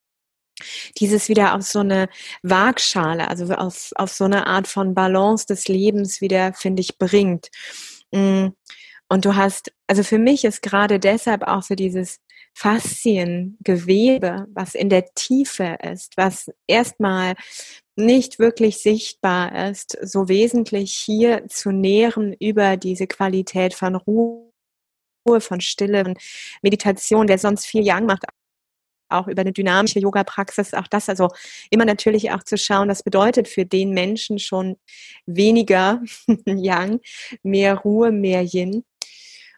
dieses 0.98 1.28
wieder 1.28 1.54
auf 1.54 1.62
so 1.62 1.80
eine 1.80 2.08
Waagschale, 2.42 3.28
also 3.28 3.52
auf, 3.54 3.90
auf 3.96 4.10
so 4.10 4.24
eine 4.24 4.46
Art 4.46 4.66
von 4.66 4.94
Balance 4.94 5.46
des 5.46 5.68
Lebens 5.68 6.20
wieder, 6.20 6.52
finde 6.54 6.80
ich, 6.80 6.98
bringt. 6.98 7.48
Mm. 8.12 8.48
Und 9.08 9.26
du 9.26 9.36
hast, 9.36 9.72
also 9.86 10.02
für 10.02 10.18
mich 10.18 10.44
ist 10.44 10.62
gerade 10.62 10.98
deshalb 10.98 11.42
auch 11.42 11.62
so 11.62 11.74
dieses 11.74 12.20
Fasziengewebe, 12.54 14.46
was 14.50 14.74
in 14.74 14.88
der 14.88 15.06
Tiefe 15.14 15.76
ist, 15.82 16.16
was 16.16 16.50
erstmal 16.66 17.34
nicht 17.96 18.38
wirklich 18.38 18.78
sichtbar 18.78 19.70
ist, 19.70 19.96
so 20.02 20.28
wesentlich 20.28 20.94
hier 20.94 21.46
zu 21.48 21.70
nähren 21.70 22.34
über 22.40 22.76
diese 22.76 23.06
Qualität 23.06 23.74
von 23.74 23.94
Ruhe, 23.96 24.50
von 25.38 25.60
Stille, 25.60 26.04
von 26.04 26.16
Meditation, 26.62 27.26
der 27.26 27.38
sonst 27.38 27.66
viel 27.66 27.84
Yang 27.84 28.06
macht, 28.06 28.24
auch 29.08 29.28
über 29.28 29.42
eine 29.42 29.52
dynamische 29.52 30.00
Yoga-Praxis, 30.00 30.74
auch 30.74 30.88
das, 30.88 31.08
also 31.08 31.28
immer 31.70 31.84
natürlich 31.84 32.30
auch 32.32 32.42
zu 32.42 32.58
schauen, 32.58 32.88
das 32.88 33.02
bedeutet 33.02 33.48
für 33.48 33.64
den 33.64 33.90
Menschen 33.90 34.38
schon 34.38 34.76
weniger 35.26 36.02
Yang, 36.46 37.00
mehr 37.42 37.76
Ruhe, 37.76 38.10
mehr 38.10 38.42
Yin. 38.42 38.84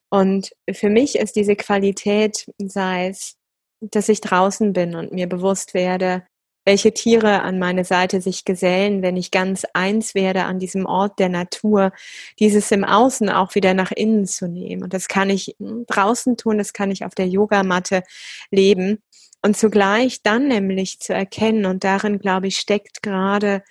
Und 0.08 0.50
für 0.72 0.90
mich 0.90 1.16
ist 1.16 1.36
diese 1.36 1.56
Qualität, 1.56 2.46
sei 2.58 3.08
es, 3.08 3.36
dass 3.80 4.08
ich 4.08 4.20
draußen 4.20 4.72
bin 4.72 4.94
und 4.94 5.12
mir 5.12 5.28
bewusst 5.28 5.74
werde, 5.74 6.26
welche 6.66 6.92
Tiere 6.92 7.42
an 7.42 7.60
meine 7.60 7.84
Seite 7.84 8.20
sich 8.20 8.44
gesellen, 8.44 9.00
wenn 9.00 9.16
ich 9.16 9.30
ganz 9.30 9.64
eins 9.72 10.14
werde 10.16 10.44
an 10.44 10.58
diesem 10.58 10.84
Ort 10.84 11.18
der 11.20 11.28
Natur, 11.28 11.92
dieses 12.40 12.70
im 12.72 12.84
Außen 12.84 13.30
auch 13.30 13.54
wieder 13.54 13.72
nach 13.72 13.92
innen 13.92 14.26
zu 14.26 14.48
nehmen. 14.48 14.82
Und 14.82 14.92
das 14.92 15.06
kann 15.06 15.30
ich 15.30 15.56
draußen 15.58 16.36
tun, 16.36 16.58
das 16.58 16.72
kann 16.72 16.90
ich 16.90 17.04
auf 17.04 17.14
der 17.14 17.28
Yogamatte 17.28 18.02
leben. 18.50 18.98
Und 19.42 19.56
zugleich 19.56 20.22
dann 20.22 20.48
nämlich 20.48 20.98
zu 20.98 21.14
erkennen, 21.14 21.66
und 21.66 21.84
darin, 21.84 22.18
glaube 22.18 22.48
ich, 22.48 22.58
steckt 22.58 23.00
gerade 23.00 23.62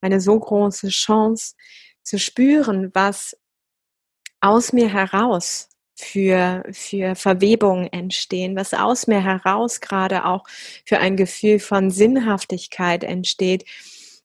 eine 0.00 0.20
so 0.20 0.38
große 0.38 0.88
Chance, 0.88 1.54
zu 2.02 2.18
spüren, 2.18 2.90
was 2.94 3.36
aus 4.40 4.72
mir 4.72 4.92
heraus 4.92 5.69
für, 6.00 6.64
für 6.72 7.14
Verwebungen 7.14 7.92
entstehen, 7.92 8.56
was 8.56 8.74
aus 8.74 9.06
mir 9.06 9.22
heraus 9.22 9.80
gerade 9.80 10.24
auch 10.24 10.44
für 10.84 10.98
ein 10.98 11.16
Gefühl 11.16 11.58
von 11.58 11.90
Sinnhaftigkeit 11.90 13.04
entsteht, 13.04 13.64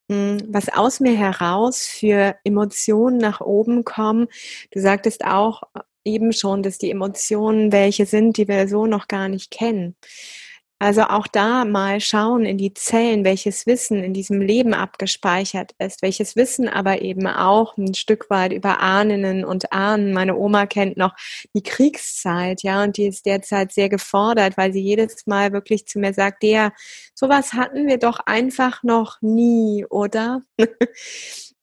hm, 0.09 0.39
was 0.47 0.69
aus 0.69 0.99
mir 0.99 1.15
heraus 1.15 1.85
für 1.85 2.35
Emotionen 2.43 3.17
nach 3.17 3.41
oben 3.41 3.83
kommen. 3.83 4.27
Du 4.71 4.79
sagtest 4.79 5.25
auch 5.25 5.63
eben 6.03 6.33
schon, 6.33 6.63
dass 6.63 6.77
die 6.77 6.91
Emotionen 6.91 7.71
welche 7.71 8.05
sind, 8.05 8.37
die 8.37 8.47
wir 8.47 8.67
so 8.67 8.85
noch 8.85 9.07
gar 9.07 9.27
nicht 9.27 9.51
kennen. 9.51 9.95
Also 10.77 11.03
auch 11.03 11.27
da 11.27 11.63
mal 11.63 12.01
schauen 12.01 12.45
in 12.45 12.57
die 12.57 12.73
Zellen, 12.73 13.23
welches 13.23 13.65
Wissen 13.65 14.03
in 14.03 14.13
diesem 14.13 14.41
Leben 14.41 14.73
abgespeichert 14.73 15.71
ist, 15.79 16.01
welches 16.01 16.35
Wissen 16.35 16.67
aber 16.67 17.01
eben 17.01 17.27
auch 17.27 17.77
ein 17.77 17.93
Stück 17.93 18.29
weit 18.29 18.51
über 18.51 18.81
Ahnen 18.81 19.45
und 19.45 19.71
Ahnen. 19.71 20.11
Meine 20.11 20.35
Oma 20.35 20.65
kennt 20.65 20.97
noch 20.97 21.15
die 21.53 21.63
Kriegszeit, 21.63 22.61
ja, 22.61 22.83
und 22.83 22.97
die 22.97 23.05
ist 23.05 23.25
derzeit 23.25 23.71
sehr 23.71 23.87
gefordert, 23.87 24.57
weil 24.57 24.73
sie 24.73 24.81
jedes 24.81 25.25
Mal 25.27 25.53
wirklich 25.53 25.87
zu 25.87 25.97
mir 25.97 26.13
sagt, 26.13 26.43
der, 26.43 26.73
sowas 27.13 27.53
hatten 27.53 27.87
wir 27.87 27.97
doch 27.97 28.19
einfach 28.25 28.83
noch 28.83 29.21
nie, 29.21 29.85
oder? 29.89 30.41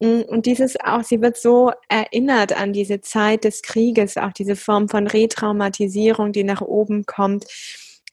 Und 0.00 0.46
dieses 0.46 0.80
auch, 0.80 1.04
sie 1.04 1.22
wird 1.22 1.36
so 1.36 1.70
erinnert 1.88 2.52
an 2.60 2.72
diese 2.72 3.02
Zeit 3.02 3.44
des 3.44 3.62
Krieges, 3.62 4.16
auch 4.16 4.32
diese 4.32 4.56
Form 4.56 4.88
von 4.88 5.06
Retraumatisierung, 5.06 6.32
die 6.32 6.42
nach 6.42 6.60
oben 6.60 7.06
kommt 7.06 7.44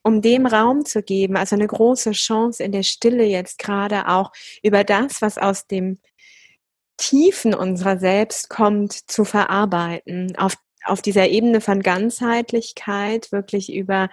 um 0.04 0.22
dem 0.22 0.46
Raum 0.46 0.86
zu 0.86 1.04
geben, 1.04 1.36
also 1.38 1.56
eine 1.56 1.68
große 1.68 2.12
Chance 2.12 2.64
in 2.64 2.72
der 2.72 2.84
Stille 2.84 3.26
jetzt 3.26 3.60
gerade 3.60 4.08
auch 4.08 4.32
über 4.64 4.84
das, 4.84 5.22
was 5.22 5.38
aus 5.38 5.68
dem 5.68 6.00
Tiefen 6.98 7.54
unserer 7.54 7.98
selbst 7.98 8.50
kommt, 8.50 8.94
zu 8.94 9.24
verarbeiten, 9.26 10.36
auf, 10.38 10.56
auf 10.84 11.02
dieser 11.02 11.28
Ebene 11.28 11.62
von 11.62 11.82
Ganzheitlichkeit, 11.82 13.32
wirklich 13.32 13.74
über 13.74 14.10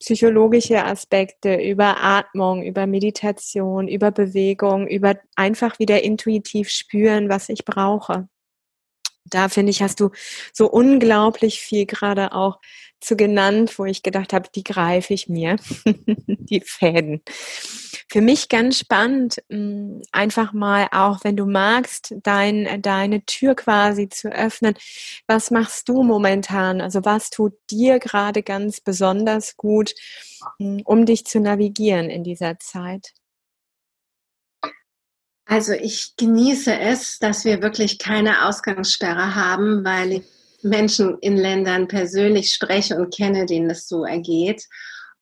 psychologische 0.00 0.84
Aspekte, 0.84 1.54
über 1.54 2.02
Atmung, 2.02 2.62
über 2.62 2.86
Meditation, 2.86 3.88
über 3.88 4.10
Bewegung, 4.10 4.86
über 4.86 5.16
einfach 5.36 5.78
wieder 5.78 6.02
intuitiv 6.02 6.68
spüren, 6.68 7.28
was 7.28 7.48
ich 7.48 7.64
brauche. 7.64 8.28
Da 9.26 9.48
finde 9.48 9.70
ich, 9.70 9.82
hast 9.82 10.00
du 10.00 10.10
so 10.52 10.70
unglaublich 10.70 11.60
viel 11.60 11.86
gerade 11.86 12.32
auch 12.32 12.60
zu 13.04 13.16
genannt, 13.16 13.78
wo 13.78 13.84
ich 13.84 14.02
gedacht 14.02 14.32
habe, 14.32 14.48
die 14.54 14.64
greife 14.64 15.12
ich 15.14 15.28
mir, 15.28 15.56
die 16.26 16.60
Fäden. 16.60 17.22
Für 18.10 18.20
mich 18.20 18.48
ganz 18.48 18.78
spannend, 18.78 19.42
mm, 19.48 20.00
einfach 20.12 20.52
mal 20.52 20.88
auch, 20.92 21.22
wenn 21.22 21.36
du 21.36 21.46
magst, 21.46 22.14
dein, 22.22 22.80
deine 22.82 23.24
Tür 23.24 23.54
quasi 23.54 24.08
zu 24.08 24.28
öffnen. 24.32 24.74
Was 25.26 25.50
machst 25.50 25.88
du 25.88 26.02
momentan? 26.02 26.80
Also 26.80 27.04
was 27.04 27.30
tut 27.30 27.54
dir 27.70 27.98
gerade 27.98 28.42
ganz 28.42 28.80
besonders 28.80 29.56
gut, 29.56 29.94
mm, 30.58 30.80
um 30.84 31.06
dich 31.06 31.26
zu 31.26 31.40
navigieren 31.40 32.10
in 32.10 32.24
dieser 32.24 32.58
Zeit? 32.58 33.12
Also 35.46 35.72
ich 35.72 36.16
genieße 36.16 36.78
es, 36.78 37.18
dass 37.18 37.44
wir 37.44 37.62
wirklich 37.62 37.98
keine 37.98 38.46
Ausgangssperre 38.46 39.34
haben, 39.34 39.84
weil 39.84 40.12
ich 40.12 40.22
Menschen 40.62 41.18
in 41.20 41.36
Ländern 41.36 41.88
persönlich 41.88 42.52
spreche 42.54 42.96
und 42.96 43.14
kenne, 43.14 43.44
denen 43.44 43.70
es 43.70 43.86
so 43.86 44.04
ergeht. 44.04 44.66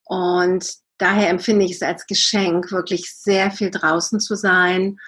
Und 0.04 0.74
daher 0.98 1.28
empfinde 1.28 1.64
ich 1.64 1.72
es 1.72 1.82
als 1.82 2.06
Geschenk, 2.06 2.70
wirklich 2.70 3.12
sehr 3.12 3.50
viel 3.50 3.70
draußen 3.70 4.20
zu 4.20 4.36
sein. 4.36 4.98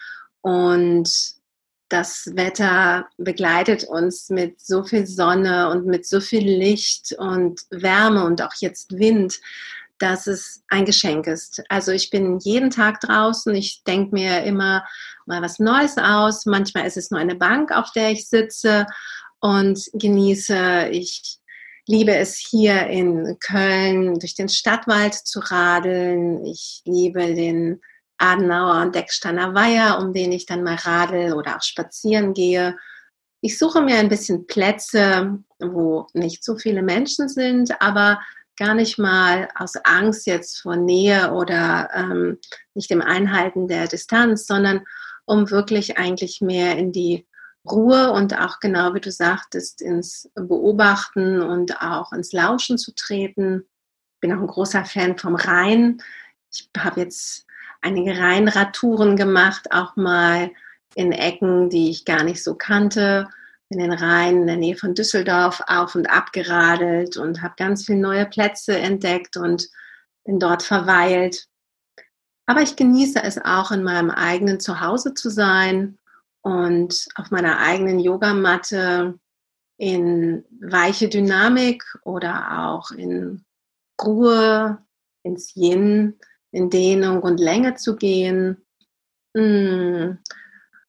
Und 0.40 1.08
das 1.88 2.30
Wetter 2.34 3.06
begleitet 3.16 3.84
uns 3.84 4.28
mit 4.30 4.60
so 4.60 4.82
viel 4.82 5.06
Sonne 5.06 5.70
und 5.70 5.86
mit 5.86 6.06
so 6.06 6.20
viel 6.20 6.44
Licht 6.44 7.14
und 7.16 7.60
Wärme 7.70 8.24
und 8.24 8.42
auch 8.42 8.54
jetzt 8.58 8.98
Wind, 8.98 9.38
dass 10.04 10.26
es 10.26 10.62
ein 10.68 10.84
Geschenk 10.84 11.26
ist. 11.26 11.62
Also 11.70 11.90
ich 11.92 12.10
bin 12.10 12.38
jeden 12.38 12.70
Tag 12.70 13.00
draußen, 13.00 13.54
ich 13.54 13.82
denke 13.84 14.14
mir 14.14 14.44
immer 14.44 14.84
mal 15.24 15.40
was 15.40 15.58
Neues 15.58 15.96
aus. 15.96 16.44
Manchmal 16.44 16.86
ist 16.86 16.98
es 16.98 17.10
nur 17.10 17.20
eine 17.20 17.34
Bank, 17.34 17.72
auf 17.72 17.90
der 17.92 18.10
ich 18.10 18.28
sitze 18.28 18.86
und 19.40 19.88
genieße. 19.94 20.88
Ich 20.90 21.38
liebe 21.86 22.14
es 22.14 22.36
hier 22.36 22.86
in 22.86 23.38
Köln 23.40 24.18
durch 24.18 24.34
den 24.34 24.50
Stadtwald 24.50 25.14
zu 25.14 25.40
radeln. 25.40 26.44
Ich 26.44 26.82
liebe 26.84 27.34
den 27.34 27.80
Adenauer 28.18 28.82
und 28.82 28.94
Decksteiner 28.94 29.54
Weiher, 29.54 29.98
um 29.98 30.12
den 30.12 30.32
ich 30.32 30.44
dann 30.44 30.62
mal 30.62 30.76
radel 30.76 31.32
oder 31.32 31.56
auch 31.56 31.62
spazieren 31.62 32.34
gehe. 32.34 32.76
Ich 33.40 33.58
suche 33.58 33.80
mir 33.80 33.96
ein 33.96 34.08
bisschen 34.10 34.46
Plätze, 34.46 35.38
wo 35.58 36.06
nicht 36.12 36.44
so 36.44 36.56
viele 36.56 36.82
Menschen 36.82 37.28
sind, 37.28 37.80
aber 37.80 38.20
gar 38.56 38.74
nicht 38.74 38.98
mal 38.98 39.48
aus 39.54 39.76
Angst 39.84 40.26
jetzt 40.26 40.60
vor 40.60 40.76
Nähe 40.76 41.32
oder 41.32 41.90
ähm, 41.94 42.38
nicht 42.74 42.90
dem 42.90 43.02
Einhalten 43.02 43.68
der 43.68 43.88
Distanz, 43.88 44.46
sondern 44.46 44.84
um 45.24 45.50
wirklich 45.50 45.98
eigentlich 45.98 46.40
mehr 46.40 46.76
in 46.76 46.92
die 46.92 47.26
Ruhe 47.68 48.12
und 48.12 48.38
auch 48.38 48.60
genau 48.60 48.94
wie 48.94 49.00
du 49.00 49.10
sagtest, 49.10 49.80
ins 49.80 50.30
Beobachten 50.34 51.40
und 51.40 51.80
auch 51.80 52.12
ins 52.12 52.32
Lauschen 52.32 52.76
zu 52.76 52.94
treten. 52.94 53.64
Ich 54.14 54.20
bin 54.20 54.32
auch 54.32 54.40
ein 54.40 54.46
großer 54.46 54.84
Fan 54.84 55.16
vom 55.16 55.34
Rhein. 55.34 56.02
Ich 56.52 56.68
habe 56.76 57.00
jetzt 57.00 57.46
einige 57.80 58.18
Rheinradtouren 58.18 59.16
gemacht, 59.16 59.72
auch 59.72 59.96
mal 59.96 60.50
in 60.94 61.12
Ecken, 61.12 61.70
die 61.70 61.90
ich 61.90 62.04
gar 62.04 62.22
nicht 62.22 62.42
so 62.44 62.54
kannte 62.54 63.28
in 63.74 63.80
den 63.80 63.92
Rhein 63.92 64.42
in 64.42 64.46
der 64.46 64.56
Nähe 64.56 64.76
von 64.76 64.94
Düsseldorf 64.94 65.62
auf 65.66 65.94
und 65.94 66.06
ab 66.08 66.32
geradelt 66.32 67.16
und 67.16 67.42
habe 67.42 67.54
ganz 67.56 67.84
viele 67.84 67.98
neue 67.98 68.26
Plätze 68.26 68.78
entdeckt 68.78 69.36
und 69.36 69.68
bin 70.24 70.38
dort 70.38 70.62
verweilt. 70.62 71.46
Aber 72.46 72.62
ich 72.62 72.76
genieße 72.76 73.22
es 73.22 73.38
auch, 73.44 73.70
in 73.70 73.82
meinem 73.82 74.10
eigenen 74.10 74.60
Zuhause 74.60 75.14
zu 75.14 75.28
sein 75.28 75.98
und 76.42 77.06
auf 77.16 77.30
meiner 77.30 77.58
eigenen 77.58 77.98
Yogamatte 77.98 79.18
in 79.76 80.44
weiche 80.60 81.08
Dynamik 81.08 81.82
oder 82.04 82.68
auch 82.68 82.90
in 82.90 83.44
Ruhe, 84.02 84.78
ins 85.22 85.54
Yin, 85.56 86.18
in 86.52 86.70
Dehnung 86.70 87.22
und 87.22 87.40
Länge 87.40 87.74
zu 87.74 87.96
gehen. 87.96 88.64
Hm 89.36 90.18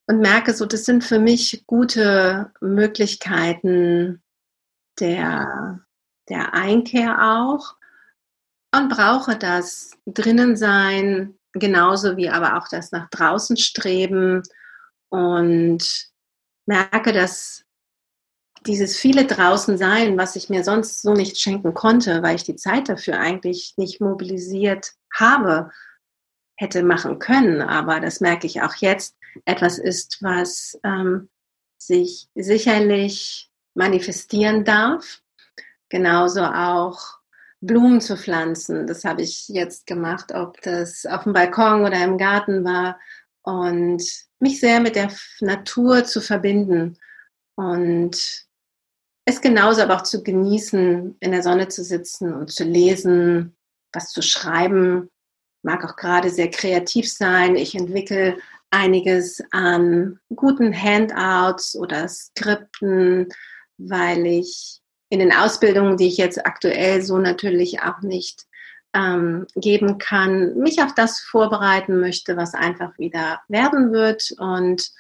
und 0.08 0.20
merke 0.20 0.53
so, 0.53 0.66
das 0.66 0.86
sind 0.86 1.03
für 1.03 1.20
mich 1.20 1.64
gute 1.66 2.51
Möglichkeiten 2.62 4.22
der, 4.99 5.82
der 6.30 6.53
Einkehr 6.53 7.22
auch 7.22 7.76
und 8.76 8.89
brauche 8.89 9.38
das 9.38 9.91
drinnen 10.06 10.56
sein, 10.56 11.38
genauso 11.53 12.18
wie 12.18 12.30
aber 12.30 12.58
auch 12.58 12.68
das 12.70 12.91
nach 12.91 13.10
draußen 13.10 13.58
streben 13.58 14.43
und 15.10 16.12
merke, 16.66 17.14
dass 17.14 17.64
dieses 18.66 18.97
viele 18.97 19.26
draußen 19.26 19.78
sein, 19.78 20.18
was 20.18 20.36
ich 20.36 20.49
mir 20.49 20.64
sonst 20.64 21.01
so 21.01 21.14
nicht 21.14 21.39
schenken 21.39 21.74
konnte, 21.74 22.24
weil 22.24 22.36
ich 22.36 22.43
die 22.43 22.56
Zeit 22.56 22.89
dafür 22.89 23.20
eigentlich 23.20 23.76
nicht 23.78 24.01
mobilisiert 24.01 24.93
habe, 25.14 25.72
hätte 26.58 26.84
machen 26.84 27.20
können. 27.20 27.62
Aber 27.62 27.99
das 27.99 28.22
merke 28.22 28.47
ich 28.47 28.64
auch 28.64 28.76
jetzt, 28.76 29.16
etwas 29.45 29.77
ist, 29.77 30.21
was 30.21 30.79
ähm, 30.83 31.29
sich 31.77 32.29
sicherlich 32.36 33.51
manifestieren 33.73 34.63
darf. 34.63 35.21
Genauso 35.89 36.43
auch 36.43 37.19
Blumen 37.61 38.01
zu 38.01 38.17
pflanzen. 38.17 38.88
Das 38.88 39.03
habe 39.05 39.21
ich 39.21 39.47
jetzt 39.49 39.88
gemacht, 39.88 40.33
ob 40.33 40.61
das 40.61 41.05
auf 41.05 41.23
dem 41.23 41.33
Balkon 41.33 41.86
oder 41.86 42.03
im 42.03 42.17
Garten 42.17 42.63
war. 42.63 42.99
Und 43.41 44.03
mich 44.39 44.59
sehr 44.59 44.79
mit 44.79 44.95
der 44.95 45.11
Natur 45.39 46.03
zu 46.03 46.21
verbinden 46.21 46.97
und 47.55 48.45
es 49.25 49.41
genauso 49.41 49.81
aber 49.81 49.95
auch 49.95 50.03
zu 50.03 50.23
genießen, 50.23 51.17
in 51.19 51.31
der 51.31 51.41
Sonne 51.41 51.67
zu 51.67 51.83
sitzen 51.83 52.33
und 52.33 52.51
zu 52.51 52.63
lesen, 52.63 53.55
was 53.91 54.11
zu 54.11 54.21
schreiben. 54.21 55.09
Mag 55.63 55.83
auch 55.83 55.95
gerade 55.95 56.29
sehr 56.29 56.51
kreativ 56.51 57.11
sein. 57.11 57.55
Ich 57.55 57.73
entwickle 57.73 58.38
einiges 58.72 59.41
an 59.51 60.20
guten 60.36 60.74
Handouts 60.74 61.76
oder 61.76 62.07
Skripten, 62.07 63.30
weil 63.78 64.26
ich 64.26 64.82
in 65.09 65.20
den 65.20 65.32
Ausbildungen, 65.32 65.97
die 65.97 66.07
ich 66.07 66.18
jetzt 66.18 66.45
aktuell 66.45 67.01
so 67.01 67.18
natürlich 67.18 67.82
auch 67.82 68.01
nicht 68.01 68.45
ähm, 68.93 69.45
geben 69.55 69.97
kann, 69.97 70.57
mich 70.57 70.82
auf 70.82 70.93
das 70.95 71.20
vorbereiten 71.20 71.99
möchte, 71.99 72.38
was 72.38 72.53
einfach 72.53 72.97
wieder 72.97 73.41
werden 73.47 73.91
wird 73.91 74.34
und 74.38 74.91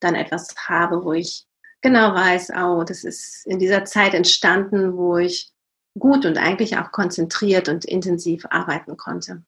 dann 0.00 0.14
etwas 0.14 0.54
habe, 0.66 1.04
wo 1.04 1.12
ich 1.12 1.46
genau 1.80 2.14
weiß, 2.14 2.52
oh, 2.56 2.84
das 2.84 3.04
ist 3.04 3.46
in 3.46 3.58
dieser 3.58 3.84
Zeit 3.84 4.14
entstanden, 4.14 4.96
wo 4.96 5.18
ich 5.18 5.52
gut 5.98 6.24
und 6.24 6.38
eigentlich 6.38 6.78
auch 6.78 6.90
konzentriert 6.90 7.68
und 7.68 7.84
intensiv 7.84 8.46
arbeiten 8.50 8.96
konnte. 8.96 9.44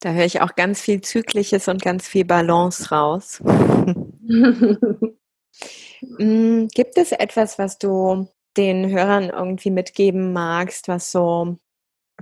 Da 0.00 0.12
höre 0.12 0.24
ich 0.24 0.40
auch 0.40 0.54
ganz 0.54 0.80
viel 0.80 1.00
Zyklisches 1.00 1.68
und 1.68 1.82
ganz 1.82 2.06
viel 2.06 2.24
Balance 2.24 2.90
raus. 2.90 3.42
Mm, 6.18 6.66
gibt 6.74 6.98
es 6.98 7.12
etwas, 7.12 7.58
was 7.58 7.78
du 7.78 8.28
den 8.56 8.90
Hörern 8.90 9.30
irgendwie 9.30 9.70
mitgeben 9.70 10.32
magst, 10.32 10.88
was 10.88 11.10
so 11.10 11.58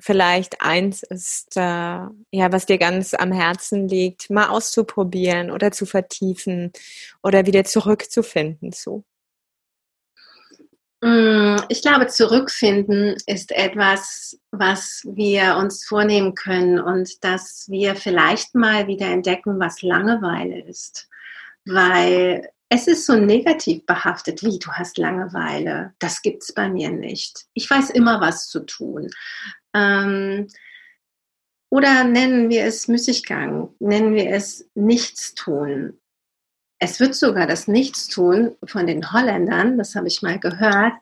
vielleicht 0.00 0.60
eins 0.62 1.02
ist, 1.04 1.56
äh, 1.56 1.60
ja, 1.60 2.52
was 2.52 2.66
dir 2.66 2.78
ganz 2.78 3.14
am 3.14 3.32
Herzen 3.32 3.88
liegt, 3.88 4.30
mal 4.30 4.48
auszuprobieren 4.48 5.50
oder 5.50 5.72
zu 5.72 5.86
vertiefen 5.86 6.72
oder 7.22 7.46
wieder 7.46 7.64
zurückzufinden 7.64 8.72
zu? 8.72 9.04
Mm, 11.05 11.57
ich 11.68 11.82
glaube, 11.82 12.07
zurückfinden 12.07 13.14
ist 13.26 13.52
etwas, 13.52 14.40
was 14.52 15.02
wir 15.05 15.57
uns 15.57 15.84
vornehmen 15.84 16.34
können 16.34 16.80
und 16.80 17.22
dass 17.22 17.66
wir 17.68 17.94
vielleicht 17.94 18.55
mal 18.55 18.86
wieder 18.86 19.09
entdecken, 19.09 19.61
was 19.61 19.82
Langeweile 19.82 20.62
ist. 20.66 21.11
Weil 21.66 22.48
es 22.70 22.86
ist 22.86 23.05
so 23.05 23.16
negativ 23.16 23.84
behaftet, 23.84 24.42
wie 24.42 24.59
du 24.59 24.72
hast 24.72 24.96
Langeweile. 24.96 25.92
Das 25.98 26.22
gibt 26.22 26.42
es 26.42 26.55
bei 26.55 26.70
mir 26.70 26.90
nicht. 26.90 27.44
Ich 27.52 27.68
weiß 27.68 27.90
immer, 27.90 28.22
was 28.22 28.48
zu 28.48 28.61
tun. 28.61 29.11
Ähm, 29.74 30.48
oder 31.68 32.05
nennen 32.05 32.48
wir 32.48 32.64
es 32.64 32.88
Müßiggang, 32.88 33.74
nennen 33.78 34.14
wir 34.14 34.30
es 34.30 34.70
Nichtstun. 34.74 36.00
Es 36.85 37.01
wird 37.01 37.14
sogar 37.14 37.47
das 37.47 37.66
Nichtstun 37.66 38.57
von 38.62 38.87
den 38.87 39.11
Holländern, 39.11 39.78
das 39.78 39.95
habe 39.95 40.07
ich 40.07 40.20
mal 40.20 40.39
gehört, 40.39 40.93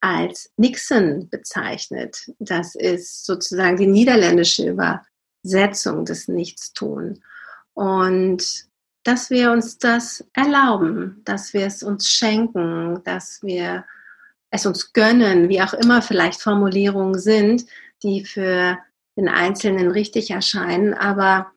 als 0.00 0.50
Nixon 0.56 1.28
bezeichnet. 1.30 2.32
Das 2.40 2.74
ist 2.74 3.26
sozusagen 3.26 3.76
die 3.76 3.86
niederländische 3.86 4.68
Übersetzung 4.68 6.04
des 6.04 6.26
Nichtstun. 6.26 7.22
Und 7.74 8.42
dass 9.04 9.30
wir 9.30 9.52
uns 9.52 9.78
das 9.78 10.24
erlauben, 10.32 11.22
dass 11.24 11.54
wir 11.54 11.64
es 11.64 11.84
uns 11.84 12.10
schenken, 12.10 13.00
dass 13.04 13.40
wir 13.44 13.84
es 14.50 14.66
uns 14.66 14.92
gönnen, 14.92 15.48
wie 15.48 15.62
auch 15.62 15.74
immer 15.74 16.02
vielleicht 16.02 16.42
Formulierungen 16.42 17.20
sind, 17.20 17.66
die 18.02 18.24
für 18.24 18.78
den 19.16 19.28
Einzelnen 19.28 19.92
richtig 19.92 20.32
erscheinen, 20.32 20.92
aber 20.92 21.52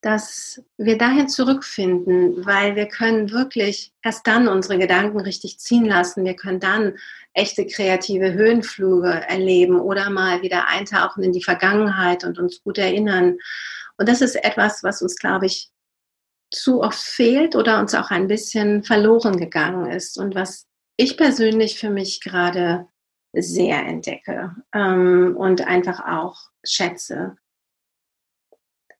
dass 0.00 0.62
wir 0.78 0.96
dahin 0.96 1.28
zurückfinden, 1.28 2.46
weil 2.46 2.74
wir 2.74 2.86
können 2.86 3.30
wirklich 3.32 3.92
erst 4.02 4.26
dann 4.26 4.48
unsere 4.48 4.78
Gedanken 4.78 5.20
richtig 5.20 5.58
ziehen 5.58 5.84
lassen. 5.84 6.24
Wir 6.24 6.34
können 6.34 6.60
dann 6.60 6.96
echte 7.34 7.66
kreative 7.66 8.32
Höhenflüge 8.32 9.10
erleben 9.10 9.78
oder 9.78 10.08
mal 10.08 10.40
wieder 10.42 10.68
eintauchen 10.68 11.22
in 11.22 11.32
die 11.32 11.42
Vergangenheit 11.42 12.24
und 12.24 12.38
uns 12.38 12.62
gut 12.62 12.78
erinnern. 12.78 13.36
Und 13.98 14.08
das 14.08 14.22
ist 14.22 14.36
etwas, 14.36 14.82
was 14.82 15.02
uns, 15.02 15.16
glaube 15.16 15.46
ich, 15.46 15.70
zu 16.50 16.80
oft 16.80 16.98
fehlt 16.98 17.54
oder 17.54 17.78
uns 17.78 17.94
auch 17.94 18.10
ein 18.10 18.26
bisschen 18.26 18.82
verloren 18.82 19.36
gegangen 19.36 19.90
ist 19.90 20.18
und 20.18 20.34
was 20.34 20.66
ich 20.96 21.16
persönlich 21.16 21.78
für 21.78 21.90
mich 21.90 22.20
gerade 22.20 22.88
sehr 23.32 23.86
entdecke 23.86 24.56
ähm, 24.74 25.36
und 25.36 25.66
einfach 25.66 26.00
auch 26.06 26.50
schätze. 26.64 27.36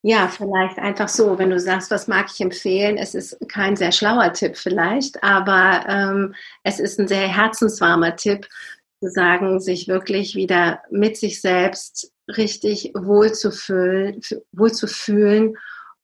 Ja, 0.02 0.28
vielleicht 0.28 0.78
einfach 0.78 1.08
so, 1.08 1.38
wenn 1.38 1.50
du 1.50 1.60
sagst, 1.60 1.90
was 1.90 2.08
mag 2.08 2.28
ich 2.32 2.40
empfehlen. 2.40 2.96
Es 2.96 3.14
ist 3.14 3.36
kein 3.48 3.76
sehr 3.76 3.92
schlauer 3.92 4.32
Tipp 4.32 4.56
vielleicht, 4.56 5.22
aber 5.22 5.84
ähm, 5.88 6.34
es 6.62 6.80
ist 6.80 6.98
ein 6.98 7.06
sehr 7.06 7.28
herzenswarmer 7.28 8.16
Tipp, 8.16 8.48
zu 9.02 9.10
sagen, 9.10 9.60
sich 9.60 9.88
wirklich 9.88 10.34
wieder 10.34 10.82
mit 10.90 11.16
sich 11.16 11.40
selbst 11.40 12.12
richtig 12.28 12.92
wohl 12.94 13.32
zu 13.32 13.50
fühlen, 13.50 14.20
wohl 14.52 14.72
zu 14.72 14.86
fühlen 14.86 15.56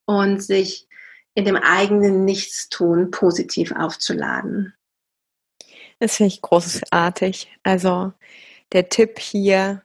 und 0.07 0.43
sich 0.43 0.89
in 1.35 1.45
dem 1.45 1.57
eigenen 1.57 2.25
Nichtstun 2.25 3.11
positiv 3.11 3.73
aufzuladen. 3.73 4.75
Das 5.99 6.17
finde 6.17 6.29
ich 6.29 6.43
großartig. 6.43 7.51
Also 7.63 8.13
der 8.73 8.89
Tipp 8.89 9.19
hier, 9.19 9.83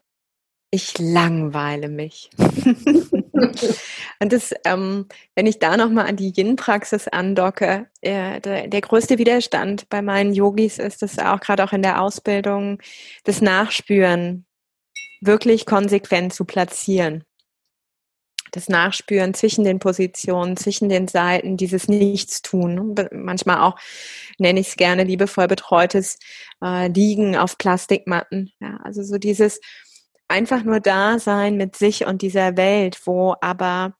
ich 0.71 0.97
langweile 0.97 1.89
mich. 1.89 2.29
und 4.19 4.33
das, 4.33 4.53
ähm, 4.65 5.07
wenn 5.35 5.47
ich 5.47 5.59
da 5.59 5.77
nochmal 5.77 6.07
an 6.07 6.15
die 6.15 6.33
Yin-Praxis 6.35 7.07
andocke, 7.07 7.87
äh, 8.01 8.39
der, 8.41 8.67
der, 8.67 8.81
größte 8.81 9.17
Widerstand 9.17 9.89
bei 9.89 10.01
meinen 10.01 10.33
Yogis 10.33 10.77
ist 10.77 11.03
es 11.03 11.19
auch 11.19 11.39
gerade 11.39 11.63
auch 11.63 11.73
in 11.73 11.81
der 11.81 12.01
Ausbildung, 12.01 12.79
das 13.23 13.41
Nachspüren 13.41 14.45
wirklich 15.21 15.65
konsequent 15.65 16.33
zu 16.33 16.45
platzieren. 16.45 17.23
Das 18.51 18.67
Nachspüren 18.67 19.33
zwischen 19.33 19.63
den 19.63 19.79
Positionen, 19.79 20.57
zwischen 20.57 20.89
den 20.89 21.07
Seiten, 21.07 21.55
dieses 21.55 21.87
Nichtstun. 21.87 22.95
Manchmal 23.11 23.61
auch 23.61 23.79
nenne 24.39 24.59
ich 24.59 24.69
es 24.69 24.75
gerne 24.75 25.05
liebevoll 25.05 25.47
betreutes 25.47 26.19
äh, 26.61 26.89
Liegen 26.89 27.37
auf 27.37 27.57
Plastikmatten. 27.57 28.51
Ja, 28.59 28.77
also 28.83 29.03
so 29.03 29.17
dieses 29.17 29.61
einfach 30.31 30.63
nur 30.63 30.79
da 30.79 31.19
sein 31.19 31.57
mit 31.57 31.75
sich 31.75 32.05
und 32.05 32.21
dieser 32.21 32.57
Welt, 32.57 33.01
wo 33.05 33.35
aber 33.41 33.93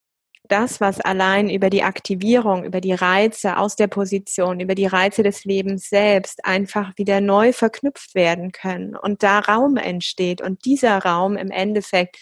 das, 0.47 0.81
was 0.81 0.99
allein 0.99 1.49
über 1.49 1.69
die 1.69 1.83
Aktivierung, 1.83 2.65
über 2.65 2.81
die 2.81 2.93
Reize 2.93 3.57
aus 3.57 3.75
der 3.75 3.87
Position, 3.87 4.59
über 4.59 4.75
die 4.75 4.85
Reize 4.85 5.23
des 5.23 5.45
Lebens 5.45 5.87
selbst 5.89 6.43
einfach 6.43 6.91
wieder 6.97 7.21
neu 7.21 7.53
verknüpft 7.53 8.15
werden 8.15 8.51
können 8.51 8.95
und 8.95 9.23
da 9.23 9.39
Raum 9.39 9.77
entsteht 9.77 10.41
und 10.41 10.65
dieser 10.65 10.97
Raum 10.99 11.37
im 11.37 11.51
Endeffekt 11.51 12.17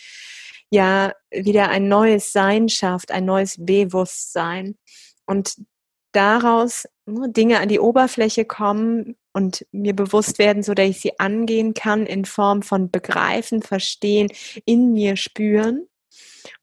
ja 0.70 1.14
wieder 1.32 1.70
ein 1.70 1.88
neues 1.88 2.32
Sein 2.32 2.70
schafft, 2.70 3.12
ein 3.12 3.26
neues 3.26 3.56
Bewusstsein. 3.58 4.78
Und 5.26 5.56
daraus 6.12 6.88
ne, 7.06 7.30
Dinge 7.30 7.60
an 7.60 7.70
die 7.70 7.80
Oberfläche 7.80 8.46
kommen, 8.46 9.16
und 9.34 9.66
mir 9.72 9.96
bewusst 9.96 10.40
werden, 10.40 10.64
so 10.64 10.74
dass 10.74 10.88
ich 10.88 11.02
sie 11.02 11.20
angehen 11.20 11.74
kann 11.74 12.06
in 12.06 12.26
Form 12.26 12.62
von 12.62 12.90
begreifen, 12.92 13.62
verstehen, 13.62 14.30
in 14.66 14.94
mir 14.94 15.16
spüren 15.16 15.88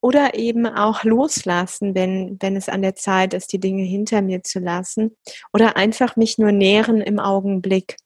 oder 0.01 0.35
eben 0.35 0.67
auch 0.67 1.05
loslassen, 1.05 1.95
wenn, 1.95 2.37
wenn 2.41 2.57
es 2.57 2.69
an 2.69 2.83
der 2.83 2.95
Zeit 2.95 3.35
ist, 3.35 3.53
die 3.53 3.61
Dinge 3.61 3.83
hinter 3.83 4.23
mir 4.23 4.43
zu 4.43 4.59
lassen 4.59 5.17
oder 5.53 5.77
einfach 5.77 6.17
mich 6.17 6.39
nur 6.39 6.53
nähren 6.53 7.01
im 7.01 7.19
Augenblick. 7.19 7.97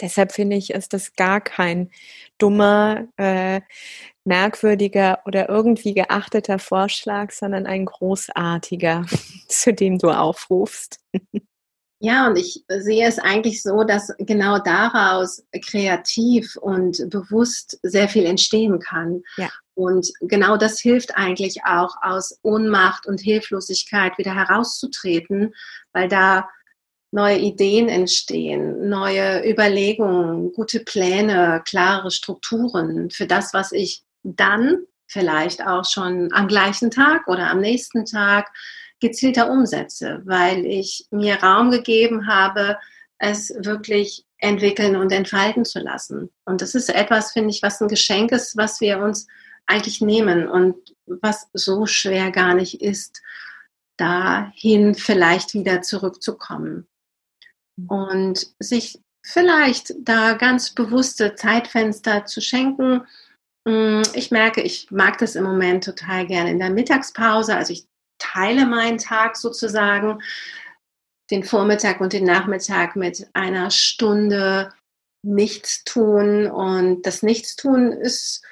Deshalb 0.00 0.32
finde 0.32 0.56
ich, 0.56 0.70
ist 0.70 0.92
das 0.94 1.14
gar 1.14 1.40
kein 1.40 1.90
dummer, 2.38 3.06
äh, 3.16 3.60
merkwürdiger 4.24 5.20
oder 5.26 5.48
irgendwie 5.48 5.94
geachteter 5.94 6.58
Vorschlag, 6.58 7.32
sondern 7.32 7.66
ein 7.66 7.84
großartiger, 7.84 9.06
zu 9.48 9.72
dem 9.72 9.98
du 9.98 10.10
aufrufst. 10.10 11.00
Ja, 12.04 12.26
und 12.26 12.36
ich 12.36 12.64
sehe 12.68 13.06
es 13.06 13.20
eigentlich 13.20 13.62
so, 13.62 13.84
dass 13.84 14.12
genau 14.18 14.58
daraus 14.58 15.44
kreativ 15.64 16.56
und 16.56 17.08
bewusst 17.08 17.78
sehr 17.84 18.08
viel 18.08 18.26
entstehen 18.26 18.80
kann. 18.80 19.22
Ja. 19.36 19.48
Und 19.74 20.10
genau 20.20 20.56
das 20.56 20.80
hilft 20.80 21.14
eigentlich 21.14 21.60
auch 21.64 21.94
aus 22.02 22.40
Ohnmacht 22.42 23.06
und 23.06 23.20
Hilflosigkeit 23.20 24.18
wieder 24.18 24.34
herauszutreten, 24.34 25.54
weil 25.92 26.08
da 26.08 26.48
neue 27.12 27.38
Ideen 27.38 27.88
entstehen, 27.88 28.88
neue 28.88 29.48
Überlegungen, 29.48 30.52
gute 30.54 30.80
Pläne, 30.80 31.62
klare 31.64 32.10
Strukturen 32.10 33.10
für 33.10 33.28
das, 33.28 33.54
was 33.54 33.70
ich 33.70 34.02
dann 34.24 34.78
vielleicht 35.06 35.64
auch 35.64 35.84
schon 35.84 36.30
am 36.32 36.48
gleichen 36.48 36.90
Tag 36.90 37.28
oder 37.28 37.48
am 37.48 37.60
nächsten 37.60 38.06
Tag 38.06 38.50
gezielter 39.02 39.50
umsetze, 39.50 40.22
weil 40.24 40.64
ich 40.64 41.06
mir 41.10 41.42
Raum 41.42 41.70
gegeben 41.70 42.26
habe, 42.26 42.78
es 43.18 43.54
wirklich 43.58 44.24
entwickeln 44.38 44.96
und 44.96 45.12
entfalten 45.12 45.64
zu 45.64 45.78
lassen. 45.78 46.30
Und 46.44 46.62
das 46.62 46.74
ist 46.74 46.88
etwas, 46.88 47.32
finde 47.32 47.50
ich, 47.50 47.62
was 47.62 47.80
ein 47.80 47.88
Geschenk 47.88 48.32
ist, 48.32 48.56
was 48.56 48.80
wir 48.80 48.98
uns 48.98 49.26
eigentlich 49.66 50.00
nehmen 50.00 50.48
und 50.48 50.74
was 51.06 51.48
so 51.52 51.86
schwer 51.86 52.30
gar 52.32 52.54
nicht 52.54 52.80
ist, 52.80 53.22
dahin 53.96 54.94
vielleicht 54.94 55.54
wieder 55.54 55.82
zurückzukommen. 55.82 56.88
Und 57.88 58.48
sich 58.58 59.00
vielleicht 59.24 59.94
da 59.98 60.34
ganz 60.34 60.70
bewusste 60.70 61.34
Zeitfenster 61.34 62.26
zu 62.26 62.40
schenken. 62.40 63.02
Mm, 63.64 64.02
ich 64.14 64.30
merke, 64.30 64.62
ich 64.62 64.90
mag 64.90 65.18
das 65.18 65.36
im 65.36 65.44
Moment 65.44 65.84
total 65.84 66.26
gerne 66.26 66.50
in 66.50 66.58
der 66.58 66.70
Mittagspause. 66.70 67.56
Also 67.56 67.72
ich 67.72 67.86
teile 68.22 68.66
meinen 68.66 68.98
Tag 68.98 69.36
sozusagen, 69.36 70.22
den 71.30 71.44
Vormittag 71.44 72.00
und 72.00 72.12
den 72.12 72.24
Nachmittag 72.24 72.94
mit 72.96 73.26
einer 73.32 73.70
Stunde 73.70 74.72
Nichtstun. 75.22 76.46
Und 76.46 77.02
das 77.02 77.22
Nichtstun 77.22 77.92
ist 77.92 78.42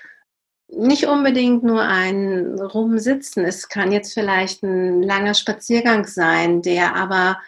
nicht 0.69 1.07
unbedingt 1.07 1.63
nur 1.63 1.83
ein 1.83 2.59
Rumsitzen. 2.59 3.45
Es 3.45 3.69
kann 3.69 3.93
jetzt 3.93 4.15
vielleicht 4.15 4.63
ein 4.63 5.03
langer 5.03 5.35
Spaziergang 5.35 6.07
sein, 6.07 6.63
der 6.63 6.95
aber 6.95 7.41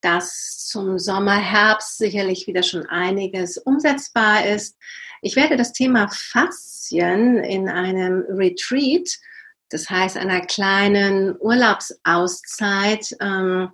dass 0.01 0.67
zum 0.67 0.99
Sommer, 0.99 1.37
Herbst 1.37 1.97
sicherlich 1.97 2.47
wieder 2.47 2.63
schon 2.63 2.85
einiges 2.87 3.57
umsetzbar 3.57 4.45
ist. 4.45 4.77
Ich 5.21 5.35
werde 5.35 5.55
das 5.55 5.71
Thema 5.71 6.09
Faszien 6.09 7.37
in 7.37 7.69
einem 7.69 8.25
Retreat, 8.27 9.07
das 9.69 9.89
heißt 9.89 10.17
einer 10.17 10.41
kleinen 10.41 11.37
Urlaubsauszeit, 11.39 13.15
ähm, 13.21 13.69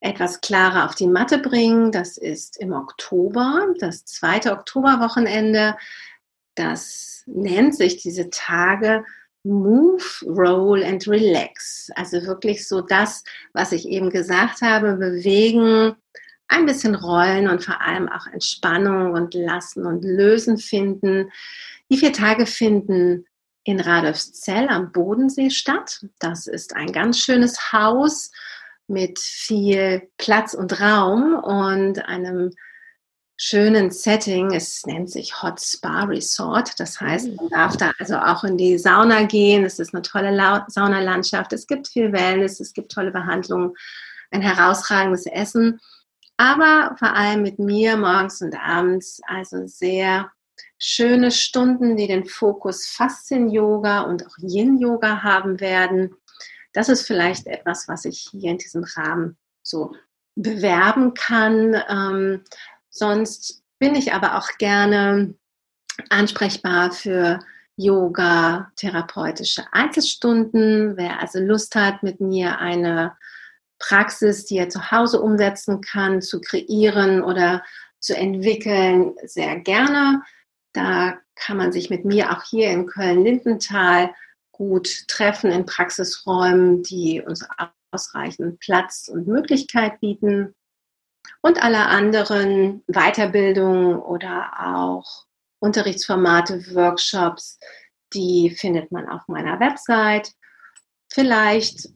etwas 0.00 0.40
klarer 0.40 0.86
auf 0.86 0.94
die 0.94 1.06
Matte 1.06 1.38
bringen. 1.38 1.92
Das 1.92 2.16
ist 2.16 2.58
im 2.58 2.72
Oktober, 2.72 3.66
das 3.78 4.04
zweite 4.04 4.52
Oktoberwochenende. 4.52 5.76
Das 6.54 7.22
nennt 7.26 7.76
sich 7.76 7.98
diese 7.98 8.30
Tage 8.30 9.04
Move, 9.42 10.02
Roll 10.26 10.84
and 10.84 11.06
Relax. 11.06 11.90
Also 11.94 12.24
wirklich 12.26 12.66
so 12.66 12.80
das, 12.80 13.24
was 13.52 13.72
ich 13.72 13.88
eben 13.88 14.10
gesagt 14.10 14.62
habe, 14.62 14.94
bewegen, 14.94 15.96
ein 16.48 16.66
bisschen 16.66 16.94
Rollen 16.94 17.48
und 17.48 17.64
vor 17.64 17.80
allem 17.80 18.08
auch 18.08 18.26
Entspannung 18.26 19.12
und 19.12 19.34
Lassen 19.34 19.86
und 19.86 20.04
Lösen 20.04 20.58
finden. 20.58 21.30
Die 21.90 21.96
vier 21.96 22.12
Tage 22.12 22.44
finden 22.44 23.24
in 23.64 23.80
Radolfzell 23.80 24.68
am 24.68 24.90
Bodensee 24.92 25.50
statt. 25.50 26.04
Das 26.18 26.46
ist 26.46 26.74
ein 26.74 26.92
ganz 26.92 27.20
schönes 27.20 27.72
Haus 27.72 28.30
mit 28.90 29.18
viel 29.18 30.08
Platz 30.18 30.52
und 30.52 30.80
Raum 30.80 31.34
und 31.34 32.04
einem 32.06 32.50
schönen 33.36 33.90
Setting. 33.90 34.52
Es 34.52 34.84
nennt 34.84 35.08
sich 35.10 35.42
Hot 35.42 35.60
Spa 35.60 36.02
Resort. 36.04 36.78
Das 36.78 37.00
heißt, 37.00 37.34
man 37.36 37.48
darf 37.48 37.76
da 37.78 37.92
also 37.98 38.16
auch 38.18 38.44
in 38.44 38.58
die 38.58 38.76
Sauna 38.76 39.22
gehen. 39.22 39.64
Es 39.64 39.78
ist 39.78 39.94
eine 39.94 40.02
tolle 40.02 40.64
Saunalandschaft. 40.68 41.52
Es 41.54 41.66
gibt 41.66 41.88
viel 41.88 42.12
Wellness, 42.12 42.60
es 42.60 42.74
gibt 42.74 42.92
tolle 42.92 43.12
Behandlungen, 43.12 43.72
ein 44.30 44.42
herausragendes 44.42 45.24
Essen. 45.24 45.80
Aber 46.36 46.94
vor 46.98 47.14
allem 47.14 47.42
mit 47.42 47.58
mir 47.58 47.96
morgens 47.96 48.42
und 48.42 48.54
abends, 48.54 49.20
also 49.26 49.66
sehr 49.66 50.30
schöne 50.78 51.30
Stunden, 51.30 51.96
die 51.96 52.08
den 52.08 52.26
Fokus 52.26 52.86
Faszien-Yoga 52.86 54.02
und 54.02 54.26
auch 54.26 54.36
Yin-Yoga 54.38 55.22
haben 55.22 55.60
werden. 55.60 56.14
Das 56.72 56.88
ist 56.88 57.06
vielleicht 57.06 57.46
etwas, 57.46 57.88
was 57.88 58.04
ich 58.04 58.28
hier 58.30 58.50
in 58.50 58.58
diesem 58.58 58.84
Rahmen 58.84 59.36
so 59.62 59.92
bewerben 60.36 61.14
kann. 61.14 61.80
Ähm, 61.88 62.44
sonst 62.88 63.62
bin 63.78 63.94
ich 63.94 64.12
aber 64.12 64.36
auch 64.38 64.48
gerne 64.58 65.34
ansprechbar 66.08 66.92
für 66.92 67.40
Yoga, 67.76 68.70
therapeutische 68.76 69.64
Einzelstunden. 69.72 70.96
Wer 70.96 71.20
also 71.20 71.40
Lust 71.40 71.74
hat, 71.74 72.02
mit 72.02 72.20
mir 72.20 72.58
eine 72.58 73.16
Praxis, 73.78 74.44
die 74.44 74.58
er 74.58 74.68
zu 74.68 74.90
Hause 74.90 75.20
umsetzen 75.20 75.80
kann, 75.80 76.20
zu 76.20 76.40
kreieren 76.40 77.22
oder 77.22 77.64
zu 77.98 78.16
entwickeln, 78.16 79.14
sehr 79.24 79.58
gerne. 79.60 80.22
Da 80.72 81.18
kann 81.34 81.56
man 81.56 81.72
sich 81.72 81.90
mit 81.90 82.04
mir 82.04 82.30
auch 82.30 82.42
hier 82.44 82.70
in 82.70 82.86
Köln-Lindenthal 82.86 84.10
gut 84.60 85.08
treffen 85.08 85.50
in 85.50 85.64
Praxisräumen, 85.64 86.82
die 86.82 87.22
uns 87.22 87.42
ausreichend 87.92 88.60
Platz 88.60 89.08
und 89.08 89.26
Möglichkeit 89.26 89.98
bieten. 90.00 90.54
Und 91.40 91.62
alle 91.62 91.86
anderen 91.86 92.84
Weiterbildungen 92.86 93.96
oder 93.96 94.50
auch 94.62 95.24
Unterrichtsformate, 95.60 96.74
Workshops, 96.74 97.58
die 98.12 98.50
findet 98.50 98.92
man 98.92 99.08
auf 99.08 99.22
meiner 99.28 99.58
Website. 99.60 100.34
Vielleicht 101.10 101.88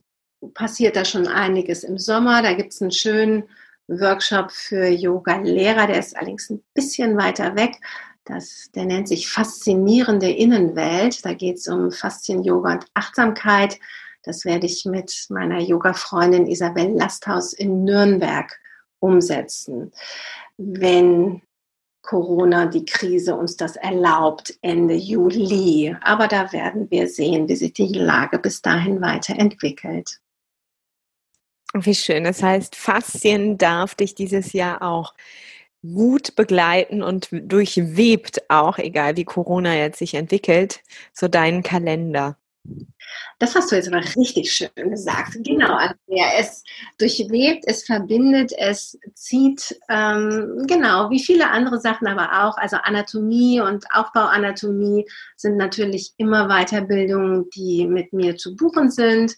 passiert 0.55 0.95
da 0.95 1.05
schon 1.05 1.27
einiges 1.27 1.83
im 1.83 1.99
Sommer. 1.99 2.41
Da 2.41 2.53
gibt 2.53 2.73
es 2.73 2.81
einen 2.81 2.91
schönen 2.91 3.43
Workshop 3.87 4.51
für 4.51 4.87
Yoga-Lehrer, 4.87 5.85
der 5.85 5.99
ist 5.99 6.17
allerdings 6.17 6.49
ein 6.49 6.63
bisschen 6.73 7.15
weiter 7.15 7.55
weg. 7.55 7.75
Das, 8.25 8.71
der 8.73 8.85
nennt 8.85 9.07
sich 9.07 9.29
Faszinierende 9.29 10.29
Innenwelt. 10.29 11.23
Da 11.23 11.33
geht 11.33 11.57
es 11.57 11.67
um 11.67 11.91
Faszien-Yoga 11.91 12.73
und 12.73 12.85
Achtsamkeit. 12.95 13.79
Das 14.23 14.45
werde 14.45 14.65
ich 14.65 14.85
mit 14.85 15.27
meiner 15.29 15.59
Yoga-Freundin 15.59 16.47
Isabel 16.47 16.89
Lasthaus 16.97 17.53
in 17.53 17.83
Nürnberg 17.83 18.59
umsetzen. 18.99 19.91
Wenn 20.57 21.43
Corona, 22.01 22.67
die 22.67 22.85
Krise 22.85 23.35
uns 23.35 23.57
das 23.57 23.75
erlaubt, 23.75 24.57
Ende 24.61 24.95
Juli. 24.95 25.95
Aber 26.01 26.27
da 26.27 26.51
werden 26.51 26.89
wir 26.89 27.07
sehen, 27.07 27.47
wie 27.47 27.55
sich 27.55 27.73
die 27.73 27.93
Lage 27.93 28.39
bis 28.39 28.61
dahin 28.61 29.01
weiterentwickelt. 29.01 30.19
Wie 31.73 31.95
schön. 31.95 32.23
Das 32.23 32.41
heißt, 32.41 32.75
Faszien 32.75 33.57
darf 33.57 33.95
dich 33.95 34.15
dieses 34.15 34.53
Jahr 34.53 34.81
auch 34.81 35.13
gut 35.93 36.35
begleiten 36.35 37.03
und 37.03 37.29
durchwebt 37.31 38.49
auch, 38.49 38.77
egal 38.77 39.17
wie 39.17 39.25
Corona 39.25 39.75
jetzt 39.75 39.99
sich 39.99 40.13
entwickelt, 40.15 40.81
so 41.13 41.27
deinen 41.27 41.63
Kalender. 41.63 42.37
Das 43.39 43.53
hast 43.53 43.71
du 43.71 43.75
jetzt 43.75 43.87
aber 43.87 44.03
richtig 44.15 44.51
schön 44.51 44.89
gesagt. 44.89 45.37
Genau, 45.43 45.73
Andrea. 45.73 46.39
Es 46.39 46.63
durchwebt, 46.97 47.63
es 47.67 47.83
verbindet, 47.83 48.51
es 48.57 48.97
zieht, 49.13 49.79
ähm, 49.89 50.63
genau, 50.67 51.09
wie 51.09 51.19
viele 51.19 51.49
andere 51.49 51.79
Sachen 51.79 52.07
aber 52.07 52.45
auch. 52.45 52.57
Also 52.57 52.77
Anatomie 52.77 53.61
und 53.61 53.85
Aufbauanatomie 53.93 55.05
sind 55.35 55.57
natürlich 55.57 56.13
immer 56.17 56.47
Weiterbildungen, 56.47 57.49
die 57.51 57.85
mit 57.87 58.13
mir 58.13 58.37
zu 58.37 58.55
buchen 58.55 58.89
sind. 58.89 59.35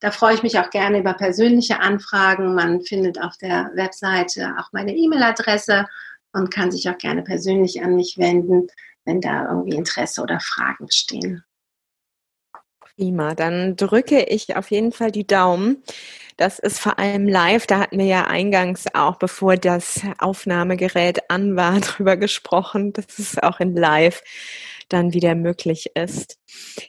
Da 0.00 0.10
freue 0.10 0.34
ich 0.34 0.42
mich 0.42 0.58
auch 0.58 0.70
gerne 0.70 0.98
über 0.98 1.14
persönliche 1.14 1.80
Anfragen. 1.80 2.54
Man 2.54 2.82
findet 2.82 3.20
auf 3.20 3.36
der 3.38 3.70
Webseite 3.74 4.54
auch 4.58 4.72
meine 4.72 4.94
E-Mail-Adresse 4.94 5.86
und 6.32 6.50
kann 6.50 6.70
sich 6.70 6.88
auch 6.90 6.98
gerne 6.98 7.22
persönlich 7.22 7.82
an 7.82 7.96
mich 7.96 8.18
wenden, 8.18 8.68
wenn 9.04 9.20
da 9.20 9.48
irgendwie 9.48 9.76
Interesse 9.76 10.22
oder 10.22 10.38
Fragen 10.40 10.86
bestehen. 10.86 11.44
Prima, 12.96 13.34
dann 13.34 13.76
drücke 13.76 14.22
ich 14.22 14.56
auf 14.56 14.70
jeden 14.70 14.92
Fall 14.92 15.10
die 15.10 15.26
Daumen. 15.26 15.82
Das 16.36 16.58
ist 16.58 16.78
vor 16.78 16.98
allem 16.98 17.26
live. 17.28 17.66
Da 17.66 17.78
hatten 17.78 17.98
wir 17.98 18.06
ja 18.06 18.26
eingangs 18.26 18.84
auch, 18.94 19.16
bevor 19.16 19.56
das 19.56 20.00
Aufnahmegerät 20.18 21.30
an 21.30 21.56
war, 21.56 21.80
drüber 21.80 22.16
gesprochen, 22.16 22.92
dass 22.92 23.18
es 23.18 23.38
auch 23.38 23.60
in 23.60 23.74
live 23.74 24.22
dann 24.88 25.12
wieder 25.12 25.34
möglich 25.34 25.90
ist. 25.94 26.38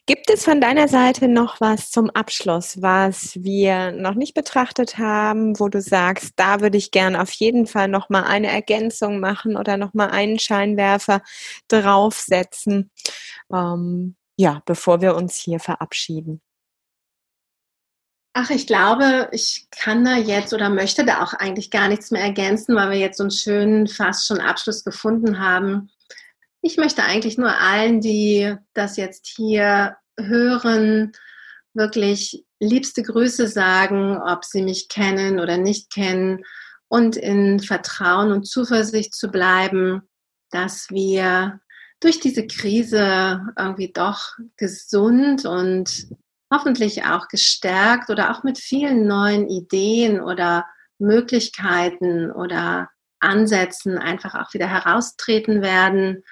Gibt 0.06 0.30
es 0.30 0.44
von 0.44 0.62
deiner 0.62 0.88
Seite 0.88 1.28
noch 1.28 1.60
was 1.60 1.90
zum 1.90 2.10
Abschluss, 2.10 2.82
was 2.82 3.36
wir 3.42 3.92
noch 3.92 4.14
nicht 4.14 4.34
betrachtet 4.34 4.98
haben, 4.98 5.60
wo 5.60 5.68
du 5.68 5.82
sagst, 5.82 6.34
da 6.36 6.62
würde 6.62 6.78
ich 6.78 6.92
gerne 6.92 7.22
auf 7.22 7.32
jeden 7.32 7.68
Fall 7.68 7.88
noch 7.88 8.10
mal 8.10 8.24
eine 8.24 8.48
Ergänzung 8.48 9.20
machen 9.20 9.58
oder 9.58 9.78
noch 9.78 9.94
mal 9.94 10.10
einen 10.10 10.40
Scheinwerfer 10.40 11.22
draufsetzen? 11.68 12.92
Ähm, 13.52 14.16
ja, 14.38 14.62
bevor 14.66 15.02
wir 15.02 15.16
uns 15.16 15.36
hier 15.36 15.60
verabschieden. 15.60 16.42
Ach, 18.40 18.52
ich 18.52 18.68
glaube, 18.68 19.30
ich 19.32 19.68
kann 19.72 20.06
da 20.06 20.16
jetzt 20.16 20.54
oder 20.54 20.70
möchte 20.70 21.04
da 21.04 21.24
auch 21.24 21.34
eigentlich 21.34 21.72
gar 21.72 21.88
nichts 21.88 22.12
mehr 22.12 22.22
ergänzen, 22.22 22.76
weil 22.76 22.92
wir 22.92 23.00
jetzt 23.00 23.18
so 23.18 23.24
einen 23.24 23.32
schönen, 23.32 23.88
fast 23.88 24.28
schon 24.28 24.40
Abschluss 24.40 24.84
gefunden 24.84 25.40
haben. 25.40 25.90
Ich 26.68 26.76
möchte 26.76 27.06
eigentlich 27.06 27.38
nur 27.38 27.58
allen, 27.58 28.02
die 28.02 28.54
das 28.74 28.98
jetzt 28.98 29.26
hier 29.26 29.96
hören, 30.20 31.14
wirklich 31.74 32.44
liebste 32.60 33.04
Grüße 33.04 33.48
sagen, 33.48 34.18
ob 34.18 34.44
sie 34.44 34.64
mich 34.64 34.90
kennen 34.90 35.40
oder 35.40 35.58
nicht 35.58 35.90
kennen 35.90 36.44
und 36.90 37.16
in 37.16 37.62
Vertrauen 37.62 38.34
und 38.34 38.50
Zuversicht 38.50 39.16
zu 39.16 39.30
bleiben, 39.30 40.02
dass 40.52 40.90
wir 40.90 41.62
durch 42.02 42.20
diese 42.20 42.46
Krise 42.46 43.46
irgendwie 43.58 43.94
doch 43.94 44.34
gesund 44.58 45.46
und 45.46 46.10
hoffentlich 46.54 47.06
auch 47.06 47.30
gestärkt 47.30 48.10
oder 48.10 48.30
auch 48.30 48.44
mit 48.44 48.58
vielen 48.58 49.08
neuen 49.08 49.48
Ideen 49.48 50.20
oder 50.20 50.66
Möglichkeiten 51.00 52.30
oder 52.30 52.90
Ansätzen 53.22 53.98
einfach 53.98 54.36
auch 54.36 54.54
wieder 54.54 54.68
heraustreten 54.68 55.62
werden 55.62 56.26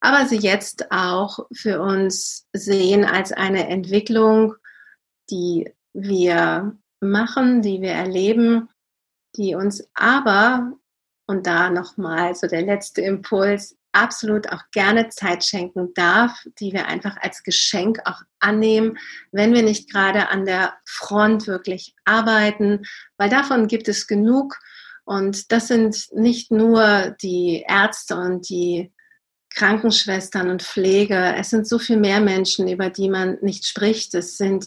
aber 0.00 0.26
sie 0.26 0.38
jetzt 0.38 0.90
auch 0.90 1.46
für 1.52 1.80
uns 1.80 2.46
sehen 2.52 3.04
als 3.04 3.32
eine 3.32 3.68
Entwicklung, 3.68 4.54
die 5.30 5.72
wir 5.92 6.76
machen, 7.00 7.62
die 7.62 7.80
wir 7.80 7.92
erleben, 7.92 8.68
die 9.36 9.54
uns 9.54 9.88
aber, 9.94 10.72
und 11.26 11.46
da 11.46 11.70
nochmal 11.70 12.34
so 12.34 12.46
der 12.46 12.62
letzte 12.62 13.00
Impuls, 13.02 13.76
absolut 13.92 14.52
auch 14.52 14.62
gerne 14.72 15.08
Zeit 15.08 15.44
schenken 15.44 15.94
darf, 15.94 16.44
die 16.60 16.72
wir 16.72 16.86
einfach 16.86 17.16
als 17.20 17.42
Geschenk 17.42 18.00
auch 18.04 18.20
annehmen, 18.38 18.98
wenn 19.32 19.54
wir 19.54 19.62
nicht 19.62 19.90
gerade 19.90 20.28
an 20.28 20.44
der 20.44 20.74
Front 20.84 21.46
wirklich 21.46 21.94
arbeiten, 22.04 22.84
weil 23.16 23.30
davon 23.30 23.68
gibt 23.68 23.88
es 23.88 24.06
genug. 24.06 24.58
Und 25.04 25.50
das 25.52 25.68
sind 25.68 26.08
nicht 26.12 26.50
nur 26.50 27.16
die 27.22 27.64
Ärzte 27.66 28.16
und 28.16 28.48
die 28.48 28.92
Krankenschwestern 29.50 30.50
und 30.50 30.62
Pflege. 30.62 31.34
Es 31.36 31.50
sind 31.50 31.66
so 31.66 31.78
viel 31.78 31.96
mehr 31.96 32.20
Menschen, 32.20 32.68
über 32.68 32.90
die 32.90 33.08
man 33.08 33.38
nicht 33.40 33.66
spricht. 33.66 34.14
Es 34.14 34.36
sind 34.36 34.66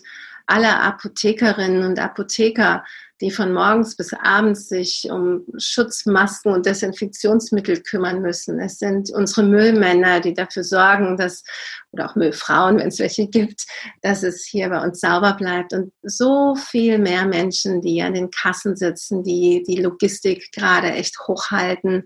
alle 0.50 0.80
Apothekerinnen 0.80 1.84
und 1.84 2.00
Apotheker, 2.00 2.84
die 3.22 3.30
von 3.32 3.54
morgens 3.54 3.96
bis 3.96 4.14
abends 4.14 4.70
sich 4.70 5.08
um 5.12 5.46
Schutzmasken 5.58 6.54
und 6.54 6.66
Desinfektionsmittel 6.66 7.82
kümmern 7.82 8.22
müssen. 8.22 8.60
Es 8.60 8.80
sind 8.80 9.12
unsere 9.12 9.44
Müllmänner, 9.44 10.22
die 10.22 10.34
dafür 10.34 10.64
sorgen, 10.64 11.18
dass, 11.18 11.44
oder 11.92 12.10
auch 12.10 12.16
Müllfrauen, 12.16 12.80
wenn 12.80 12.88
es 12.88 13.00
welche 13.00 13.28
gibt, 13.28 13.66
dass 14.02 14.24
es 14.24 14.46
hier 14.46 14.70
bei 14.70 14.82
uns 14.82 15.02
sauber 15.02 15.34
bleibt. 15.34 15.74
Und 15.74 15.92
so 16.02 16.56
viel 16.56 16.98
mehr 16.98 17.26
Menschen, 17.26 17.82
die 17.82 18.02
an 18.02 18.14
den 18.14 18.32
Kassen 18.32 18.76
sitzen, 18.76 19.24
die 19.24 19.64
die 19.68 19.82
Logistik 19.82 20.52
gerade 20.54 20.92
echt 20.94 21.20
hochhalten. 21.28 22.06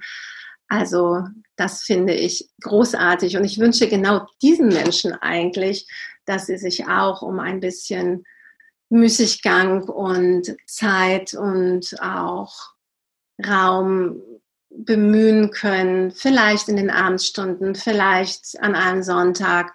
Also 0.68 1.24
das 1.56 1.84
finde 1.84 2.14
ich 2.14 2.50
großartig. 2.62 3.38
Und 3.38 3.44
ich 3.44 3.60
wünsche 3.60 3.88
genau 3.88 4.28
diesen 4.42 4.70
Menschen 4.70 5.14
eigentlich, 5.14 5.88
dass 6.26 6.48
sie 6.48 6.58
sich 6.58 6.88
auch 6.88 7.22
um 7.22 7.40
ein 7.40 7.60
bisschen 7.60 8.24
Müßiggang 8.90 9.84
und 9.90 10.56
Zeit 10.68 11.34
und 11.34 11.96
auch 12.02 12.74
Raum 13.46 14.22
bemühen 14.70 15.52
können, 15.52 16.12
vielleicht 16.12 16.70
in 16.70 16.78
den 16.78 16.90
Abendstunden, 16.90 17.76
vielleicht 17.76 18.60
an 18.60 18.76
einem 18.76 19.04
Sonntag. 19.04 19.74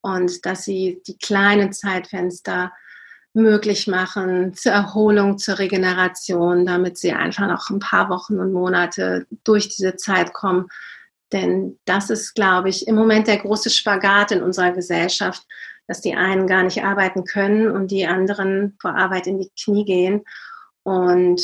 Und 0.00 0.46
dass 0.46 0.64
sie 0.64 1.02
die 1.06 1.18
kleinen 1.18 1.72
Zeitfenster 1.72 2.72
möglich 3.38 3.86
machen 3.86 4.52
zur 4.54 4.72
Erholung, 4.72 5.38
zur 5.38 5.58
Regeneration, 5.58 6.66
damit 6.66 6.98
sie 6.98 7.12
einfach 7.12 7.48
noch 7.48 7.70
ein 7.70 7.78
paar 7.78 8.10
Wochen 8.10 8.38
und 8.38 8.52
Monate 8.52 9.26
durch 9.44 9.68
diese 9.68 9.96
Zeit 9.96 10.34
kommen. 10.34 10.68
Denn 11.32 11.78
das 11.84 12.10
ist, 12.10 12.34
glaube 12.34 12.68
ich, 12.68 12.86
im 12.86 12.94
Moment 12.94 13.26
der 13.26 13.38
große 13.38 13.70
Spagat 13.70 14.32
in 14.32 14.42
unserer 14.42 14.72
Gesellschaft, 14.72 15.46
dass 15.86 16.00
die 16.00 16.14
einen 16.14 16.46
gar 16.46 16.62
nicht 16.62 16.84
arbeiten 16.84 17.24
können 17.24 17.70
und 17.70 17.90
die 17.90 18.06
anderen 18.06 18.76
vor 18.80 18.94
Arbeit 18.94 19.26
in 19.26 19.38
die 19.38 19.50
Knie 19.58 19.84
gehen. 19.84 20.24
Und 20.82 21.40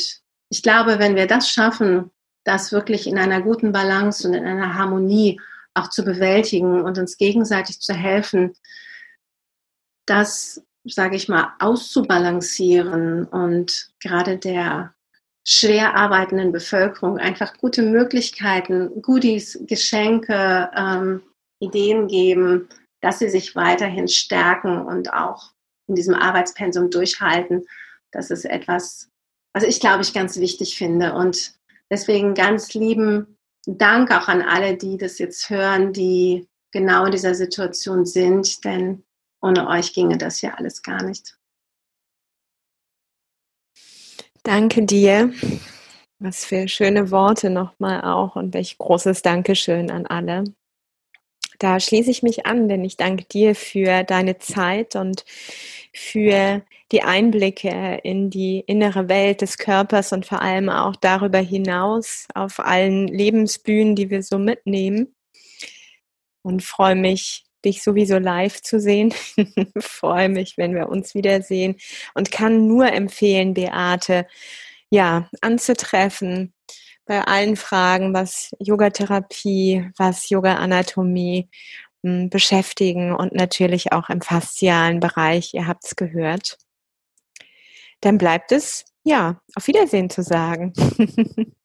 ich 0.49 0.61
glaube, 0.61 0.99
wenn 0.99 1.15
wir 1.15 1.27
das 1.27 1.49
schaffen, 1.49 2.11
das 2.43 2.71
wirklich 2.71 3.07
in 3.07 3.17
einer 3.17 3.41
guten 3.41 3.71
Balance 3.71 4.27
und 4.27 4.33
in 4.35 4.45
einer 4.45 4.75
Harmonie 4.75 5.41
auch 5.73 5.89
zu 5.89 6.03
bewältigen 6.03 6.81
und 6.81 6.97
uns 6.97 7.17
gegenseitig 7.17 7.79
zu 7.79 7.93
helfen, 7.93 8.55
das, 10.05 10.63
sage 10.87 11.15
ich 11.15 11.29
mal, 11.29 11.53
auszubalancieren 11.59 13.25
und 13.25 13.89
gerade 13.99 14.37
der 14.37 14.93
schwer 15.47 15.95
arbeitenden 15.95 16.51
Bevölkerung 16.51 17.17
einfach 17.17 17.57
gute 17.57 17.83
Möglichkeiten, 17.83 19.01
Goodies, 19.01 19.59
Geschenke, 19.67 20.69
ähm, 20.75 21.21
Ideen 21.59 22.07
geben, 22.07 22.67
dass 23.01 23.19
sie 23.19 23.29
sich 23.29 23.55
weiterhin 23.55 24.07
stärken 24.07 24.81
und 24.81 25.13
auch 25.13 25.51
in 25.87 25.95
diesem 25.95 26.15
Arbeitspensum 26.15 26.89
durchhalten. 26.89 27.65
Das 28.11 28.31
ist 28.31 28.45
etwas, 28.45 29.09
was 29.53 29.63
ich 29.63 29.79
glaube 29.79 30.01
ich 30.01 30.13
ganz 30.13 30.37
wichtig 30.37 30.77
finde. 30.77 31.13
Und 31.13 31.53
deswegen 31.91 32.33
ganz 32.33 32.73
lieben 32.73 33.37
Dank 33.67 34.11
auch 34.11 34.27
an 34.27 34.41
alle, 34.41 34.77
die 34.77 34.97
das 34.97 35.19
jetzt 35.19 35.49
hören, 35.49 35.93
die 35.93 36.47
genau 36.71 37.05
in 37.05 37.11
dieser 37.11 37.35
Situation 37.35 38.05
sind, 38.05 38.63
denn 38.65 39.03
ohne 39.45 39.67
euch 39.67 39.93
ginge 39.93 40.17
das 40.17 40.41
ja 40.41 40.55
alles 40.55 40.81
gar 40.81 41.03
nicht. 41.03 41.37
Danke 44.41 44.83
dir. 44.83 45.31
Was 46.17 46.45
für 46.45 46.67
schöne 46.67 47.11
Worte 47.11 47.51
nochmal 47.51 48.03
auch 48.03 48.35
und 48.35 48.53
welch 48.55 48.77
großes 48.77 49.21
Dankeschön 49.21 49.91
an 49.91 50.07
alle. 50.07 50.45
Da 51.59 51.79
schließe 51.79 52.09
ich 52.09 52.23
mich 52.23 52.45
an, 52.45 52.67
denn 52.67 52.83
ich 52.83 52.97
danke 52.97 53.25
dir 53.25 53.53
für 53.53 54.03
deine 54.03 54.39
Zeit 54.39 54.95
und 54.95 55.25
für 55.93 56.63
die 56.91 57.03
Einblicke 57.03 57.99
in 58.03 58.29
die 58.29 58.63
innere 58.65 59.09
Welt 59.09 59.41
des 59.41 59.57
Körpers 59.57 60.11
und 60.11 60.25
vor 60.25 60.41
allem 60.41 60.69
auch 60.69 60.95
darüber 60.95 61.39
hinaus 61.39 62.27
auf 62.33 62.59
allen 62.59 63.07
Lebensbühnen, 63.07 63.95
die 63.95 64.09
wir 64.09 64.23
so 64.23 64.39
mitnehmen. 64.39 65.15
Und 66.41 66.63
freue 66.63 66.95
mich, 66.95 67.45
dich 67.65 67.83
sowieso 67.83 68.17
live 68.17 68.61
zu 68.61 68.79
sehen. 68.79 69.13
freue 69.79 70.29
mich, 70.29 70.57
wenn 70.57 70.75
wir 70.75 70.89
uns 70.89 71.15
wiedersehen 71.15 71.75
und 72.13 72.31
kann 72.31 72.67
nur 72.67 72.91
empfehlen, 72.91 73.53
Beate, 73.53 74.27
ja, 74.89 75.29
anzutreffen 75.41 76.53
bei 77.05 77.21
allen 77.21 77.55
Fragen, 77.55 78.13
was 78.13 78.51
Yogatherapie, 78.59 79.89
was 79.97 80.29
Yoga-Anatomie 80.29 81.49
hm, 82.03 82.29
beschäftigen 82.29 83.13
und 83.13 83.33
natürlich 83.33 83.91
auch 83.91 84.09
im 84.09 84.21
faszialen 84.21 84.99
Bereich. 84.99 85.53
Ihr 85.53 85.67
habt 85.67 85.85
es 85.85 85.95
gehört 85.95 86.57
dann 88.05 88.17
bleibt 88.17 88.51
es, 88.51 88.85
ja, 89.03 89.41
auf 89.55 89.67
Wiedersehen 89.67 90.09
zu 90.09 90.21
sagen. 90.21 90.73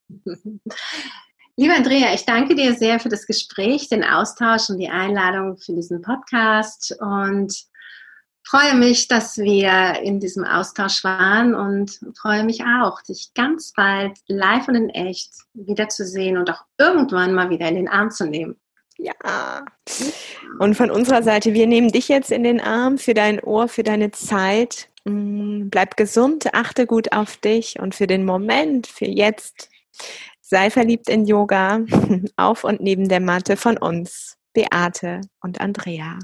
Lieber 1.56 1.74
Andrea, 1.74 2.14
ich 2.14 2.24
danke 2.24 2.54
dir 2.54 2.74
sehr 2.74 3.00
für 3.00 3.08
das 3.08 3.26
Gespräch, 3.26 3.88
den 3.88 4.04
Austausch 4.04 4.70
und 4.70 4.78
die 4.78 4.88
Einladung 4.88 5.58
für 5.58 5.74
diesen 5.74 6.02
Podcast 6.02 6.96
und 7.00 7.54
freue 8.42 8.74
mich, 8.74 9.08
dass 9.08 9.36
wir 9.38 10.00
in 10.02 10.20
diesem 10.20 10.44
Austausch 10.44 11.04
waren 11.04 11.54
und 11.54 12.00
freue 12.16 12.44
mich 12.44 12.62
auch, 12.64 13.02
dich 13.02 13.32
ganz 13.34 13.72
bald 13.74 14.18
live 14.26 14.68
und 14.68 14.74
in 14.74 14.88
echt 14.90 15.32
wiederzusehen 15.54 16.38
und 16.38 16.50
auch 16.50 16.64
irgendwann 16.78 17.34
mal 17.34 17.50
wieder 17.50 17.68
in 17.68 17.74
den 17.74 17.88
Arm 17.88 18.10
zu 18.10 18.26
nehmen. 18.26 18.56
Ja. 18.98 19.64
Und 20.58 20.74
von 20.74 20.90
unserer 20.90 21.22
Seite, 21.22 21.54
wir 21.54 21.66
nehmen 21.66 21.90
dich 21.90 22.08
jetzt 22.08 22.30
in 22.30 22.42
den 22.42 22.60
Arm 22.60 22.98
für 22.98 23.14
dein 23.14 23.40
Ohr, 23.40 23.68
für 23.68 23.82
deine 23.82 24.10
Zeit 24.10 24.90
Mm, 25.04 25.68
bleib 25.70 25.96
gesund, 25.96 26.52
achte 26.54 26.86
gut 26.86 27.12
auf 27.12 27.36
dich 27.36 27.78
und 27.80 27.94
für 27.94 28.06
den 28.06 28.24
Moment, 28.24 28.86
für 28.86 29.06
jetzt, 29.06 29.70
sei 30.50 30.68
verliebt 30.68 31.08
in 31.08 31.26
Yoga, 31.26 31.80
auf 32.36 32.64
und 32.64 32.80
neben 32.80 33.08
der 33.08 33.20
Matte 33.20 33.56
von 33.56 33.78
uns, 33.78 34.36
Beate 34.52 35.20
und 35.40 35.60
Andrea. 35.60 36.18